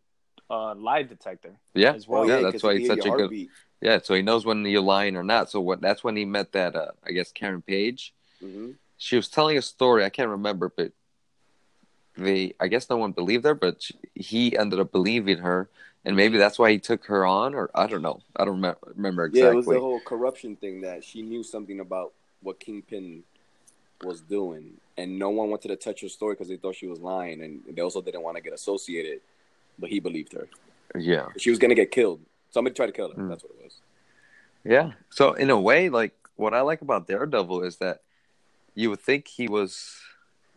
uh, 0.49 0.75
lie 0.75 1.03
detector. 1.03 1.55
yeah, 1.73 1.93
as 1.93 2.07
well. 2.07 2.27
yeah. 2.27 2.33
Oh, 2.33 2.37
yeah, 2.37 2.41
that's 2.43 2.53
'cause 2.55 2.63
why 2.63 2.77
he's 2.77 2.87
such 2.87 2.99
a 2.99 3.07
your 3.07 3.17
good. 3.17 3.21
heartbeat. 3.23 3.49
Yeah, 3.81 3.99
so 4.01 4.13
he 4.13 4.21
knows 4.21 4.45
when 4.45 4.63
you're 4.65 4.81
lying 4.81 5.15
or 5.17 5.23
not. 5.23 5.49
So 5.49 5.59
what? 5.59 5.81
That's 5.81 6.03
when 6.03 6.15
he 6.15 6.23
met 6.25 6.51
that. 6.53 6.75
Uh, 6.75 6.91
I 7.05 7.11
guess 7.11 7.31
Karen 7.31 7.61
Page. 7.61 8.13
Mhm. 8.41 8.75
She 8.97 9.15
was 9.15 9.27
telling 9.27 9.57
a 9.57 9.61
story. 9.61 10.03
I 10.05 10.09
can't 10.09 10.29
remember, 10.29 10.71
but 10.75 10.91
they. 12.17 12.53
I 12.59 12.67
guess 12.67 12.89
no 12.89 12.97
one 12.97 13.11
believed 13.11 13.45
her, 13.45 13.55
but 13.55 13.81
she, 13.81 13.95
he 14.13 14.57
ended 14.57 14.79
up 14.79 14.91
believing 14.91 15.39
her, 15.39 15.69
and 16.05 16.15
maybe 16.15 16.37
that's 16.37 16.59
why 16.59 16.71
he 16.71 16.79
took 16.79 17.05
her 17.05 17.25
on, 17.25 17.55
or 17.55 17.69
I 17.73 17.87
don't 17.87 18.01
know. 18.01 18.21
I 18.35 18.45
don't 18.45 18.55
remember, 18.55 18.79
remember 18.95 19.25
exactly. 19.25 19.47
Yeah, 19.47 19.51
it 19.51 19.55
was 19.55 19.65
the 19.65 19.79
whole 19.79 19.99
corruption 20.01 20.55
thing 20.55 20.81
that 20.81 21.03
she 21.03 21.21
knew 21.21 21.43
something 21.43 21.79
about 21.79 22.13
what 22.41 22.59
Kingpin 22.59 23.23
was 24.03 24.21
doing, 24.21 24.73
and 24.97 25.17
no 25.17 25.29
one 25.29 25.49
wanted 25.49 25.69
to 25.69 25.75
touch 25.75 26.01
her 26.01 26.09
story 26.09 26.33
because 26.33 26.49
they 26.49 26.57
thought 26.57 26.75
she 26.75 26.87
was 26.87 26.99
lying, 26.99 27.41
and 27.41 27.61
they 27.69 27.81
also 27.81 28.01
didn't 28.01 28.21
want 28.21 28.37
to 28.37 28.43
get 28.43 28.53
associated. 28.53 29.21
But 29.79 29.89
he 29.89 29.99
believed 29.99 30.33
her. 30.33 30.47
yeah. 30.95 31.27
She 31.37 31.49
was 31.49 31.57
gonna 31.57 31.73
get 31.73 31.89
killed. 31.89 32.19
Somebody 32.51 32.75
tried 32.75 32.87
to 32.87 32.91
kill 32.91 33.09
her. 33.09 33.15
Mm. 33.15 33.29
That's 33.29 33.43
what 33.43 33.53
it 33.57 33.63
was. 33.63 33.73
Yeah. 34.63 34.91
So 35.09 35.33
in 35.33 35.49
a 35.49 35.59
way, 35.59 35.89
like 35.89 36.13
what 36.35 36.53
I 36.53 36.61
like 36.61 36.81
about 36.81 37.07
Daredevil 37.07 37.63
is 37.63 37.77
that 37.77 38.01
you 38.75 38.89
would 38.89 39.01
think 39.01 39.27
he 39.27 39.47
was 39.47 39.99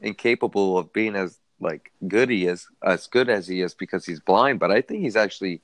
incapable 0.00 0.78
of 0.78 0.92
being 0.92 1.16
as 1.16 1.38
like 1.60 1.90
good 2.06 2.28
he 2.30 2.46
is 2.46 2.66
as 2.82 3.06
good 3.06 3.28
as 3.28 3.46
he 3.48 3.60
is 3.62 3.74
because 3.74 4.04
he's 4.04 4.20
blind, 4.20 4.58
but 4.60 4.70
I 4.70 4.80
think 4.82 5.00
he's 5.02 5.16
actually 5.16 5.60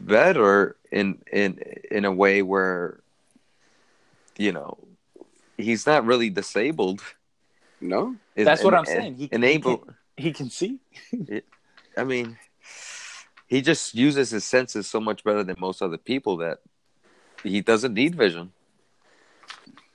better 0.00 0.76
in 0.90 1.18
in 1.32 1.58
in 1.90 2.04
a 2.04 2.12
way 2.12 2.42
where 2.42 3.00
you 4.36 4.52
know 4.52 4.78
he's 5.56 5.86
not 5.86 6.04
really 6.06 6.30
disabled. 6.30 7.02
No, 7.80 8.16
That's 8.34 8.64
what 8.64 8.74
And- 8.74 8.78
I'm 8.80 8.86
saying. 8.86 9.14
He- 9.16 9.28
and 9.30 9.44
he 9.44 9.50
able. 9.50 9.86
He 10.16 10.32
can 10.32 10.50
see. 10.50 10.80
I 11.96 12.02
mean, 12.04 12.36
he 13.46 13.60
just 13.62 13.94
uses 13.94 14.30
his 14.30 14.44
senses 14.44 14.88
so 14.88 14.98
much 15.00 15.22
better 15.22 15.44
than 15.44 15.56
most 15.60 15.80
other 15.80 15.96
people 15.96 16.38
that 16.38 16.58
he 17.44 17.60
doesn't 17.60 17.94
need 17.94 18.16
vision. 18.16 18.52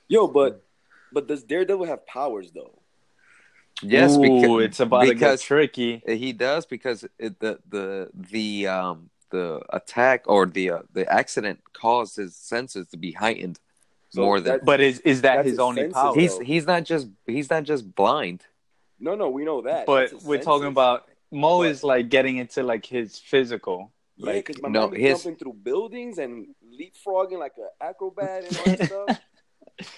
yo, 0.08 0.28
but 0.28 0.64
but 1.12 1.28
does 1.28 1.44
Daredevil 1.44 1.86
have 1.86 2.06
powers 2.08 2.52
though? 2.52 2.80
Yes, 3.84 4.16
Ooh, 4.16 4.22
because 4.22 4.64
it's 4.66 4.80
about 4.80 5.02
to 5.02 5.08
get 5.08 5.16
because 5.16 5.42
tricky. 5.42 6.02
he 6.08 6.34
does 6.34 6.66
because 6.66 7.04
it, 7.20 7.40
the 7.40 7.60
the 7.70 8.10
the 8.14 8.68
um 8.68 9.10
the 9.30 9.62
attack 9.72 10.24
or 10.28 10.46
the 10.46 10.70
uh, 10.72 10.80
the 10.94 11.12
accident 11.12 11.60
caused 11.74 12.16
his 12.18 12.36
senses 12.36 12.88
to 12.90 12.98
be 12.98 13.12
heightened 13.12 13.60
So 14.10 14.22
more 14.22 14.40
than. 14.40 14.60
But 14.64 14.80
is 14.82 15.00
is 15.00 15.22
that 15.22 15.44
his 15.46 15.54
his 15.54 15.60
only 15.60 15.82
senses, 15.84 15.94
power? 15.96 16.16
He's 16.16 16.38
though. 16.38 16.44
he's 16.44 16.66
not 16.68 16.84
just 16.84 17.08
he's 17.26 17.50
not 17.50 17.64
just 17.64 17.94
blind. 17.96 18.44
No, 19.00 19.16
no, 19.16 19.30
we 19.30 19.44
know 19.44 19.62
that. 19.64 19.86
but 19.86 20.14
we're 20.24 20.42
talking 20.42 20.68
about 20.68 21.06
Mo 21.32 21.60
But- 21.60 21.68
is 21.70 21.84
like 21.84 22.10
getting 22.10 22.38
into 22.38 22.62
like 22.64 22.86
his 22.86 23.18
physical. 23.20 23.92
yeah, 24.18 24.34
Like 24.34 24.52
my 24.62 24.70
no, 24.70 24.88
man 24.90 25.00
his- 25.00 25.24
jumping 25.24 25.40
through 25.40 25.54
buildings 25.54 26.20
and 26.20 26.48
leapfrogging 26.64 27.40
like 27.40 27.54
an 27.58 27.70
acrobat 27.82 28.46
and 28.46 28.58
all 28.60 28.76
that 28.76 28.86
stuff. 28.92 29.20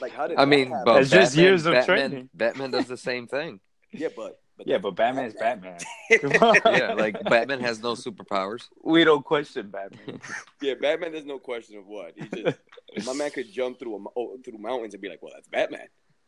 Like 0.01 0.13
how 0.13 0.27
did 0.27 0.37
I 0.37 0.45
that 0.45 0.47
mean, 0.47 0.73
but 0.85 1.01
It's 1.01 1.11
just 1.11 1.35
years 1.35 1.65
of 1.65 1.73
Batman, 1.73 1.85
training. 2.09 2.29
Batman 2.33 2.71
does 2.71 2.87
the 2.87 2.95
same 2.97 3.27
thing. 3.27 3.59
Yeah, 3.97 4.09
but, 4.15 4.39
but 4.57 4.67
yeah, 4.67 4.75
that's 4.77 4.83
but 4.83 4.95
Batman's 4.95 5.33
Batman. 5.39 5.79
yeah, 6.09 6.93
like 6.93 7.21
Batman 7.23 7.59
has 7.61 7.81
no 7.81 7.93
superpowers. 7.93 8.63
we 8.83 9.03
don't 9.03 9.23
question 9.25 9.69
Batman. 9.69 10.19
Yeah, 10.61 10.75
Batman. 10.79 11.11
There's 11.11 11.25
no 11.25 11.39
question 11.39 11.77
of 11.77 11.87
what 11.87 12.13
he 12.17 12.27
just. 12.43 12.57
my 13.05 13.13
man 13.13 13.31
could 13.31 13.51
jump 13.51 13.79
through 13.79 13.95
a, 13.95 14.05
oh, 14.17 14.37
through 14.43 14.57
mountains 14.57 14.93
and 14.93 15.01
be 15.01 15.09
like, 15.09 15.21
"Well, 15.21 15.33
that's 15.33 15.47
Batman." 15.47 15.87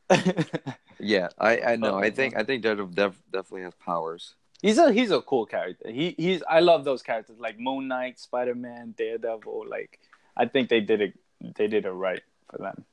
Yeah, 0.99 1.28
I 1.38 1.61
I 1.61 1.76
know. 1.76 1.95
I 1.95 2.09
think 2.09 2.36
I 2.36 2.43
think 2.43 2.63
Daredevil 2.63 2.93
def- 2.93 3.22
definitely 3.32 3.61
has 3.63 3.76
powers. 3.76 4.34
he's 4.63 4.80
a 4.80 4.91
he's 4.91 5.11
a 5.11 5.22
cool 5.22 5.45
character. 5.45 5.91
He 5.91 6.15
he's 6.18 6.41
I 6.49 6.59
love 6.61 6.86
those 6.86 7.03
characters 7.03 7.38
like 7.39 7.59
Moon 7.59 7.88
Knight, 7.88 8.20
Spider 8.20 8.55
Man, 8.55 8.95
Daredevil. 8.97 9.65
Like 9.70 9.99
I 10.36 10.45
think 10.47 10.70
they 10.70 10.80
did 10.82 11.01
it 11.01 11.13
they 11.55 11.68
did 11.68 11.86
it 11.86 11.91
right 11.91 12.24
for 12.49 12.57
them. 12.57 12.84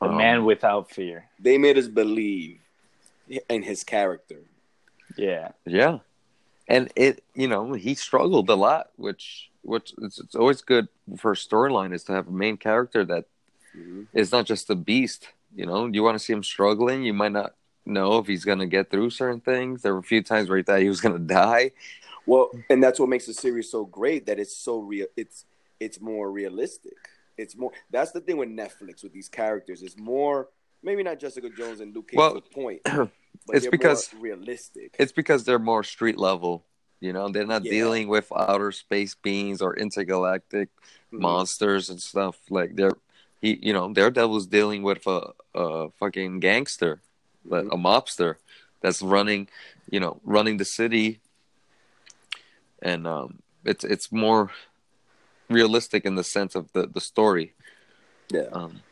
The 0.00 0.08
Um, 0.08 0.16
man 0.18 0.44
without 0.44 0.90
fear. 0.90 1.24
They 1.38 1.56
made 1.56 1.78
us 1.78 1.88
believe 1.88 2.60
in 3.48 3.62
his 3.62 3.84
character. 3.84 4.42
Yeah. 5.16 5.52
Yeah, 5.66 5.98
and 6.68 6.92
it 6.96 7.22
you 7.34 7.48
know 7.48 7.72
he 7.72 7.94
struggled 7.94 8.48
a 8.48 8.54
lot, 8.54 8.90
which 8.96 9.50
which 9.62 9.92
it's, 10.02 10.18
it's 10.20 10.34
always 10.34 10.62
good 10.62 10.88
for 11.18 11.32
a 11.32 11.36
storyline 11.36 11.92
is 11.92 12.04
to 12.04 12.12
have 12.12 12.28
a 12.28 12.32
main 12.32 12.56
character 12.56 13.04
that 13.04 13.24
Mhm. 13.76 14.06
is 14.12 14.32
not 14.32 14.46
just 14.46 14.68
a 14.70 14.74
beast. 14.74 15.28
You 15.54 15.64
know, 15.66 15.86
you 15.86 16.02
want 16.02 16.16
to 16.16 16.24
see 16.24 16.32
him 16.32 16.42
struggling. 16.42 17.04
You 17.04 17.12
might 17.14 17.30
not 17.32 17.54
know 17.86 18.18
if 18.18 18.26
he's 18.26 18.44
gonna 18.44 18.66
get 18.66 18.90
through 18.90 19.10
certain 19.10 19.40
things. 19.40 19.82
There 19.82 19.92
were 19.94 20.00
a 20.00 20.12
few 20.14 20.22
times 20.22 20.48
where 20.48 20.58
he 20.58 20.64
thought 20.64 20.80
he 20.80 20.88
was 20.88 21.00
gonna 21.00 21.18
die. 21.44 21.70
Well, 22.26 22.50
and 22.68 22.82
that's 22.82 22.98
what 23.00 23.08
makes 23.08 23.26
the 23.26 23.34
series 23.34 23.70
so 23.70 23.84
great 23.84 24.26
that 24.26 24.38
it's 24.40 24.56
so 24.56 24.78
real. 24.80 25.06
It's 25.16 25.44
it's 25.78 26.00
more 26.00 26.30
realistic. 26.30 26.96
It's 27.38 27.56
more. 27.56 27.72
That's 27.90 28.12
the 28.12 28.20
thing 28.20 28.36
with 28.36 28.48
Netflix 28.50 29.02
with 29.02 29.12
these 29.12 29.28
characters. 29.28 29.82
It's 29.82 29.96
more. 29.98 30.48
Maybe 30.82 31.02
not 31.02 31.18
Jessica 31.18 31.48
Jones 31.50 31.80
and 31.80 31.94
Luke 31.94 32.08
Cage 32.08 32.18
Well, 32.18 32.34
the 32.34 32.40
point. 32.40 32.80
But 33.46 33.56
it's 33.56 33.66
because- 33.68 34.12
more 34.12 34.22
realistic. 34.22 34.94
It's 34.98 35.12
because 35.12 35.44
they're 35.44 35.58
more 35.58 35.82
street 35.82 36.18
level. 36.18 36.64
You 37.00 37.12
know, 37.14 37.30
they're 37.30 37.46
not 37.46 37.64
Yeah. 37.64 37.70
dealing 37.70 38.08
with 38.08 38.30
outer 38.36 38.70
space 38.70 39.14
beings 39.14 39.62
or 39.62 39.74
intergalactic 39.76 40.68
Mhm. 41.12 41.20
monsters 41.20 41.88
and 41.88 42.00
stuff. 42.02 42.36
Like 42.50 42.76
they're 42.76 42.96
he, 43.40 43.58
you 43.62 43.72
know, 43.72 43.90
Daredevil's 43.94 44.46
dealing 44.46 44.82
with 44.82 45.06
a, 45.06 45.32
a 45.54 45.90
fucking 45.98 46.40
gangster, 46.40 47.00
but 47.44 47.64
Mhm. 47.64 47.72
a 47.72 47.76
mobster 47.78 48.36
that's 48.82 49.00
running, 49.00 49.48
you 49.90 49.98
know, 50.00 50.20
running 50.24 50.58
the 50.58 50.66
city, 50.66 51.20
and 52.82 53.06
um, 53.06 53.38
it's 53.64 53.84
it's 53.84 54.12
more 54.12 54.50
realistic 55.48 56.04
in 56.04 56.14
the 56.16 56.24
sense 56.24 56.54
of 56.54 56.70
the 56.74 56.86
the 56.86 57.00
story. 57.00 57.54
Yeah. 58.30 58.48
Um, 58.52 58.82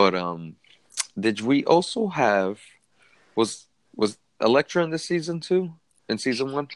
but 0.00 0.14
um, 0.14 0.56
did 1.18 1.42
we 1.42 1.62
also 1.64 2.08
have 2.08 2.58
was 3.36 3.66
was 3.94 4.16
Elektra 4.40 4.82
in 4.82 4.88
this 4.88 5.04
season 5.04 5.40
too? 5.40 5.74
In 6.08 6.16
season 6.16 6.52
one? 6.52 6.68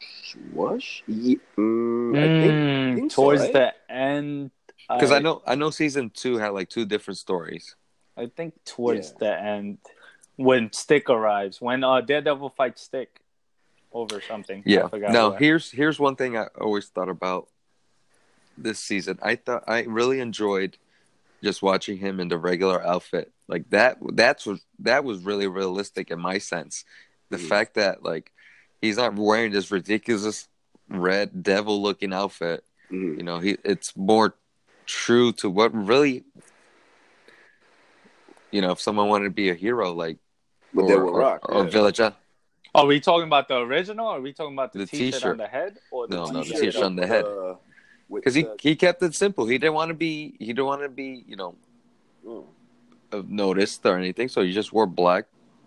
Was? 0.53 1.01
Ye- 1.07 1.39
mm, 1.57 2.19
I 2.19 2.27
think. 2.39 2.53
Mm, 2.53 2.95
think 2.95 3.11
so, 3.11 3.23
towards 3.23 3.41
right? 3.41 3.53
the 3.53 3.73
end 3.89 4.51
Because 4.87 5.11
I 5.11 5.17
know 5.17 5.41
I 5.47 5.55
know 5.55 5.71
season 5.71 6.11
two 6.13 6.37
had 6.37 6.49
like 6.49 6.69
two 6.69 6.85
different 6.85 7.17
stories. 7.17 7.75
I 8.15 8.27
think 8.27 8.53
towards 8.63 9.09
Yeah. 9.09 9.17
the 9.17 9.33
end 9.41 9.79
when 10.35 10.71
Stick 10.71 11.09
arrives, 11.09 11.59
when 11.59 11.83
uh 11.83 12.01
Daredevil 12.01 12.53
fights 12.55 12.83
Stick 12.83 13.21
over 13.91 14.21
something. 14.21 14.61
I 14.67 14.69
Yeah. 14.69 14.87
forgot 14.87 15.11
Now 15.11 15.31
what. 15.31 15.39
here's 15.41 15.71
here's 15.71 15.99
one 15.99 16.15
thing 16.15 16.37
I 16.37 16.45
always 16.61 16.89
thought 16.93 17.09
about 17.09 17.49
this 18.55 18.77
season. 18.77 19.17
I 19.23 19.33
thought 19.35 19.63
I 19.65 19.81
really 19.89 20.19
enjoyed 20.19 20.77
just 21.45 21.61
watching 21.61 21.97
him 21.97 22.19
in 22.19 22.27
the 22.27 22.37
regular 22.37 22.83
outfit. 22.85 23.31
Like 23.47 23.69
that 23.69 23.97
that's 24.13 24.45
what 24.45 24.59
that 24.79 25.03
was 25.05 25.23
really 25.23 25.47
realistic 25.47 26.09
in 26.11 26.19
my 26.19 26.39
sense. 26.39 26.83
The 27.29 27.37
Mhm. 27.37 27.47
fact 27.47 27.75
that 27.75 28.03
like 28.03 28.31
he's 28.81 28.97
not 28.97 29.15
wearing 29.15 29.51
this 29.51 29.69
ridiculous 29.71 30.47
red 30.89 31.43
devil 31.43 31.81
looking 31.81 32.11
outfit. 32.13 32.63
Mhm. 32.91 33.17
You 33.17 33.23
know, 33.23 33.39
he 33.39 33.57
it's 33.63 33.95
more 33.95 34.35
true 34.87 35.31
to 35.33 35.49
what 35.49 35.71
really 35.73 36.23
you 38.51 38.61
know, 38.61 38.71
if 38.71 38.79
someone 38.81 39.07
wanted 39.09 39.25
to 39.25 39.31
be 39.43 39.49
a 39.49 39.53
hero 39.55 39.93
like 39.93 40.17
But 40.73 40.83
or, 40.83 40.87
they 40.87 40.95
rock. 40.97 41.47
or, 41.49 41.55
or 41.55 41.63
yeah. 41.65 41.69
Village 41.69 41.99
Are 41.99 42.85
we 42.85 42.99
talking 42.99 43.27
about 43.27 43.47
the 43.47 43.57
original? 43.57 44.07
Or 44.07 44.17
are 44.17 44.21
we 44.21 44.33
talking 44.33 44.53
about 44.55 44.73
the, 44.73 44.79
The 44.79 44.85
t-shirt, 44.87 45.13
t-shirt. 45.13 45.31
on 45.31 45.37
the 45.37 45.47
head 45.47 45.77
or 45.91 46.07
the 46.07 46.15
No, 46.15 46.25
no, 46.25 46.39
the 46.39 46.43
t-shirt? 46.45 46.61
t-shirt 46.61 46.83
on 46.83 46.95
the 46.95 47.07
head. 47.07 47.25
Uh, 47.25 47.55
with 47.57 47.74
because 48.13 48.33
he 48.33 48.43
the- 48.43 48.55
he 48.61 48.75
kept 48.75 49.01
it 49.03 49.15
simple. 49.15 49.45
He 49.47 49.57
didn't 49.57 49.73
want 49.73 49.89
to 49.89 49.95
be 49.95 50.35
he 50.39 50.47
didn't 50.47 50.65
want 50.65 50.81
to 50.83 50.89
be 50.89 51.23
you 51.27 51.35
know 51.35 51.55
uh, 53.11 53.21
noticed 53.27 53.85
or 53.85 53.97
anything. 53.97 54.27
So 54.27 54.41
he 54.41 54.51
just 54.51 54.73
wore 54.73 54.87
black, 54.87 55.25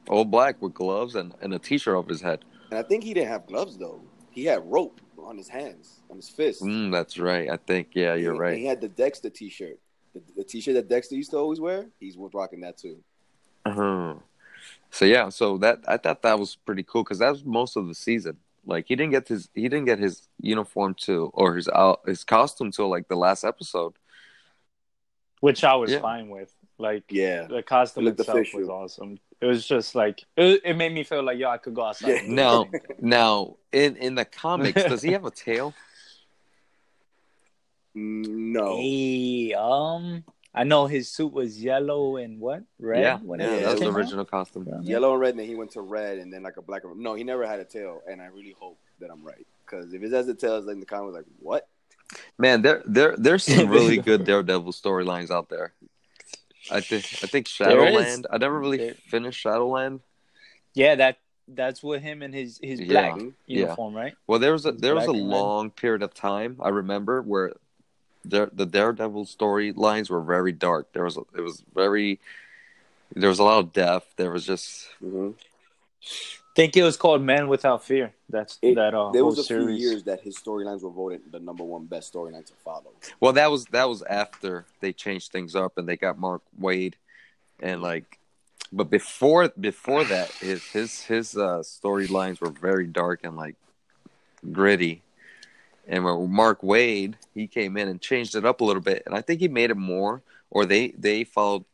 all 0.09 0.25
black 0.25 0.61
with 0.61 0.75
gloves 0.75 1.15
and, 1.15 1.35
and 1.41 1.55
a 1.55 1.59
t-shirt 1.59 1.95
over 1.97 2.09
his 2.09 2.21
head. 2.21 2.45
And 2.71 2.79
I 2.79 2.83
think 2.83 3.05
he 3.05 3.15
didn't 3.15 3.29
have 3.29 3.47
gloves 3.47 3.77
though. 3.79 4.01
He 4.31 4.45
had 4.45 4.63
rope 4.71 5.01
on 5.19 5.37
his 5.37 5.49
hands, 5.49 6.01
on 6.11 6.17
his 6.17 6.29
fists. 6.29 6.63
Mm, 6.63 6.93
that's 6.93 7.19
right. 7.19 7.51
I 7.51 7.57
think 7.57 7.89
yeah, 7.95 8.15
you're 8.15 8.33
And- 8.33 8.41
right. 8.41 8.51
And 8.53 8.59
he 8.61 8.67
had 8.67 8.81
the 8.81 8.89
Dexter 8.89 9.31
T-shirt, 9.31 9.79
the, 10.15 10.23
the 10.37 10.45
T-shirt 10.45 10.75
that 10.75 10.89
Dexter 10.89 11.15
used 11.17 11.31
to 11.33 11.37
always 11.39 11.61
wear. 11.61 11.87
He's 12.01 12.17
rocking 12.17 12.61
that 12.61 12.77
too. 12.79 12.99
Uh-huh. 13.65 14.15
So 14.91 15.05
yeah, 15.05 15.29
so 15.29 15.59
that 15.59 15.81
I 15.87 15.97
thought 15.99 16.23
that 16.23 16.39
was 16.39 16.57
pretty 16.57 16.83
cool 16.83 17.03
because 17.05 17.19
that 17.19 17.31
was 17.31 17.45
most 17.45 17.77
of 17.77 17.89
the 17.89 17.95
season. 17.95 18.37
Like 18.69 18.85
he 18.87 18.95
didn't 18.97 19.13
get 19.13 19.27
his 19.27 19.49
he 19.55 19.63
didn't 19.63 19.87
get 19.87 19.99
his 19.99 20.29
uniform 20.41 20.95
to 21.07 21.31
or 21.33 21.57
his 21.57 21.69
out 21.69 22.01
his 22.07 22.23
costume 22.23 22.71
till 22.71 22.89
like 22.89 23.09
the 23.09 23.17
last 23.17 23.43
episode. 23.43 23.95
Which 25.41 25.65
I 25.65 25.75
was 25.75 25.91
Yeah. 25.91 26.01
fine 26.01 26.29
with. 26.29 26.53
Like 26.77 27.05
Yeah. 27.11 27.47
the 27.49 27.63
costume 27.63 28.03
It 28.03 28.07
looked 28.09 28.21
itself 28.21 28.47
was 28.55 28.69
awesome. 28.69 29.19
It 29.41 29.47
was 29.47 29.67
just 29.67 29.95
like 29.95 30.23
it, 30.37 30.61
it 30.65 30.75
made 30.75 30.93
me 30.93 31.03
feel 31.03 31.23
like 31.23 31.39
yo, 31.39 31.49
I 31.49 31.57
could 31.59 31.75
go 31.75 31.85
outside. 31.85 32.09
Yeah. 32.11 32.17
and 32.19 32.29
do 32.29 32.35
Now, 32.35 32.67
now 33.01 33.57
in 33.73 33.97
in 33.97 34.15
the 34.15 34.27
comics, 34.27 34.85
does 34.85 35.01
he 35.03 35.13
have 35.17 35.25
a 35.25 35.31
tail? 35.31 35.73
Mm, 37.97 38.27
No. 38.53 38.77
Hey, 38.77 39.55
um, 39.55 40.25
I 40.55 40.65
know 40.65 40.87
his 40.87 41.11
suit 41.11 41.33
was 41.33 41.63
yellow 41.63 42.17
and 42.17 42.41
what 42.41 42.63
red. 42.81 43.01
yeah, 43.03 43.19
when 43.19 43.39
yeah, 43.41 43.47
that 43.61 43.65
was 43.71 43.75
came 43.81 43.85
the 43.85 43.91
out? 43.91 43.97
original 43.99 44.25
costume. 44.25 44.67
Yellow 44.83 45.13
and 45.13 45.21
red, 45.21 45.31
and 45.31 45.41
then 45.41 45.47
he 45.47 45.55
went 45.55 45.71
to 45.73 45.83
red, 45.83 46.19
and 46.19 46.33
then 46.33 46.43
like 46.43 46.57
a 46.57 46.63
black. 46.63 46.83
No, 46.97 47.15
he 47.15 47.23
never 47.25 47.47
had 47.47 47.61
a 47.61 47.65
tail, 47.65 48.01
and 48.11 48.21
I 48.21 48.27
really 48.27 48.55
hope 48.59 48.79
that 49.01 49.11
I'm 49.11 49.23
right. 49.25 49.47
Because 49.65 49.93
if 49.93 50.03
it 50.03 50.11
has 50.13 50.27
a 50.29 50.35
tail, 50.35 50.57
it's 50.57 50.67
like 50.67 50.75
in 50.75 50.81
the 50.81 50.87
comments, 50.87 51.17
like 51.17 51.27
what? 51.41 51.69
Man, 52.39 52.63
there 52.63 52.83
there 52.87 53.15
there's 53.19 53.45
some 53.45 53.69
really 53.77 53.99
good 53.99 54.25
Daredevil 54.25 54.73
storylines 54.73 55.31
out 55.31 55.49
there. 55.51 55.75
I 56.71 56.81
think 56.81 57.05
I 57.23 57.27
think 57.27 57.47
Shadowland. 57.47 58.27
I 58.31 58.39
never 58.39 58.59
really 58.59 58.79
There- 58.79 58.95
finished 59.09 59.39
Shadowland. 59.41 60.01
Yeah, 60.75 60.95
that 60.97 61.19
that's 61.47 61.83
with 61.83 62.03
him 62.03 62.23
and 62.23 62.35
his 62.35 62.59
his 62.63 62.81
black 62.81 63.17
Yeah. 63.47 63.61
uniform, 63.65 63.95
right? 63.95 64.15
Well, 64.27 64.39
there 64.39 64.53
was 64.53 64.65
a 64.67 64.73
there 64.73 64.95
was 64.95 65.05
a 65.05 65.13
Black 65.13 65.21
red. 65.23 65.29
long 65.29 65.71
period 65.71 66.03
of 66.03 66.15
time 66.15 66.57
I 66.61 66.71
remember 66.71 67.23
where 67.23 67.53
the 68.25 68.51
the 68.53 68.67
Daredevil 68.67 69.27
storylines 69.27 70.11
were 70.11 70.23
very 70.23 70.53
dark. 70.53 70.93
There 70.93 71.05
was 71.05 71.17
a, 71.17 71.23
it 71.37 71.41
was 71.41 71.63
very 71.75 72.21
there 73.15 73.29
was 73.31 73.39
a 73.39 73.45
lot 73.45 73.59
of 73.59 73.73
death. 73.73 74.05
There 74.17 74.31
was 74.31 74.45
just 74.47 74.87
Mm-hmm. 75.03 75.31
think 76.55 76.77
it 76.77 76.83
was 76.83 76.97
called 76.97 77.23
Men 77.23 77.49
Without 77.49 77.85
Fear. 77.85 78.13
That's 78.29 78.59
It- 78.63 78.75
that 78.75 78.95
uh, 78.95 79.13
There 79.13 79.25
was 79.25 79.39
a 79.39 79.43
series. 79.45 79.79
few 79.79 79.89
years 79.89 80.03
that 80.05 80.21
his 80.21 80.37
storylines 80.39 80.83
were 80.83 80.91
voted 80.91 81.21
the 81.31 81.39
number 81.41 81.65
one 81.65 81.87
best 81.87 82.13
storyline 82.13 82.45
to 82.47 82.53
follow. 82.65 82.91
well 83.21 83.33
that 83.33 83.51
was 83.51 83.65
that 83.67 83.89
was 83.89 84.03
after 84.03 84.67
they 84.81 84.93
changed 84.93 85.33
things 85.33 85.55
up 85.55 85.79
and 85.79 85.89
they 85.89 85.97
got 85.97 86.19
Mark 86.19 86.43
Waid 86.61 86.95
and 87.61 87.81
like 87.83 88.19
but 88.73 88.91
before 88.91 89.49
before 89.59 90.05
that 90.05 90.31
his 90.33 90.63
his 90.65 91.01
his 91.03 91.37
uh 91.37 91.61
storylines 91.61 92.41
were 92.41 92.51
very 92.51 92.87
dark 92.87 93.21
and 93.25 93.37
like 93.37 93.57
gritty. 94.53 95.03
And 95.89 96.05
when 96.05 96.31
Mark 96.31 96.61
Waid, 96.61 97.15
he 97.35 97.47
came 97.47 97.77
in 97.79 97.89
and 97.89 98.01
changed 98.01 98.35
it 98.35 98.45
up 98.45 98.61
a 98.61 98.65
little 98.65 98.83
bit, 98.83 99.03
and 99.07 99.15
I 99.15 99.23
think 99.23 99.41
he 99.41 99.49
made 99.49 99.71
it 99.71 99.77
more, 99.77 100.23
or 100.51 100.67
they 100.67 100.89
they 100.89 101.25
followed 101.25 101.65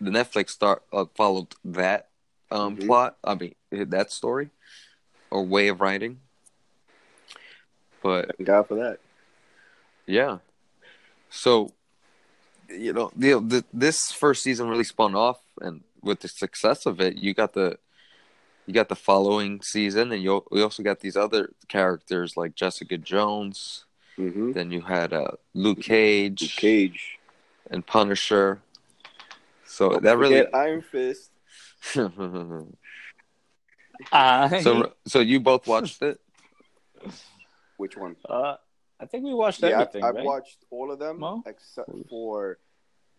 the 0.00 0.10
Netflix 0.10 0.50
start 0.50 0.82
uh, 0.92 1.04
followed 1.14 1.54
that 1.64 2.08
um, 2.50 2.76
Mhm. 2.76 2.86
plot. 2.86 3.16
I 3.22 3.34
mean 3.36 3.54
that 3.70 4.10
story 4.10 4.50
or 5.30 5.44
way 5.44 5.68
of 5.68 5.80
writing. 5.80 6.20
But 8.02 8.36
Thank 8.36 8.46
God 8.46 8.66
for 8.66 8.74
that. 8.76 8.98
yeah, 10.06 10.38
so 11.28 11.72
you 12.68 12.92
know 12.92 13.12
the, 13.14 13.34
the 13.40 13.64
this 13.72 14.10
first 14.10 14.42
season 14.42 14.68
really 14.68 14.84
spun 14.84 15.14
off, 15.14 15.38
and 15.60 15.82
with 16.02 16.20
the 16.20 16.28
success 16.28 16.84
of 16.86 17.00
it, 17.00 17.16
you 17.16 17.32
got 17.34 17.52
the 17.52 17.78
you 18.66 18.74
got 18.74 18.88
the 18.88 18.96
following 18.96 19.60
season, 19.62 20.12
and 20.12 20.22
you 20.22 20.44
we 20.50 20.62
also 20.62 20.82
got 20.82 21.00
these 21.00 21.16
other 21.16 21.50
characters 21.68 22.36
like 22.36 22.54
Jessica 22.54 22.98
Jones. 22.98 23.84
Mm-hmm. 24.18 24.52
Then 24.52 24.70
you 24.70 24.82
had 24.82 25.12
uh, 25.12 25.32
Luke 25.54 25.80
Cage 25.80 26.56
Cage. 26.56 27.18
and 27.70 27.86
Punisher. 27.86 28.60
So 29.64 29.98
that 29.98 30.18
really. 30.18 30.46
Iron 30.52 30.82
Fist. 30.82 31.30
I... 34.12 34.60
so 34.62 34.82
Uh, 34.82 34.88
so 35.06 35.20
you 35.20 35.40
both 35.40 35.66
watched 35.66 36.02
it. 36.02 36.20
Which 37.76 37.96
one? 37.96 38.16
uh, 38.28 38.56
I 39.00 39.06
think 39.06 39.24
we 39.24 39.32
watched 39.32 39.62
Yeah, 39.62 39.68
everything, 39.80 40.04
I've, 40.04 40.10
I've 40.10 40.14
right? 40.16 40.24
watched 40.24 40.58
all 40.70 40.92
of 40.92 40.98
them 40.98 41.20
Mo? 41.20 41.42
except 41.46 41.90
for 42.10 42.58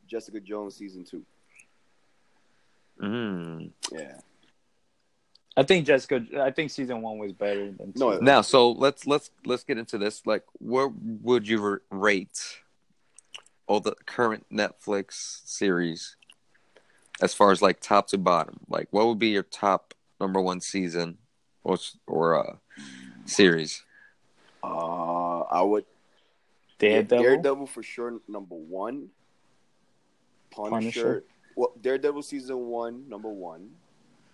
Jessica 0.08 0.40
Jones 0.40 0.76
season 0.76 1.04
two. 1.04 1.24
Mm. 3.02 3.72
Yeah. 3.92 4.20
I 5.58 5.64
think 5.64 5.86
Jessica. 5.86 6.26
I 6.40 6.52
think 6.52 6.72
season 6.72 7.02
one 7.02 7.18
was 7.18 7.34
better 7.34 7.72
than 7.72 7.94
No, 7.96 8.12
season- 8.12 8.26
Now, 8.26 8.42
so 8.42 8.72
let's 8.72 9.06
let's 9.06 9.32
let's 9.46 9.64
get 9.64 9.78
into 9.78 9.98
this. 9.98 10.26
Like, 10.26 10.44
what 10.60 10.92
would 10.96 11.48
you 11.48 11.80
rate 11.90 12.60
all 13.68 13.80
the 13.82 13.96
current 14.06 14.46
Netflix 14.52 15.42
series 15.46 16.16
as 17.22 17.34
far 17.34 17.52
as 17.52 17.62
like 17.62 17.82
top 17.82 18.08
to 18.08 18.18
bottom? 18.18 18.62
Like, 18.70 18.88
what 18.92 19.08
would 19.08 19.20
be 19.20 19.30
your 19.30 19.44
top 19.44 19.94
number 20.22 20.40
one 20.42 20.62
season 20.62 21.18
or 21.64 21.74
s- 21.74 21.98
or 22.08 22.36
uh, 22.40 22.56
series? 23.26 23.84
Uh, 24.64 25.42
I 25.42 25.62
would 25.62 25.86
Daredevil. 26.80 27.24
Daredevil 27.26 27.68
for 27.68 27.84
sure 27.84 28.20
number 28.28 28.56
one. 28.56 29.10
Punisher. 30.50 30.80
Punisher. 31.02 31.24
Well, 31.56 31.74
Daredevil 31.82 32.22
season 32.24 32.58
one 32.68 33.08
number 33.10 33.30
one. 33.30 33.70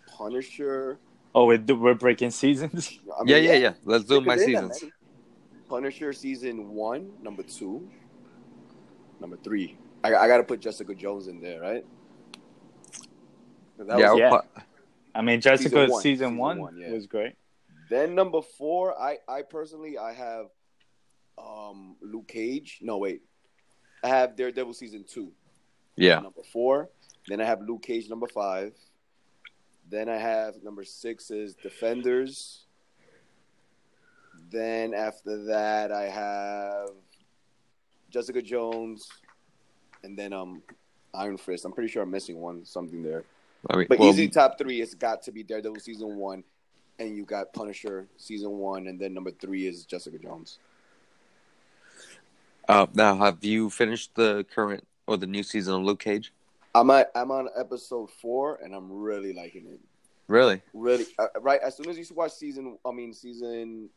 Punisher. 0.07 0.99
Oh, 1.37 1.45
we're, 1.45 1.63
we're 1.75 1.93
breaking 1.93 2.31
seasons. 2.31 2.97
I 3.19 3.21
yeah, 3.27 3.37
yeah, 3.37 3.53
yeah. 3.53 3.73
Let's 3.85 4.05
do 4.05 4.19
my 4.21 4.33
because 4.35 4.39
there 4.47 4.49
ain't 4.57 4.69
that 4.69 4.75
seasons. 4.75 4.81
many. 4.81 4.93
Punisher 5.69 6.11
season 6.13 6.69
one, 6.69 7.11
number 7.21 7.43
two, 7.43 7.87
number 9.19 9.37
three. 9.37 9.77
I, 10.03 10.15
I 10.15 10.27
got 10.27 10.37
to 10.37 10.43
put 10.43 10.59
Jessica 10.61 10.95
Jones 10.95 11.27
in 11.27 11.39
there, 11.39 11.61
right? 11.61 11.85
that 13.77 13.99
Yeah, 13.99 14.11
was- 14.11 14.19
yeah. 14.19 14.31
I'll 14.33 14.45
I 15.13 15.21
mean, 15.21 15.39
Jessica 15.41 15.69
Season 15.87 16.01
season 16.01 16.37
one. 16.37 16.57
one, 16.59 16.73
one, 16.73 16.81
yeah. 16.81 16.91
was 16.91 17.05
great. 17.05 17.33
Then 17.89 18.15
number 18.15 18.41
four, 18.41 18.99
I 18.99 19.17
I 19.27 19.43
personally 19.43 19.97
I 19.97 20.13
have 20.13 20.45
um 21.37 21.97
Luke 22.01 22.27
Cage. 22.29 22.79
No 22.81 22.97
wait, 22.97 23.21
I 24.03 24.07
have 24.07 24.35
Daredevil 24.35 24.73
season 24.73 25.05
two. 25.07 25.31
yeah. 25.95 26.19
Number 26.19 26.41
four. 26.51 26.89
Then 27.27 27.41
I 27.41 27.45
have 27.45 27.61
Luke 27.61 27.83
Cage 27.83 28.09
number 28.09 28.27
five. 28.27 28.73
Then 29.89 30.09
I 30.09 30.17
have 30.17 30.63
number 30.63 30.83
six 30.83 31.31
is 31.31 31.55
Defenders. 31.55 32.65
Then 34.51 34.93
after 34.93 35.45
that 35.45 35.91
I 35.91 36.03
have 36.03 36.89
Jessica 38.09 38.41
Jones, 38.41 39.09
and 40.03 40.17
then 40.17 40.33
um 40.33 40.61
Iron 41.13 41.37
Fist. 41.37 41.65
I'm 41.65 41.71
pretty 41.71 41.91
sure 41.91 42.03
I'm 42.03 42.11
missing 42.11 42.37
one 42.37 42.65
something 42.65 43.01
there. 43.01 43.23
I 43.69 43.77
mean, 43.77 43.87
But 43.89 43.99
well, 43.99 44.09
easy 44.09 44.27
top 44.27 44.57
three 44.57 44.79
has 44.79 44.93
got 44.93 45.21
to 45.23 45.31
be 45.31 45.43
Daredevil 45.43 45.79
season 45.79 46.15
one, 46.15 46.43
and 46.99 47.15
you 47.15 47.25
got 47.25 47.53
Punisher 47.53 48.07
season 48.17 48.51
one, 48.51 48.87
and 48.87 48.99
then 48.99 49.13
number 49.13 49.31
three 49.31 49.67
is 49.67 49.85
Jessica 49.85 50.17
Jones. 50.19 50.59
uh, 52.69 52.85
now, 52.93 53.15
have 53.17 53.43
you 53.43 53.69
finished 53.69 54.13
the 54.15 54.45
current 54.53 54.85
or 55.07 55.17
the 55.17 55.27
new 55.27 55.43
season 55.43 55.73
of 55.75 55.81
Luke 55.81 55.99
Cage? 55.99 56.33
I'm 56.77 56.89
at, 56.91 57.09
I'm 57.15 57.31
on 57.31 57.49
episode 57.57 58.11
four, 58.21 58.59
and 58.63 58.75
I'm 58.75 58.91
really 58.91 59.33
liking 59.33 59.65
it. 59.67 59.79
Really? 60.27 60.61
Really, 60.73 61.05
uh, 61.17 61.27
right 61.39 61.59
as 61.61 61.75
soon 61.77 61.89
as 61.89 61.97
you 61.97 62.05
watch 62.15 62.33
season, 62.33 62.77
I 62.85 62.91
mean 62.91 63.13
season, 63.13 63.89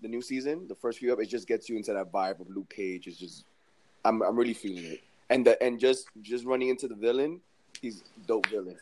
the 0.00 0.08
new 0.08 0.20
season, 0.20 0.66
the 0.66 0.74
first 0.74 0.98
few 0.98 1.12
up, 1.12 1.20
it 1.20 1.26
just 1.26 1.46
gets 1.46 1.68
you 1.68 1.76
into 1.76 1.92
that 1.92 2.10
vibe 2.10 2.40
of 2.40 2.48
Luke 2.50 2.70
Cage. 2.74 3.06
It's 3.06 3.18
just, 3.18 3.44
I'm 4.04 4.20
I'm 4.22 4.34
really 4.36 4.54
feeling 4.54 4.84
it, 4.84 5.00
and 5.30 5.46
the 5.46 5.62
and 5.62 5.78
just 5.78 6.08
just 6.22 6.44
running 6.44 6.70
into 6.70 6.88
the 6.88 6.96
villain, 6.96 7.40
he's 7.80 8.02
dope 8.26 8.46
villain. 8.48 8.76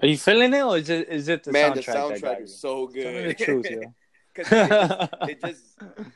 Are 0.00 0.06
you 0.06 0.16
feeling 0.16 0.54
it, 0.54 0.62
or 0.62 0.78
is 0.78 0.88
it 0.88 1.08
is 1.10 1.28
it 1.28 1.44
the 1.44 1.52
Man, 1.52 1.72
soundtrack? 1.72 1.74
the 1.74 1.92
soundtrack 1.92 2.42
is 2.42 2.54
so 2.58 2.86
Tell 2.86 3.12
me 3.12 3.22
the 3.26 3.34
good. 3.34 3.38
truth, 3.38 3.70
yo. 3.70 3.80
'Cause 4.34 4.46
it 4.52 4.68
just, 4.68 5.12
it 5.30 5.40
just 5.42 5.62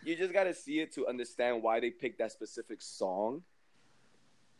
you 0.05 0.17
just 0.17 0.33
gotta 0.33 0.55
see 0.55 0.81
it 0.81 0.93
to 0.95 1.07
understand 1.07 1.63
why 1.63 1.81
they 1.81 1.91
picked 1.91 2.19
that 2.19 2.31
specific 2.33 2.81
song, 2.81 3.43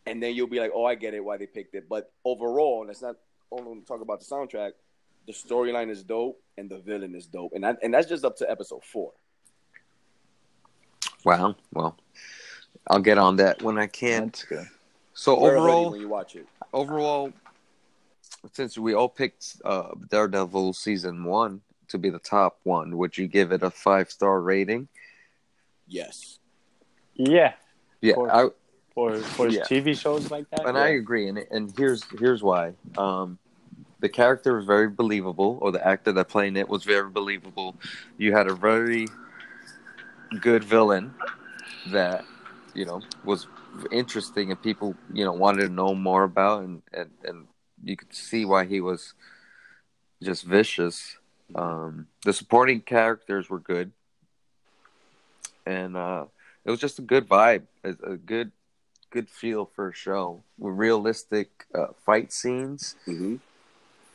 and 0.07 0.23
then 0.23 0.35
you'll 0.35 0.47
be 0.47 0.61
like, 0.61 0.73
oh, 0.75 0.85
I 0.85 0.95
get 0.95 1.15
it 1.15 1.25
why 1.25 1.37
they 1.37 1.47
picked 1.47 1.75
it. 1.75 1.89
But 1.89 2.13
overall, 2.25 2.85
let's 2.87 3.03
not 3.03 3.17
only 3.51 3.83
talk 3.83 4.01
about 4.01 4.21
the 4.21 4.27
soundtrack. 4.27 4.73
The 5.27 5.33
storyline 5.33 5.91
is 5.91 6.03
dope, 6.03 6.41
and 6.57 6.69
the 6.69 6.79
villain 6.79 7.15
is 7.15 7.27
dope, 7.27 7.53
and 7.55 7.63
that, 7.65 7.79
and 7.83 7.93
that's 7.93 8.09
just 8.09 8.25
up 8.25 8.37
to 8.39 8.51
episode 8.51 8.83
four. 8.85 9.13
Wow. 11.25 11.57
Well, 11.73 11.97
I'll 12.89 13.01
get 13.01 13.19
on 13.19 13.37
that 13.37 13.63
when 13.63 13.79
I 13.79 13.87
can. 13.87 14.27
That's 14.27 14.45
good. 14.45 14.67
So 15.13 15.39
Wear 15.39 15.59
overall, 15.59 15.91
when 15.91 16.01
you 16.01 16.09
watch 16.09 16.35
it, 16.37 16.47
overall, 16.73 17.33
since 18.53 18.79
we 18.79 18.95
all 18.95 19.09
picked 19.09 19.57
uh, 19.65 19.91
Daredevil 20.09 20.73
season 20.73 21.25
one 21.25 21.61
to 21.89 21.99
be 21.99 22.09
the 22.09 22.19
top 22.19 22.59
one, 22.63 22.97
would 22.97 23.19
you 23.19 23.27
give 23.27 23.53
it 23.53 23.63
a 23.63 23.71
five 23.71 24.11
star 24.11 24.41
rating? 24.41 24.89
yes. 25.87 26.39
Yeah, 27.15 27.53
Yeah. 28.01 28.15
I, 28.17 28.49
for 28.95 29.17
for 29.19 29.49
Yeah. 29.49 29.63
TV 29.65 29.99
shows 29.99 30.31
like 30.31 30.49
that. 30.51 30.67
and 30.67 30.77
yeah. 30.77 30.83
I 30.85 30.89
agree. 30.89 31.29
And 31.29 31.39
and 31.51 31.73
here's 31.77 32.05
here's 32.19 32.43
why. 32.43 32.75
Um, 32.97 33.39
the 34.01 34.09
character 34.09 34.57
was 34.57 34.65
very 34.65 34.89
believable, 34.89 35.59
or 35.61 35.73
the 35.73 35.87
actor 35.87 36.13
that 36.13 36.29
played 36.29 36.57
it 36.57 36.69
was 36.69 36.85
very 36.85 37.11
believable. 37.11 37.77
You 38.17 38.33
had 38.33 38.47
a 38.47 38.55
very 38.55 39.09
good 40.41 40.65
villain 40.65 41.15
that 41.93 42.25
you 42.75 42.85
know 42.85 43.03
was 43.25 43.47
interesting, 43.91 44.51
and 44.51 44.61
people 44.61 44.95
you 45.13 45.25
know 45.25 45.33
wanted 45.33 45.63
to 45.63 45.69
know 45.69 45.95
more 45.95 46.25
about, 46.25 46.63
and 46.63 46.83
and 46.93 47.11
and 47.25 47.47
you 47.85 47.97
could 47.97 48.13
see 48.15 48.45
why 48.45 48.65
he 48.65 48.81
was 48.81 49.15
just 50.23 50.45
vicious. 50.45 51.17
Um, 51.55 52.07
the 52.25 52.33
supporting 52.33 52.81
characters 52.81 53.51
were 53.51 53.59
good, 53.59 53.93
and 55.67 55.97
uh, 55.97 56.25
it 56.65 56.71
was 56.71 56.81
just 56.81 56.99
a 56.99 57.03
good 57.03 57.29
vibe, 57.29 57.63
a, 57.85 57.91
a 58.05 58.17
good 58.17 58.53
good 59.11 59.29
feel 59.29 59.67
for 59.67 59.89
a 59.89 59.95
show 59.95 60.43
with 60.59 60.75
realistic 60.75 61.67
uh, 61.75 61.89
fight 62.05 62.33
scenes. 62.33 62.97
hmm 63.05 63.37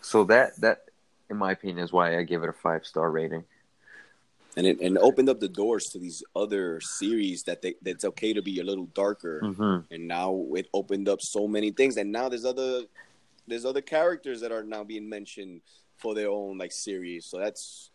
So 0.01 0.23
that 0.25 0.59
that, 0.61 0.85
in 1.29 1.37
my 1.37 1.51
opinion, 1.51 1.79
is 1.79 1.91
why 1.91 2.17
I 2.17 2.23
give 2.23 2.43
it 2.43 2.49
a 2.49 2.53
five 2.53 2.85
star 2.85 3.11
rating. 3.11 3.43
And 4.57 4.65
it 4.65 4.79
and 4.79 4.97
opened 4.97 5.29
up 5.29 5.39
the 5.39 5.49
doors 5.49 5.85
to 5.91 5.99
these 5.99 6.23
other 6.35 6.79
series 6.79 7.43
that 7.43 7.61
they 7.61 7.75
that's 7.81 8.05
okay 8.05 8.33
to 8.33 8.41
be 8.41 8.59
a 8.59 8.63
little 8.63 8.87
darker. 8.93 9.41
Mm-hmm. 9.43 9.93
And 9.93 10.07
now 10.07 10.45
it 10.55 10.67
opened 10.73 11.09
up 11.09 11.19
so 11.21 11.47
many 11.47 11.71
things. 11.71 11.97
And 11.97 12.11
now 12.11 12.29
there's 12.29 12.45
other 12.45 12.83
there's 13.47 13.65
other 13.65 13.81
characters 13.81 14.41
that 14.41 14.51
are 14.51 14.63
now 14.63 14.83
being 14.83 15.09
mentioned 15.09 15.61
for 15.97 16.15
their 16.15 16.29
own 16.29 16.57
like 16.57 16.71
series. 16.71 17.25
So 17.25 17.37
that's 17.39 17.91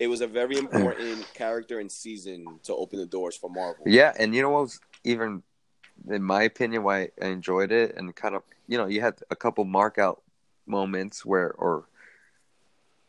it 0.00 0.08
was 0.08 0.22
a 0.22 0.26
very 0.26 0.56
important 0.64 1.32
character 1.34 1.78
and 1.78 1.90
season 1.92 2.58
to 2.64 2.74
open 2.74 2.98
the 2.98 3.06
doors 3.06 3.36
for 3.36 3.50
Marvel. 3.50 3.84
Yeah, 3.86 4.12
and 4.18 4.34
you 4.34 4.42
know 4.42 4.50
what 4.50 4.62
was 4.62 4.80
even, 5.04 5.42
in 6.08 6.22
my 6.22 6.42
opinion, 6.44 6.82
why 6.82 7.10
I 7.20 7.26
enjoyed 7.26 7.72
it, 7.72 7.96
and 7.96 8.14
kind 8.14 8.34
of, 8.34 8.42
you 8.66 8.78
know, 8.78 8.86
you 8.86 9.00
had 9.00 9.20
a 9.30 9.36
couple 9.36 9.64
mark 9.64 9.98
out 9.98 10.22
moments 10.66 11.24
where, 11.24 11.52
or 11.52 11.84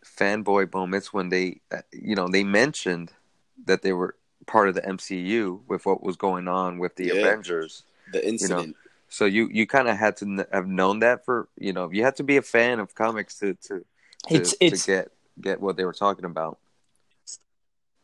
fanboy 0.03 0.73
moments 0.73 1.13
when 1.13 1.29
they, 1.29 1.61
uh, 1.71 1.81
you 1.91 2.15
know, 2.15 2.27
they 2.27 2.43
mentioned 2.43 3.11
that 3.65 3.81
they 3.81 3.93
were 3.93 4.15
part 4.47 4.67
of 4.69 4.75
the 4.75 4.81
MCU 4.81 5.61
with 5.67 5.85
what 5.85 6.03
was 6.03 6.15
going 6.15 6.47
on 6.47 6.79
with 6.79 6.95
the 6.95 7.07
Yeah. 7.07 7.13
Avengers. 7.15 7.83
The 8.11 8.27
incident. 8.27 8.75
So 9.09 9.25
you 9.25 9.47
you 9.51 9.67
kind 9.67 9.87
of 9.87 9.97
had 9.97 10.17
to 10.17 10.47
have 10.51 10.67
known 10.67 10.99
that 10.99 11.25
for 11.25 11.49
you 11.57 11.73
know 11.73 11.91
you 11.91 12.01
had 12.03 12.15
to 12.15 12.23
be 12.23 12.37
a 12.37 12.41
fan 12.41 12.79
of 12.79 12.95
comics 12.95 13.37
to 13.39 13.53
to 13.55 13.85
to, 14.29 14.33
It's- 14.35 14.51
to 14.57 14.65
it's- 14.65 14.85
get 14.85 15.11
get 15.39 15.59
what 15.61 15.75
they 15.77 15.85
were 15.85 15.93
talking 15.93 16.25
about. 16.25 16.57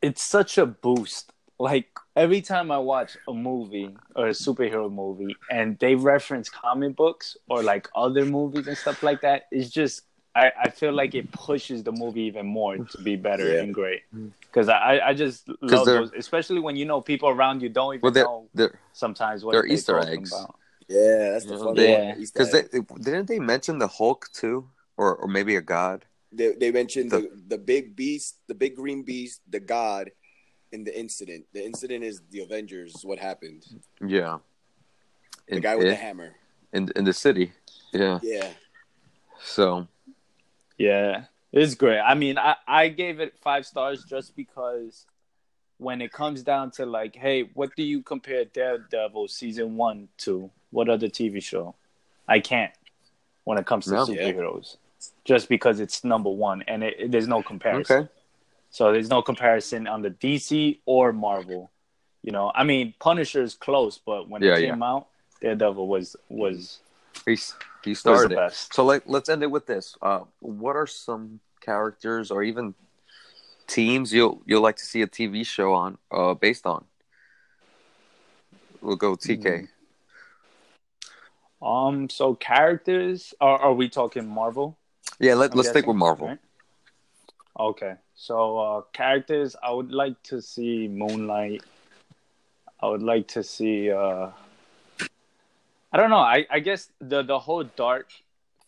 it's 0.02 0.22
such 0.22 0.58
a 0.58 0.66
boost. 0.66 1.32
Like 1.60 1.88
every 2.16 2.42
time 2.42 2.70
I 2.72 2.78
watch 2.78 3.18
a 3.28 3.34
movie 3.34 3.96
or 4.16 4.28
a 4.28 4.32
superhero 4.32 4.92
movie 4.92 5.36
and 5.50 5.78
they 5.80 5.96
reference 5.96 6.50
comic 6.50 6.96
books 6.96 7.36
or 7.50 7.64
like 7.64 7.90
other 7.96 8.26
movies 8.26 8.68
and 8.68 8.78
stuff 8.78 9.02
like 9.02 9.22
that, 9.22 9.48
it's 9.52 9.72
just 9.72 10.04
I, 10.36 10.52
I 10.66 10.70
feel 10.70 10.94
like 10.94 11.16
it 11.16 11.32
pushes 11.32 11.82
the 11.82 11.92
movie 11.92 12.22
even 12.24 12.46
more 12.46 12.78
to 12.78 12.98
be 13.02 13.16
better 13.16 13.52
Yeah. 13.56 13.62
and 13.62 13.74
great. 13.74 14.02
Because 14.42 14.70
I, 14.70 15.00
I 15.04 15.14
just 15.16 15.48
mm-hmm. 15.48 15.66
love 15.68 15.86
they're- 15.88 15.96
those, 15.96 16.12
especially 16.16 16.60
when 16.60 16.76
you 16.76 16.86
know 16.86 17.02
people 17.02 17.30
around 17.30 17.64
you 17.64 17.70
don't 17.70 17.96
even 17.96 18.02
Well, 18.04 18.12
they're, 18.12 18.24
know 18.26 18.48
they're 18.54 18.80
sometimes 18.94 19.44
what 19.44 19.54
they're 19.54 19.64
they're 19.64 19.74
Easter 19.74 19.98
eggs. 19.98 20.32
About. 20.32 20.56
Yeah, 20.88 21.32
that's 21.32 21.46
the 21.46 21.58
fun 21.58 21.74
they- 21.74 21.96
part. 21.96 22.18
Because 22.20 22.52
they 22.52 22.62
didn't 23.02 23.28
they 23.28 23.40
mention 23.40 23.80
the 23.80 23.88
Hulk 23.88 24.28
too, 24.32 24.70
or 24.96 25.16
or 25.16 25.28
maybe 25.28 25.56
a 25.56 25.62
god. 25.62 26.06
They, 26.32 26.52
they 26.52 26.72
mentioned 26.72 27.10
The- 27.10 27.22
the, 27.22 27.44
the 27.48 27.58
big 27.58 27.96
beast, 27.96 28.36
the 28.48 28.54
big 28.54 28.76
green 28.76 29.02
beast, 29.02 29.42
the 29.50 29.60
god, 29.60 30.12
and 30.74 30.86
the 30.86 30.98
incident. 30.98 31.46
The 31.54 31.64
incident 31.66 32.04
is 32.04 32.22
the 32.32 32.42
Avengers. 32.42 33.02
What 33.04 33.20
happened? 33.20 33.66
Yeah, 34.06 34.40
The 35.48 35.56
in, 35.56 35.62
guy 35.62 35.76
with 35.76 35.86
in, 35.88 35.92
the 35.92 35.96
hammer. 35.96 36.36
in 36.74 36.90
in 36.96 37.04
the 37.06 37.14
city. 37.14 37.52
Yeah, 37.94 38.20
Yeah, 38.22 38.50
so 39.42 39.88
Yeah, 40.78 41.26
it's 41.52 41.76
great. 41.76 42.00
I 42.00 42.14
mean, 42.16 42.38
I, 42.38 42.56
I 42.68 42.90
gave 42.90 43.20
it 43.20 43.38
five 43.42 43.66
stars 43.66 44.04
just 44.04 44.36
because 44.36 45.06
when 45.78 46.02
it 46.02 46.12
comes 46.12 46.44
down 46.44 46.72
to 46.72 46.86
like, 46.86 47.16
hey, 47.16 47.44
what 47.54 47.70
do 47.76 47.84
you 47.84 48.02
compare 48.02 48.46
Daredevil 48.46 49.28
season 49.30 49.78
one 49.78 50.10
to? 50.20 50.52
What 50.72 50.90
other 50.90 51.08
TV 51.08 51.42
show? 51.42 51.76
I 52.28 52.42
can't 52.42 52.74
when 53.46 53.58
it 53.58 53.66
comes 53.66 53.86
to 53.86 53.92
No. 53.92 54.06
superheroes, 54.06 54.76
just 55.24 55.48
because 55.48 55.80
it's 55.80 56.04
number 56.04 56.30
one 56.30 56.62
and 56.68 56.84
it, 56.84 56.96
it- 57.00 57.12
there's 57.12 57.28
no 57.28 57.42
comparison. 57.42 57.98
okay. 58.00 58.10
So 58.70 58.92
there's 58.92 59.10
no 59.10 59.22
comparison 59.22 59.88
on 59.88 60.02
the 60.02 60.10
DC 60.12 60.80
or 60.86 61.14
Marvel. 61.14 61.72
You 62.24 62.32
know, 62.32 62.52
I 62.54 62.64
mean, 62.64 62.94
Punisher 63.00 63.42
is 63.42 63.56
close, 63.56 63.98
but 63.98 64.30
when 64.30 64.44
Yeah, 64.44 64.56
it 64.56 64.60
came 64.60 64.84
out, 64.84 65.08
Daredevil 65.42 65.88
was 65.88 66.16
was 66.30 66.80
he 67.26 67.36
the 67.94 67.96
started 67.96 68.32
it. 68.34 68.36
best. 68.36 68.74
So 68.74 68.86
like, 68.86 69.04
let's 69.06 69.30
end 69.30 69.44
it 69.44 69.52
with 69.52 69.66
this. 69.66 69.96
Uh, 70.02 70.22
what 70.40 70.76
are 70.76 70.88
some 70.88 71.40
characters 71.62 72.32
or 72.32 72.44
even 72.44 72.76
teams 73.68 74.14
you'll 74.14 74.42
you'll 74.46 74.62
like 74.62 74.78
to 74.78 74.86
see 74.86 75.02
a 75.02 75.08
TV 75.08 75.46
show 75.46 75.74
on 75.74 75.98
uh 76.12 76.34
based 76.34 76.66
on? 76.66 76.86
We'll 78.82 78.96
go 78.96 79.16
TK. 79.16 79.68
Um, 81.62 82.10
so 82.10 82.36
characters 82.36 83.34
are 83.42 83.58
are 83.60 83.74
we 83.74 83.90
talking 83.90 84.28
Marvel? 84.28 84.78
Yeah, 85.20 85.34
let, 85.34 85.52
I'm 85.52 85.58
let's 85.58 85.70
stick 85.70 85.86
guessing, 85.86 85.88
with 85.88 85.98
Marvel. 85.98 86.28
right? 86.28 86.40
Okay, 87.60 87.96
so 88.20 88.58
uh, 88.58 88.82
characters, 88.94 89.56
I 89.62 89.72
would 89.72 89.92
like 89.92 90.22
to 90.24 90.42
see 90.42 90.88
Moon 90.88 91.28
Knight. 91.28 91.64
I 92.82 92.88
would 92.88 93.04
like 93.04 93.28
to 93.30 93.44
see. 93.44 93.92
Uh, 93.92 94.32
I 95.94 95.98
don't 95.98 96.10
know. 96.10 96.18
I, 96.18 96.48
I 96.50 96.60
guess 96.60 96.90
the 97.00 97.22
the 97.22 97.38
whole 97.38 97.64
dark 97.64 98.10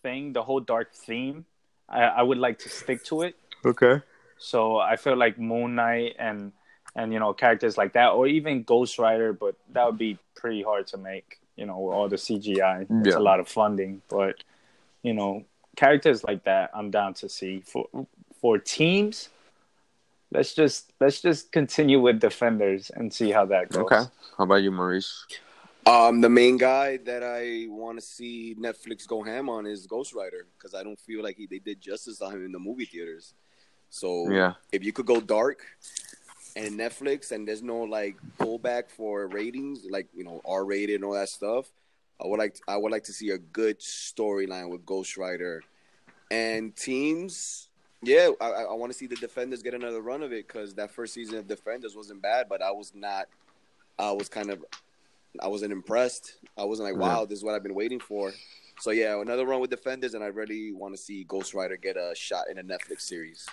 thing, 0.03 0.33
the 0.33 0.43
whole 0.43 0.59
dark 0.59 0.93
theme, 0.93 1.45
I, 1.89 2.03
I 2.03 2.21
would 2.21 2.37
like 2.37 2.59
to 2.59 2.69
stick 2.69 3.03
to 3.05 3.23
it. 3.23 3.35
Okay. 3.65 4.01
So 4.37 4.77
I 4.77 4.95
feel 4.95 5.17
like 5.17 5.39
Moon 5.39 5.73
Knight 5.75 6.15
and 6.19 6.51
and 6.95 7.11
you 7.11 7.19
know 7.19 7.33
characters 7.33 7.75
like 7.75 7.93
that, 7.93 8.09
or 8.09 8.27
even 8.27 8.61
Ghost 8.61 8.99
Rider, 8.99 9.33
but 9.33 9.55
that 9.73 9.83
would 9.85 9.97
be 9.97 10.19
pretty 10.35 10.61
hard 10.61 10.85
to 10.87 10.97
make. 10.97 11.39
You 11.55 11.65
know, 11.65 11.89
all 11.91 12.07
the 12.07 12.15
CGI, 12.17 12.83
it's 12.83 13.15
Yeah. 13.15 13.17
a 13.17 13.19
lot 13.19 13.39
of 13.39 13.47
funding, 13.47 14.03
but 14.09 14.43
you 15.01 15.13
know, 15.13 15.43
characters 15.75 16.23
like 16.23 16.43
that, 16.43 16.69
I'm 16.73 16.91
down 16.91 17.15
to 17.15 17.27
see 17.27 17.61
for 17.61 17.87
for 18.39 18.59
teams. 18.59 19.29
Let's 20.31 20.53
just 20.53 20.93
let's 20.99 21.21
just 21.21 21.51
continue 21.51 21.99
with 21.99 22.19
defenders 22.19 22.91
and 22.91 23.11
see 23.11 23.31
how 23.31 23.45
that 23.45 23.69
goes. 23.69 23.83
Okay. 23.83 24.03
How 24.37 24.43
about 24.43 24.61
you, 24.61 24.71
Maurice? 24.71 25.25
um, 25.85 26.21
the 26.21 26.29
main 26.29 26.57
guy 26.57 26.97
that 26.97 27.23
I 27.23 27.65
want 27.67 27.99
to 27.99 28.05
see 28.05 28.55
Netflix 28.59 29.07
go 29.07 29.23
ham 29.23 29.49
on 29.49 29.65
is 29.65 29.87
Ghost 29.87 30.13
Rider 30.13 30.45
because 30.57 30.75
I 30.75 30.83
don't 30.83 30.99
feel 30.99 31.23
like 31.23 31.37
he, 31.37 31.47
they 31.47 31.59
did 31.59 31.81
justice 31.81 32.21
on 32.21 32.33
him 32.33 32.45
in 32.45 32.51
the 32.51 32.59
movie 32.59 32.85
theaters. 32.85 33.33
So 33.89 34.29
Yeah. 34.29 34.53
if 34.71 34.83
you 34.83 34.93
could 34.93 35.07
go 35.07 35.19
dark 35.19 35.65
and 36.55 36.79
Netflix 36.79 37.31
and 37.31 37.47
there's 37.47 37.63
no 37.63 37.81
like 37.81 38.17
pullback 38.39 38.89
for 38.89 39.27
ratings, 39.27 39.85
like 39.89 40.07
you 40.13 40.23
know 40.23 40.41
R 40.45 40.63
rated 40.63 40.95
and 40.95 41.05
all 41.05 41.13
that 41.13 41.29
stuff, 41.29 41.71
I 42.23 42.27
would 42.27 42.37
like 42.37 42.57
I 42.67 42.77
would 42.77 42.91
like 42.91 43.05
to 43.05 43.13
see 43.13 43.31
a 43.31 43.37
good 43.39 43.79
storyline 43.79 44.69
with 44.69 44.85
Ghost 44.85 45.17
Rider 45.17 45.63
and 46.29 46.75
teams. 46.75 47.68
Yeah, 48.01 48.29
I, 48.39 48.49
I 48.49 48.73
want 48.73 48.91
to 48.91 48.97
see 48.97 49.07
the 49.07 49.15
Defenders 49.17 49.61
get 49.61 49.73
another 49.73 50.01
run 50.01 50.23
of 50.23 50.31
it 50.31 50.47
because 50.47 50.73
that 50.75 50.91
first 50.91 51.13
season 51.13 51.37
of 51.37 51.47
Defenders 51.47 51.95
wasn't 51.95 52.21
bad, 52.21 52.47
but 52.47 52.61
I 52.61 52.71
was 52.71 52.93
not. 52.95 53.27
I 53.97 54.11
was 54.13 54.29
kind 54.29 54.49
of, 54.49 54.63
I 55.41 55.47
wasn't 55.49 55.73
impressed. 55.73 56.35
I 56.57 56.63
wasn't 56.63 56.87
like, 56.87 56.95
Yeah. 57.01 57.15
wow, 57.15 57.25
this 57.25 57.39
is 57.39 57.43
what 57.43 57.55
I've 57.55 57.63
been 57.63 57.75
waiting 57.75 57.99
for. 57.99 58.31
So 58.79 58.91
yeah, 58.91 59.19
another 59.21 59.45
run 59.45 59.59
with 59.59 59.69
Defenders, 59.69 60.13
and 60.13 60.23
I 60.23 60.27
really 60.27 60.71
want 60.71 60.95
to 60.95 60.97
see 61.01 61.25
Ghost 61.25 61.53
Rider 61.53 61.75
get 61.75 61.97
a 61.97 62.13
shot 62.15 62.45
in 62.49 62.57
a 62.57 62.63
Netflix 62.63 63.01
series. 63.01 63.45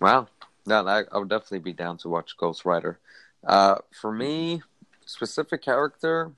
Wow. 0.00 0.28
No, 0.66 0.86
I, 0.86 1.02
I 1.10 1.18
would 1.18 1.28
definitely 1.28 1.58
be 1.60 1.72
down 1.72 1.98
to 1.98 2.08
watch 2.08 2.36
Ghost 2.36 2.64
Rider. 2.64 3.00
Uh, 3.44 3.76
for 3.90 4.12
me, 4.12 4.62
specific 5.04 5.62
character, 5.62 6.30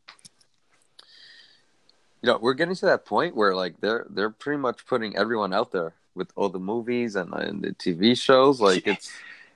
you 2.23 2.29
know, 2.29 2.39
we're 2.41 2.55
getting 2.55 2.77
to 2.77 2.87
that 2.87 3.05
point 3.05 3.37
where 3.37 3.55
like 3.55 3.81
they're 3.81 4.07
they're 4.09 4.31
pretty 4.31 4.59
much 4.59 4.87
putting 4.87 5.17
everyone 5.17 5.53
out 5.53 5.73
there 5.73 5.93
with 6.15 6.31
all 6.37 6.49
the 6.49 6.59
movies 6.59 7.17
and, 7.17 7.33
and 7.35 7.63
the 7.63 7.71
TV 7.71 8.17
shows. 8.19 8.61
Like 8.61 8.87
it's 8.87 9.11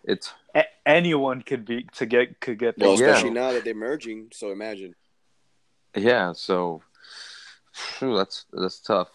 it's 0.04 0.32
A- 0.54 0.64
anyone 0.86 1.42
could 1.42 1.64
be 1.64 1.86
to 1.94 2.06
get 2.06 2.40
could 2.40 2.58
get 2.58 2.78
Well, 2.78 2.90
those. 2.90 3.00
Yeah. 3.00 3.06
especially 3.08 3.30
now 3.30 3.52
that 3.52 3.64
they're 3.64 3.74
merging. 3.74 4.28
So 4.32 4.50
imagine. 4.52 4.94
yeah. 5.96 6.32
So 6.32 6.82
phew, 7.72 8.16
that's 8.16 8.44
that's 8.52 8.78
tough. 8.80 9.08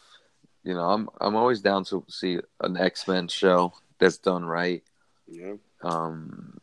You 0.64 0.74
know, 0.76 0.89
I'm 0.89 1.10
I'm 1.20 1.36
always 1.36 1.62
down 1.62 1.84
to 1.86 2.04
see 2.08 2.39
an 2.62 2.78
X 2.78 3.08
Men 3.08 3.28
show 3.28 3.74
that's 4.00 4.18
done 4.18 4.46
right. 4.46 4.84
Yeah. 5.28 5.54
Um. 5.84 6.60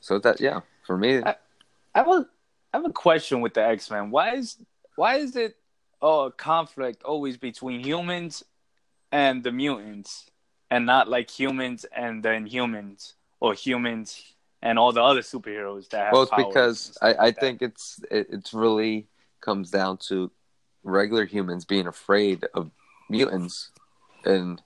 So 0.00 0.18
that 0.18 0.40
yeah, 0.40 0.60
for 0.86 0.96
me, 0.96 1.18
I- 1.22 1.36
I 1.94 1.98
have 1.98 2.08
a 2.08 2.26
I 2.72 2.76
have 2.78 2.86
a 2.86 2.92
question 2.92 3.40
with 3.40 3.54
the 3.54 3.64
X 3.64 3.90
Men. 3.90 4.10
Why 4.10 4.34
is 4.36 4.56
why 4.96 5.16
is 5.16 5.36
it 5.36 5.56
oh, 6.02 6.26
a 6.26 6.30
conflict 6.32 7.02
always 7.04 7.36
between 7.36 7.84
humans 7.84 8.42
and 9.14 9.44
the 9.44 9.52
mutants, 9.52 10.28
and 10.72 10.84
not 10.84 11.08
like 11.08 11.30
humans 11.30 11.86
and 11.96 12.20
the 12.20 12.30
Inhumans 12.30 13.12
or 13.38 13.54
humans 13.54 14.34
and 14.60 14.76
all 14.76 14.92
the 14.92 15.02
other 15.02 15.20
superheroes 15.20 15.88
that 15.90 16.06
have 16.06 16.12
well, 16.12 16.22
it's 16.22 16.32
because 16.36 16.98
I, 17.00 17.06
I 17.06 17.10
like 17.12 17.34
that? 17.36 17.40
think 17.40 17.62
it's 17.62 18.00
it, 18.10 18.26
it's 18.30 18.52
really 18.52 19.06
comes 19.40 19.70
down 19.70 19.98
to 20.08 20.32
regular 20.82 21.26
humans 21.26 21.64
being 21.64 21.86
afraid 21.86 22.44
of 22.54 22.72
mutants, 23.08 23.70
and 24.24 24.60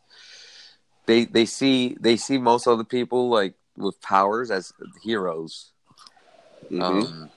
they 1.05 1.27
they 1.27 1.45
see 1.45 1.99
they 2.01 2.17
see 2.17 2.39
most 2.39 2.67
other 2.67 2.85
people 2.85 3.29
like 3.29 3.53
with 3.77 4.01
powers 4.01 4.51
as 4.51 4.73
heroes. 5.03 5.73
Mhm. 6.71 6.83
Um, 6.83 7.31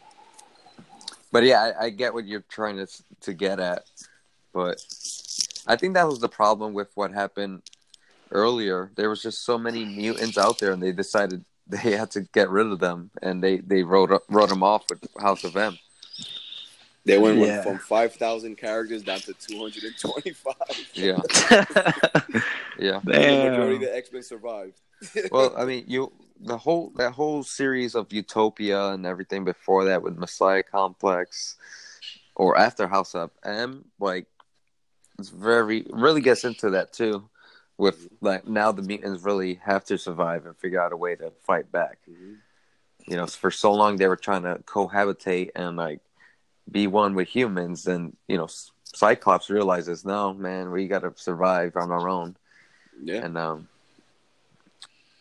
but 1.29 1.43
yeah, 1.43 1.73
I, 1.77 1.85
I 1.85 1.89
get 1.89 2.13
what 2.13 2.25
you're 2.25 2.45
trying 2.47 2.77
to 2.77 2.87
to 3.21 3.33
get 3.33 3.59
at, 3.59 3.83
but 4.53 4.81
I 5.67 5.75
think 5.75 5.93
that 5.93 6.07
was 6.07 6.19
the 6.19 6.29
problem 6.29 6.73
with 6.73 6.89
what 6.95 7.11
happened 7.13 7.61
earlier. 8.31 8.91
There 8.95 9.09
was 9.09 9.21
just 9.21 9.43
so 9.45 9.57
many 9.57 9.85
mutants 9.85 10.37
out 10.37 10.59
there, 10.59 10.71
and 10.73 10.81
they 10.81 10.91
decided 10.91 11.43
they 11.67 11.91
had 11.91 12.11
to 12.11 12.21
get 12.33 12.49
rid 12.49 12.67
of 12.67 12.79
them, 12.79 13.11
and 13.21 13.43
they 13.43 13.57
they 13.57 13.83
wrote 13.83 14.11
wrote 14.29 14.49
them 14.49 14.63
off 14.63 14.83
with 14.89 15.05
House 15.19 15.43
of 15.43 15.55
M. 15.55 15.77
They 17.03 17.17
went 17.17 17.39
Yeah. 17.39 17.63
from 17.63 17.79
five 17.79 18.13
thousand 18.13 18.57
characters 18.57 19.01
down 19.03 19.19
to 19.21 19.33
two 19.33 19.57
hundred 19.59 19.83
and 19.85 19.97
twenty-five. 19.97 20.55
Yeah, 20.93 21.19
yeah. 22.77 22.99
The 23.03 23.49
majority 23.49 23.75
of 23.75 23.81
the 23.81 23.95
X 23.95 24.11
Men 24.11 24.23
survived. 24.23 24.79
Well, 25.31 25.53
I 25.57 25.65
mean, 25.65 25.85
you 25.87 26.11
the 26.39 26.57
whole 26.57 26.91
that 26.97 27.11
whole 27.11 27.43
series 27.43 27.95
of 27.95 28.11
Utopia 28.13 28.89
and 28.89 29.05
everything 29.05 29.45
before 29.45 29.85
that 29.85 30.01
with 30.03 30.17
Messiah 30.17 30.61
Complex, 30.63 31.55
or 32.35 32.57
after 32.57 32.87
House 32.87 33.15
of 33.15 33.31
M, 33.43 33.85
like 33.99 34.27
it's 35.21 35.29
very 35.29 35.85
really 35.91 36.21
gets 36.21 36.43
into 36.43 36.69
that 36.71 36.91
too. 36.93 37.29
With 37.77 38.09
like 38.21 38.47
now 38.47 38.71
the 38.71 38.81
mutants 38.83 39.23
really 39.23 39.55
have 39.63 39.83
to 39.85 39.97
survive 39.97 40.45
and 40.45 40.55
figure 40.57 40.81
out 40.81 40.91
a 40.93 40.97
way 40.97 41.15
to 41.15 41.31
fight 41.41 41.71
back. 41.71 41.97
Mhm. 42.09 42.37
You 43.07 43.17
know, 43.17 43.25
for 43.25 43.49
so 43.49 43.73
long 43.73 43.95
they 43.97 44.07
were 44.07 44.15
trying 44.27 44.43
to 44.43 44.59
cohabitate 44.65 45.51
and 45.55 45.77
like 45.77 45.99
be 46.69 46.85
one 46.87 47.15
with 47.15 47.27
humans, 47.27 47.87
and 47.87 48.15
you 48.27 48.37
know, 48.37 48.47
Cyclops 48.83 49.49
realizes, 49.49 50.05
no, 50.05 50.33
man, 50.33 50.69
we 50.71 50.87
got 50.87 50.99
to 51.01 51.13
survive 51.15 51.75
on 51.75 51.91
our 51.91 52.07
own. 52.07 52.35
Yeah. 53.01 53.25
And 53.25 53.37
um, 53.37 53.67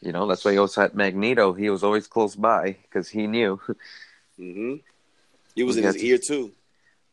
you 0.03 0.13
know 0.13 0.27
that's 0.27 0.45
why 0.45 0.53
he 0.53 0.59
always 0.59 0.75
had 0.75 0.95
Magneto. 0.95 1.53
He 1.55 1.71
was 1.71 1.83
always 1.83 2.07
close 2.07 2.37
by 2.37 2.77
because 2.83 3.09
he 3.09 3.27
knew. 3.27 3.61
hmm 4.37 4.75
He 5.55 5.63
was 5.63 5.77
We 5.77 5.83
in 5.83 5.87
his 5.87 5.97
to- 5.97 6.07
ear 6.07 6.19
too. 6.19 6.53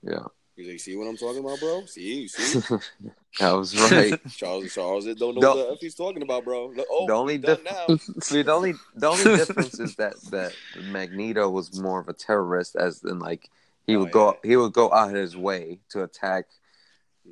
yeah, 0.04 0.26
He's 0.58 0.68
like, 0.68 0.80
"See 0.80 0.96
what 0.96 1.06
I'm 1.08 1.16
talking 1.18 1.40
about, 1.40 1.60
bro? 1.60 1.86
See, 1.86 2.28
see." 2.28 2.60
that 3.40 3.52
was 3.52 3.80
right. 3.92 4.20
Charles 4.36 4.74
Charles 4.74 5.06
don't 5.06 5.36
know 5.36 5.42
The- 5.42 5.48
what 5.50 5.56
the 5.68 5.72
F 5.74 5.78
he's 5.80 5.94
talking 5.96 6.24
about, 6.24 6.44
bro. 6.44 6.74
Oh, 6.90 7.06
the 7.08 7.14
only 7.14 7.38
done 7.38 7.64
diff- 7.64 7.88
now. 7.88 7.98
See, 8.22 8.42
the 8.42 8.52
only 8.52 8.74
the 8.96 9.08
only 9.08 9.24
difference 9.24 9.80
is 9.80 9.96
that 9.96 10.16
that 10.32 10.54
Magneto 10.84 11.48
was 11.48 11.80
more 11.80 12.00
of 12.00 12.10
a 12.10 12.14
terrorist, 12.14 12.76
as 12.76 13.04
in 13.04 13.20
like 13.20 13.50
he 13.86 13.96
Oh, 13.96 14.00
would 14.00 14.12
go 14.12 14.38
he 14.44 14.58
would 14.58 14.74
go 14.74 14.92
out 14.92 15.10
of 15.10 15.16
his 15.16 15.38
way 15.38 15.80
to 15.90 16.02
attack 16.04 16.46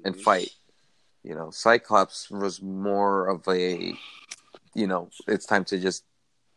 and 0.04 0.16
Mhm. 0.16 0.22
fight. 0.22 0.52
You 1.24 1.34
know, 1.34 1.50
Cyclops 1.50 2.30
was 2.30 2.62
more 2.62 3.28
of 3.28 3.48
a, 3.48 3.98
you 4.76 4.86
know, 4.86 5.10
it's 5.28 5.48
time 5.48 5.66
to 5.66 5.80
just 5.80 6.04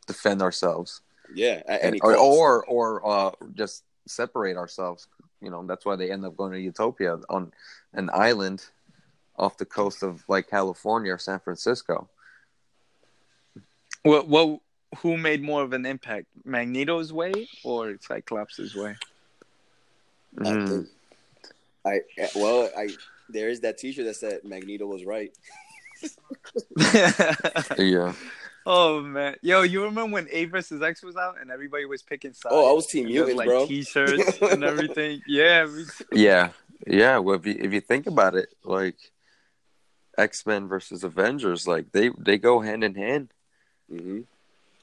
defend 0.06 0.42
ourselves. 0.42 1.00
Yeah, 1.34 1.62
at 1.66 1.82
any 1.82 2.00
or 2.00 2.14
or, 2.14 2.66
or 2.66 3.06
uh, 3.08 3.30
just 3.54 3.84
separate 4.06 4.58
ourselves. 4.58 5.08
You 5.40 5.50
know, 5.50 5.64
that's 5.66 5.84
why 5.84 5.96
they 5.96 6.10
end 6.10 6.24
up 6.24 6.36
going 6.36 6.52
to 6.52 6.60
Utopia 6.60 7.18
on 7.28 7.52
an 7.92 8.10
island 8.12 8.64
off 9.36 9.56
the 9.56 9.64
coast 9.64 10.02
of 10.02 10.24
like 10.28 10.48
California 10.50 11.12
or 11.14 11.18
San 11.18 11.38
Francisco. 11.40 12.08
well, 14.04 14.24
What? 14.26 14.60
Who 15.00 15.18
made 15.18 15.42
more 15.42 15.62
of 15.62 15.74
an 15.74 15.84
impact, 15.84 16.28
Magneto's 16.46 17.12
way 17.12 17.46
or 17.62 17.98
cyclops's 18.00 18.74
way? 18.74 18.96
I 20.38 20.42
Mm. 20.42 20.68
think- 20.68 20.88
I 21.84 22.00
well, 22.34 22.70
I 22.76 22.88
there 23.28 23.50
is 23.50 23.60
that 23.60 23.76
T-shirt 23.76 24.06
that 24.06 24.16
said 24.16 24.44
Magneto 24.44 24.86
was 24.86 25.04
right. 25.04 25.30
Yeah, 27.78 28.14
oh 28.68 29.00
man, 29.00 29.34
yo, 29.42 29.62
you 29.62 29.82
remember 29.84 30.12
when 30.12 30.28
A 30.30 30.44
versus 30.44 30.82
X 30.82 31.02
was 31.02 31.16
out 31.16 31.36
and 31.40 31.50
everybody 31.50 31.84
was 31.86 32.02
picking 32.02 32.32
sides? 32.34 32.52
Oh, 32.54 32.70
I 32.70 32.72
was 32.74 32.86
Team 32.86 33.06
And 33.06 33.14
there 33.14 33.24
was, 33.24 33.34
Mutant, 33.34 33.38
like 33.38 33.46
bro. 33.48 33.66
T-shirts 33.66 34.38
and 34.42 34.62
everything. 34.62 35.22
Yeah, 35.26 35.64
me 35.66 35.84
too. 35.84 36.04
yeah, 36.12 36.50
yeah. 36.86 37.18
Well, 37.18 37.36
if 37.36 37.46
you 37.46 37.56
if 37.58 37.72
you 37.72 37.80
think 37.80 38.06
about 38.06 38.34
it, 38.34 38.48
like 38.64 38.96
X 40.16 40.44
Men 40.46 40.68
versus 40.68 41.02
Avengers, 41.04 41.66
like 41.66 41.92
they 41.92 42.10
they 42.18 42.38
go 42.38 42.60
hand 42.60 42.84
in 42.84 42.94
hand. 42.94 43.32
hmm 43.90 44.20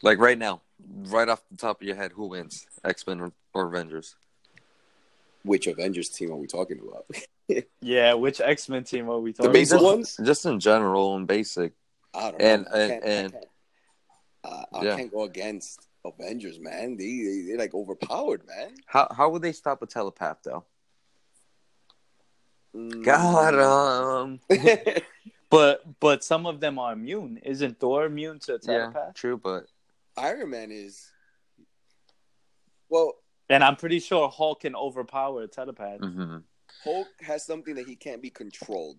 Like 0.01 0.19
right 0.19 0.37
now, 0.37 0.61
right 1.07 1.29
off 1.29 1.41
the 1.51 1.57
top 1.57 1.81
of 1.81 1.87
your 1.87 1.95
head, 1.95 2.11
who 2.13 2.27
wins, 2.27 2.65
X 2.83 3.05
Men 3.07 3.21
or, 3.21 3.31
or 3.53 3.67
Avengers? 3.67 4.15
Which 5.43 5.67
Avengers 5.67 6.09
team 6.09 6.31
are 6.31 6.37
we 6.37 6.47
talking 6.47 6.79
about? 6.79 7.05
yeah. 7.81 8.13
Which 8.15 8.41
X 8.41 8.67
Men 8.67 8.83
team 8.83 9.09
are 9.09 9.19
we 9.19 9.31
talking 9.31 9.45
about? 9.45 9.53
The 9.53 9.59
basic 9.59 9.75
just, 9.75 9.83
ones? 9.85 10.17
just 10.23 10.45
in 10.45 10.59
general 10.59 11.15
and 11.15 11.27
basic. 11.27 11.73
I 12.13 12.31
don't 12.31 12.41
And- 12.41 12.63
know. 12.63 12.71
I 12.73 12.79
and- 12.79 13.31
can't- 13.33 13.45
I 14.45 14.49
can't- 14.49 14.67
uh, 14.73 14.77
I 14.79 14.83
Yeah. 14.85 14.95
can't 14.97 15.11
go 15.11 15.23
against 15.23 15.87
Avengers, 16.05 16.59
man. 16.59 16.97
They, 16.97 17.23
they 17.23 17.41
they're 17.47 17.57
like 17.57 17.73
overpowered, 17.73 18.45
man. 18.45 18.75
How 18.85 19.07
how 19.11 19.29
would 19.29 19.41
they 19.41 19.51
stop 19.53 19.81
a 19.81 19.87
telepath 19.87 20.37
though? 20.43 20.65
Mm. 22.75 23.03
Got 23.03 23.55
um. 23.59 24.39
But 25.51 25.99
but 25.99 26.23
some 26.23 26.47
of 26.47 26.59
them 26.59 26.79
are 26.79 26.91
immune. 26.93 27.37
Isn't 27.37 27.79
Thor 27.79 28.05
immune 28.05 28.39
to 28.39 28.55
a 28.55 28.59
Yeah, 28.63 28.77
telepath? 28.91 29.13
true, 29.13 29.37
but 29.37 29.67
Iron 30.17 30.49
Man 30.49 30.71
is. 30.71 31.11
Well, 32.89 33.13
And 33.49 33.63
I'm 33.63 33.75
pretty 33.75 33.99
sure 33.99 34.27
Hulk 34.27 34.61
can 34.61 34.75
overpower 34.75 35.43
a 35.43 35.47
telepath. 35.47 36.01
mhm. 36.01 36.43
Hulk 36.83 37.07
has 37.21 37.45
something 37.45 37.75
that 37.75 37.85
he 37.87 37.95
can't 37.95 38.21
be 38.21 38.29
controlled, 38.31 38.97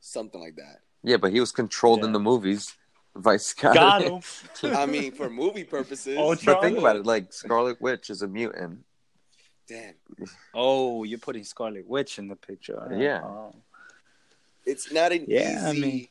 something 0.00 0.40
like 0.40 0.56
that. 0.56 0.80
yeah, 1.02 1.16
but 1.18 1.32
he 1.32 1.40
was 1.40 1.52
controlled 1.52 2.04
in 2.04 2.12
the 2.12 2.20
movies. 2.20 2.74
Vice 3.16 3.46
Scott. 3.46 3.74
Got 3.74 4.02
him. 4.62 4.76
I 4.76 4.86
mean, 4.86 5.12
for 5.12 5.28
movie 5.28 5.64
purposes. 5.64 6.16
Ultron. 6.16 6.56
But 6.56 6.62
think 6.62 6.78
about 6.78 6.96
it, 6.96 7.06
like 7.06 7.32
Scarlet 7.32 7.80
Witch 7.80 8.08
is 8.10 8.22
a 8.22 8.28
mutant. 8.28 8.84
Damn, 9.68 9.94
Oh, 10.54 11.04
you're 11.04 11.18
putting 11.18 11.44
Scarlet 11.44 11.86
Witch 11.86 12.18
in 12.18 12.28
the 12.28 12.36
picture. 12.36 12.80
All 12.80 12.88
right. 12.88 12.98
Yeah. 13.00 13.22
Oh. 13.22 13.54
it's 14.66 14.92
not 14.92 15.12
an 15.12 15.24
Yeah, 15.28 15.62
I 15.66 15.70
easy. 15.72 15.80
mean- 15.80 16.08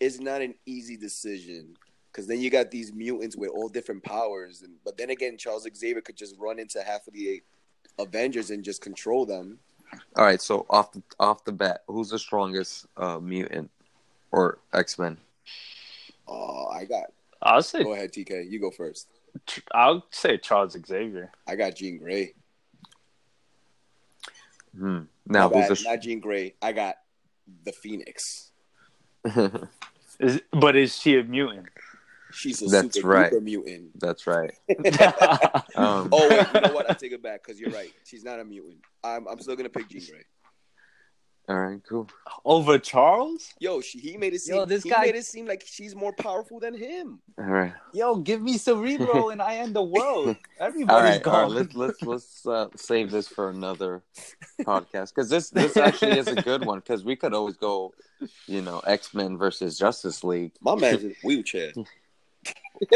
It's 0.00 0.20
not 0.20 0.42
an 0.42 0.54
easy 0.66 0.96
decision 0.96 1.76
because 2.12 2.26
then 2.26 2.40
you 2.40 2.50
got 2.50 2.70
these 2.70 2.92
mutants 2.92 3.36
with 3.36 3.50
all 3.50 3.68
different 3.68 4.02
powers, 4.04 4.62
and 4.62 4.74
but 4.84 4.96
then 4.96 5.10
again, 5.10 5.36
Charles 5.38 5.66
Xavier 5.74 6.00
could 6.02 6.16
just 6.16 6.36
run 6.38 6.58
into 6.58 6.82
half 6.82 7.06
of 7.08 7.14
the 7.14 7.42
Avengers 7.98 8.50
and 8.50 8.62
just 8.64 8.80
control 8.80 9.26
them. 9.26 9.58
All 10.16 10.24
right, 10.24 10.40
so 10.40 10.64
off 10.70 10.92
the 10.92 11.02
off 11.18 11.44
the 11.44 11.52
bat, 11.52 11.82
who's 11.88 12.10
the 12.10 12.18
strongest 12.18 12.86
uh, 12.96 13.18
mutant 13.18 13.70
or 14.30 14.58
X 14.72 14.98
Men? 14.98 15.16
Oh, 16.26 16.66
I 16.72 16.84
got. 16.84 17.04
I'll 17.42 17.62
say 17.62 17.82
Go 17.82 17.92
ahead, 17.92 18.12
TK. 18.12 18.50
You 18.50 18.60
go 18.60 18.70
first. 18.70 19.08
I'll 19.72 20.06
say 20.10 20.38
Charles 20.38 20.76
Xavier. 20.86 21.30
I 21.46 21.56
got 21.56 21.74
Jean 21.76 21.98
Grey. 21.98 22.34
Hmm. 24.76 25.00
Now, 25.26 25.48
My 25.48 25.62
who's 25.62 25.68
bad, 25.68 25.76
the 25.78 25.90
not 25.96 26.02
Jean 26.02 26.20
Grey. 26.20 26.54
I 26.62 26.72
got 26.72 26.96
the 27.64 27.72
Phoenix. 27.72 28.50
Is 30.20 30.40
but 30.52 30.76
is 30.76 30.96
she 30.96 31.18
a 31.18 31.24
mutant? 31.24 31.66
She's 32.30 32.62
a 32.62 32.66
That's 32.66 32.94
super 32.94 33.08
right. 33.08 33.32
mutant. 33.42 33.98
That's 33.98 34.28
right. 34.28 34.52
Um, 35.74 36.08
Oh 36.12 36.28
wait, 36.28 36.46
you 36.54 36.60
know 36.60 36.72
what? 36.72 36.88
I 36.88 36.94
take 36.94 37.10
it 37.12 37.20
back 37.22 37.42
because 37.44 37.58
you're 37.60 37.70
right. 37.72 37.90
She's 38.04 38.22
not 38.22 38.38
a 38.38 38.44
mutant. 38.44 38.76
I'm 39.02 39.26
I'm 39.26 39.40
still 39.40 39.56
gonna 39.56 39.68
pick 39.70 39.88
Jean 39.88 40.02
Grey. 40.08 40.24
All 41.48 41.58
right, 41.58 41.80
cool. 41.88 42.08
Over 42.44 42.78
Charles? 42.78 43.52
Yo, 43.58 43.80
she, 43.82 43.98
he 43.98 44.16
made 44.16 44.32
it 44.32 44.40
seem. 44.40 44.54
Yo, 44.56 44.64
this 44.64 44.82
he 44.82 44.88
guy- 44.90 45.02
made 45.02 45.14
it 45.14 45.26
seem 45.26 45.46
like 45.46 45.62
she's 45.66 45.94
more 45.94 46.12
powerful 46.12 46.58
than 46.58 46.74
him. 46.74 47.20
All 47.38 47.44
right, 47.44 47.72
Yo, 47.92 48.16
give 48.16 48.40
me 48.40 48.56
Cerebro 48.56 49.28
and 49.28 49.42
I 49.42 49.56
end 49.56 49.74
the 49.76 49.82
world. 49.82 50.28
all 50.60 50.66
Everybody's 50.66 51.18
right. 51.20 51.26
All 51.26 51.32
right. 51.42 51.48
gone. 51.48 51.54
Let's 51.54 51.74
let's 51.74 52.02
let's 52.02 52.46
uh, 52.46 52.68
save 52.76 53.10
this 53.10 53.28
for 53.28 53.50
another 53.50 54.02
podcast 54.62 55.14
because 55.14 55.28
this 55.28 55.50
this 55.50 55.76
actually 55.76 56.18
is 56.18 56.28
a 56.28 56.36
good 56.36 56.64
one 56.64 56.78
because 56.78 57.04
we 57.04 57.14
could 57.16 57.34
always 57.34 57.56
go, 57.56 57.92
you 58.46 58.62
know, 58.62 58.78
X 58.86 59.12
Men 59.12 59.36
versus 59.36 59.76
Justice 59.78 60.24
League. 60.24 60.52
My 60.62 60.74
man's 60.76 61.04
in 61.04 61.10
a 61.10 61.14
wheelchair. 61.26 61.72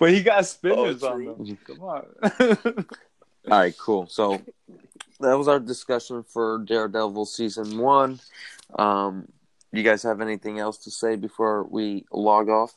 but 0.00 0.10
he 0.10 0.22
got 0.22 0.46
spinners 0.46 1.02
Oh, 1.02 1.08
on 1.08 1.16
true. 1.16 1.34
them. 1.46 1.58
Come 1.66 1.80
on. 1.80 2.04
All 3.50 3.58
right, 3.58 3.76
cool. 3.78 4.06
So 4.06 4.40
that 5.20 5.36
was 5.38 5.48
our 5.48 5.60
discussion 5.60 6.22
for 6.22 6.58
Daredevil 6.64 7.26
season 7.26 7.78
one. 7.78 8.20
Um, 8.78 9.28
you 9.72 9.82
guys 9.82 10.02
have 10.02 10.20
anything 10.20 10.58
else 10.58 10.78
to 10.84 10.90
say 10.90 11.16
before 11.16 11.64
we 11.64 12.04
log 12.12 12.48
off? 12.48 12.74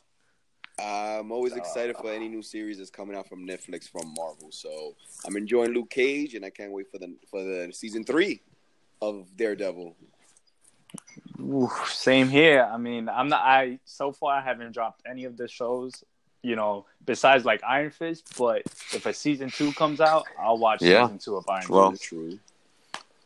I'm 0.80 1.32
always 1.32 1.54
excited 1.54 1.96
for 1.96 2.12
any 2.12 2.28
new 2.28 2.42
series 2.42 2.78
that's 2.78 2.90
coming 2.90 3.16
out 3.16 3.28
from 3.28 3.46
Netflix 3.46 3.90
from 3.90 4.14
Marvel. 4.16 4.50
So 4.52 4.94
I'm 5.26 5.36
enjoying 5.36 5.72
Luke 5.72 5.90
Cage, 5.90 6.34
and 6.34 6.44
I 6.44 6.50
can't 6.50 6.70
wait 6.70 6.88
for 6.90 6.98
the 6.98 7.14
for 7.30 7.42
the 7.42 7.72
season 7.72 8.04
three 8.04 8.40
of 9.02 9.26
Daredevil. 9.36 9.96
Ooh, 11.40 11.70
Same 11.86 12.28
here. 12.28 12.68
I 12.72 12.76
mean, 12.76 13.08
I'm 13.08 13.28
not. 13.28 13.42
I 13.42 13.80
so 13.84 14.12
far 14.12 14.36
I 14.36 14.40
haven't 14.40 14.72
dropped 14.72 15.02
any 15.08 15.24
of 15.24 15.36
the 15.36 15.48
shows. 15.48 16.04
You 16.42 16.54
know, 16.56 16.86
besides 17.04 17.44
like 17.44 17.62
Iron 17.64 17.90
Fist. 17.90 18.34
But 18.38 18.62
if 18.92 19.06
a 19.06 19.12
season 19.12 19.50
two 19.50 19.72
comes 19.72 20.00
out, 20.00 20.24
I'll 20.38 20.58
watch 20.58 20.82
Yeah. 20.82 21.04
season 21.06 21.18
two 21.18 21.36
of 21.36 21.48
Iron 21.48 21.64
Well- 21.68 21.90
Fist. 21.92 22.04
True. 22.04 22.38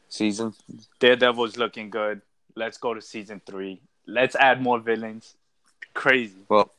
Season? 0.08 0.54
Daredevil's 0.98 1.56
looking 1.56 1.88
good. 1.90 2.20
Let's 2.54 2.76
go 2.76 2.92
to 2.92 3.00
season 3.00 3.40
three. 3.46 3.80
Let's 4.06 4.34
add 4.36 4.60
more 4.60 4.78
villains. 4.78 5.34
Crazy. 5.94 6.36
Well, 6.48 6.70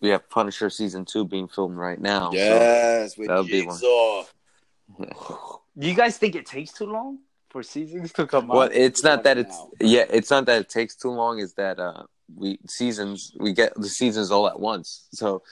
we 0.00 0.10
have 0.10 0.28
Punisher 0.30 0.70
season 0.70 1.04
two 1.04 1.24
being 1.24 1.48
filmed 1.48 1.76
right 1.76 2.00
now. 2.00 2.30
Yes, 2.32 3.16
with 3.18 3.28
that'll 3.28 3.44
be 3.44 3.66
one. 3.66 3.78
Do 3.78 4.26
you 5.76 5.94
guys 5.94 6.18
think 6.18 6.34
it 6.36 6.46
takes 6.46 6.72
too 6.72 6.86
long 6.86 7.18
for 7.50 7.62
seasons 7.62 8.12
to 8.12 8.26
come 8.26 8.48
Well, 8.48 8.62
out? 8.62 8.70
Well, 8.70 8.78
it's 8.80 9.02
not 9.02 9.24
that 9.24 9.36
Now. 9.38 9.42
it's 9.42 9.58
yeah, 9.80 10.04
it's 10.08 10.30
not 10.30 10.46
that 10.46 10.60
it 10.60 10.68
takes 10.68 10.94
too 10.94 11.10
long. 11.10 11.38
Is 11.40 11.54
that 11.54 11.78
uh, 11.80 12.04
we 12.34 12.58
seasons 12.66 13.32
we 13.38 13.52
get 13.52 13.74
the 13.76 13.88
seasons 13.88 14.30
all 14.30 14.46
at 14.48 14.58
once. 14.58 15.06
So 15.12 15.42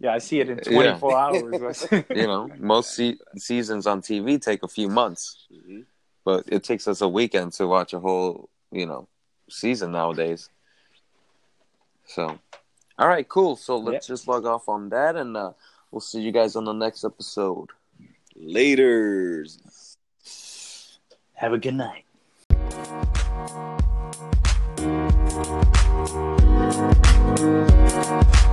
Yeah, 0.00 0.12
I 0.14 0.18
see 0.18 0.40
it 0.40 0.48
in 0.50 0.58
Yeah. 0.66 0.98
24 0.98 1.18
hours. 1.18 1.86
you 2.10 2.26
know, 2.26 2.50
most 2.58 2.94
se- 2.94 3.18
seasons 3.36 3.86
on 3.86 4.00
TV 4.02 4.40
take 4.40 4.62
a 4.62 4.68
few 4.68 4.88
months, 4.88 5.46
hmm 5.50 5.80
but 6.24 6.44
it 6.48 6.64
takes 6.64 6.88
us 6.88 7.02
a 7.02 7.08
weekend 7.08 7.52
to 7.52 7.66
watch 7.66 7.92
a 7.92 8.00
whole 8.00 8.48
you 8.72 8.86
know 8.86 9.06
season 9.50 9.92
nowadays. 9.92 10.48
So, 12.06 12.38
all 12.98 13.08
right, 13.08 13.28
cool. 13.28 13.56
So 13.56 13.76
let's 13.78 14.06
just 14.06 14.26
log 14.28 14.44
off 14.46 14.68
on 14.68 14.88
that, 14.90 15.16
and 15.16 15.36
uh, 15.36 15.52
we'll 15.90 16.00
see 16.00 16.20
you 16.20 16.32
guys 16.32 16.56
on 16.56 16.64
the 16.64 16.72
next 16.72 17.04
episode. 17.04 17.70
Laters. 18.38 19.58
Have 21.34 21.52
a 21.52 21.58
good 21.58 21.74
night. 21.74 22.04
Thank 26.06 27.38
you. 28.34 28.43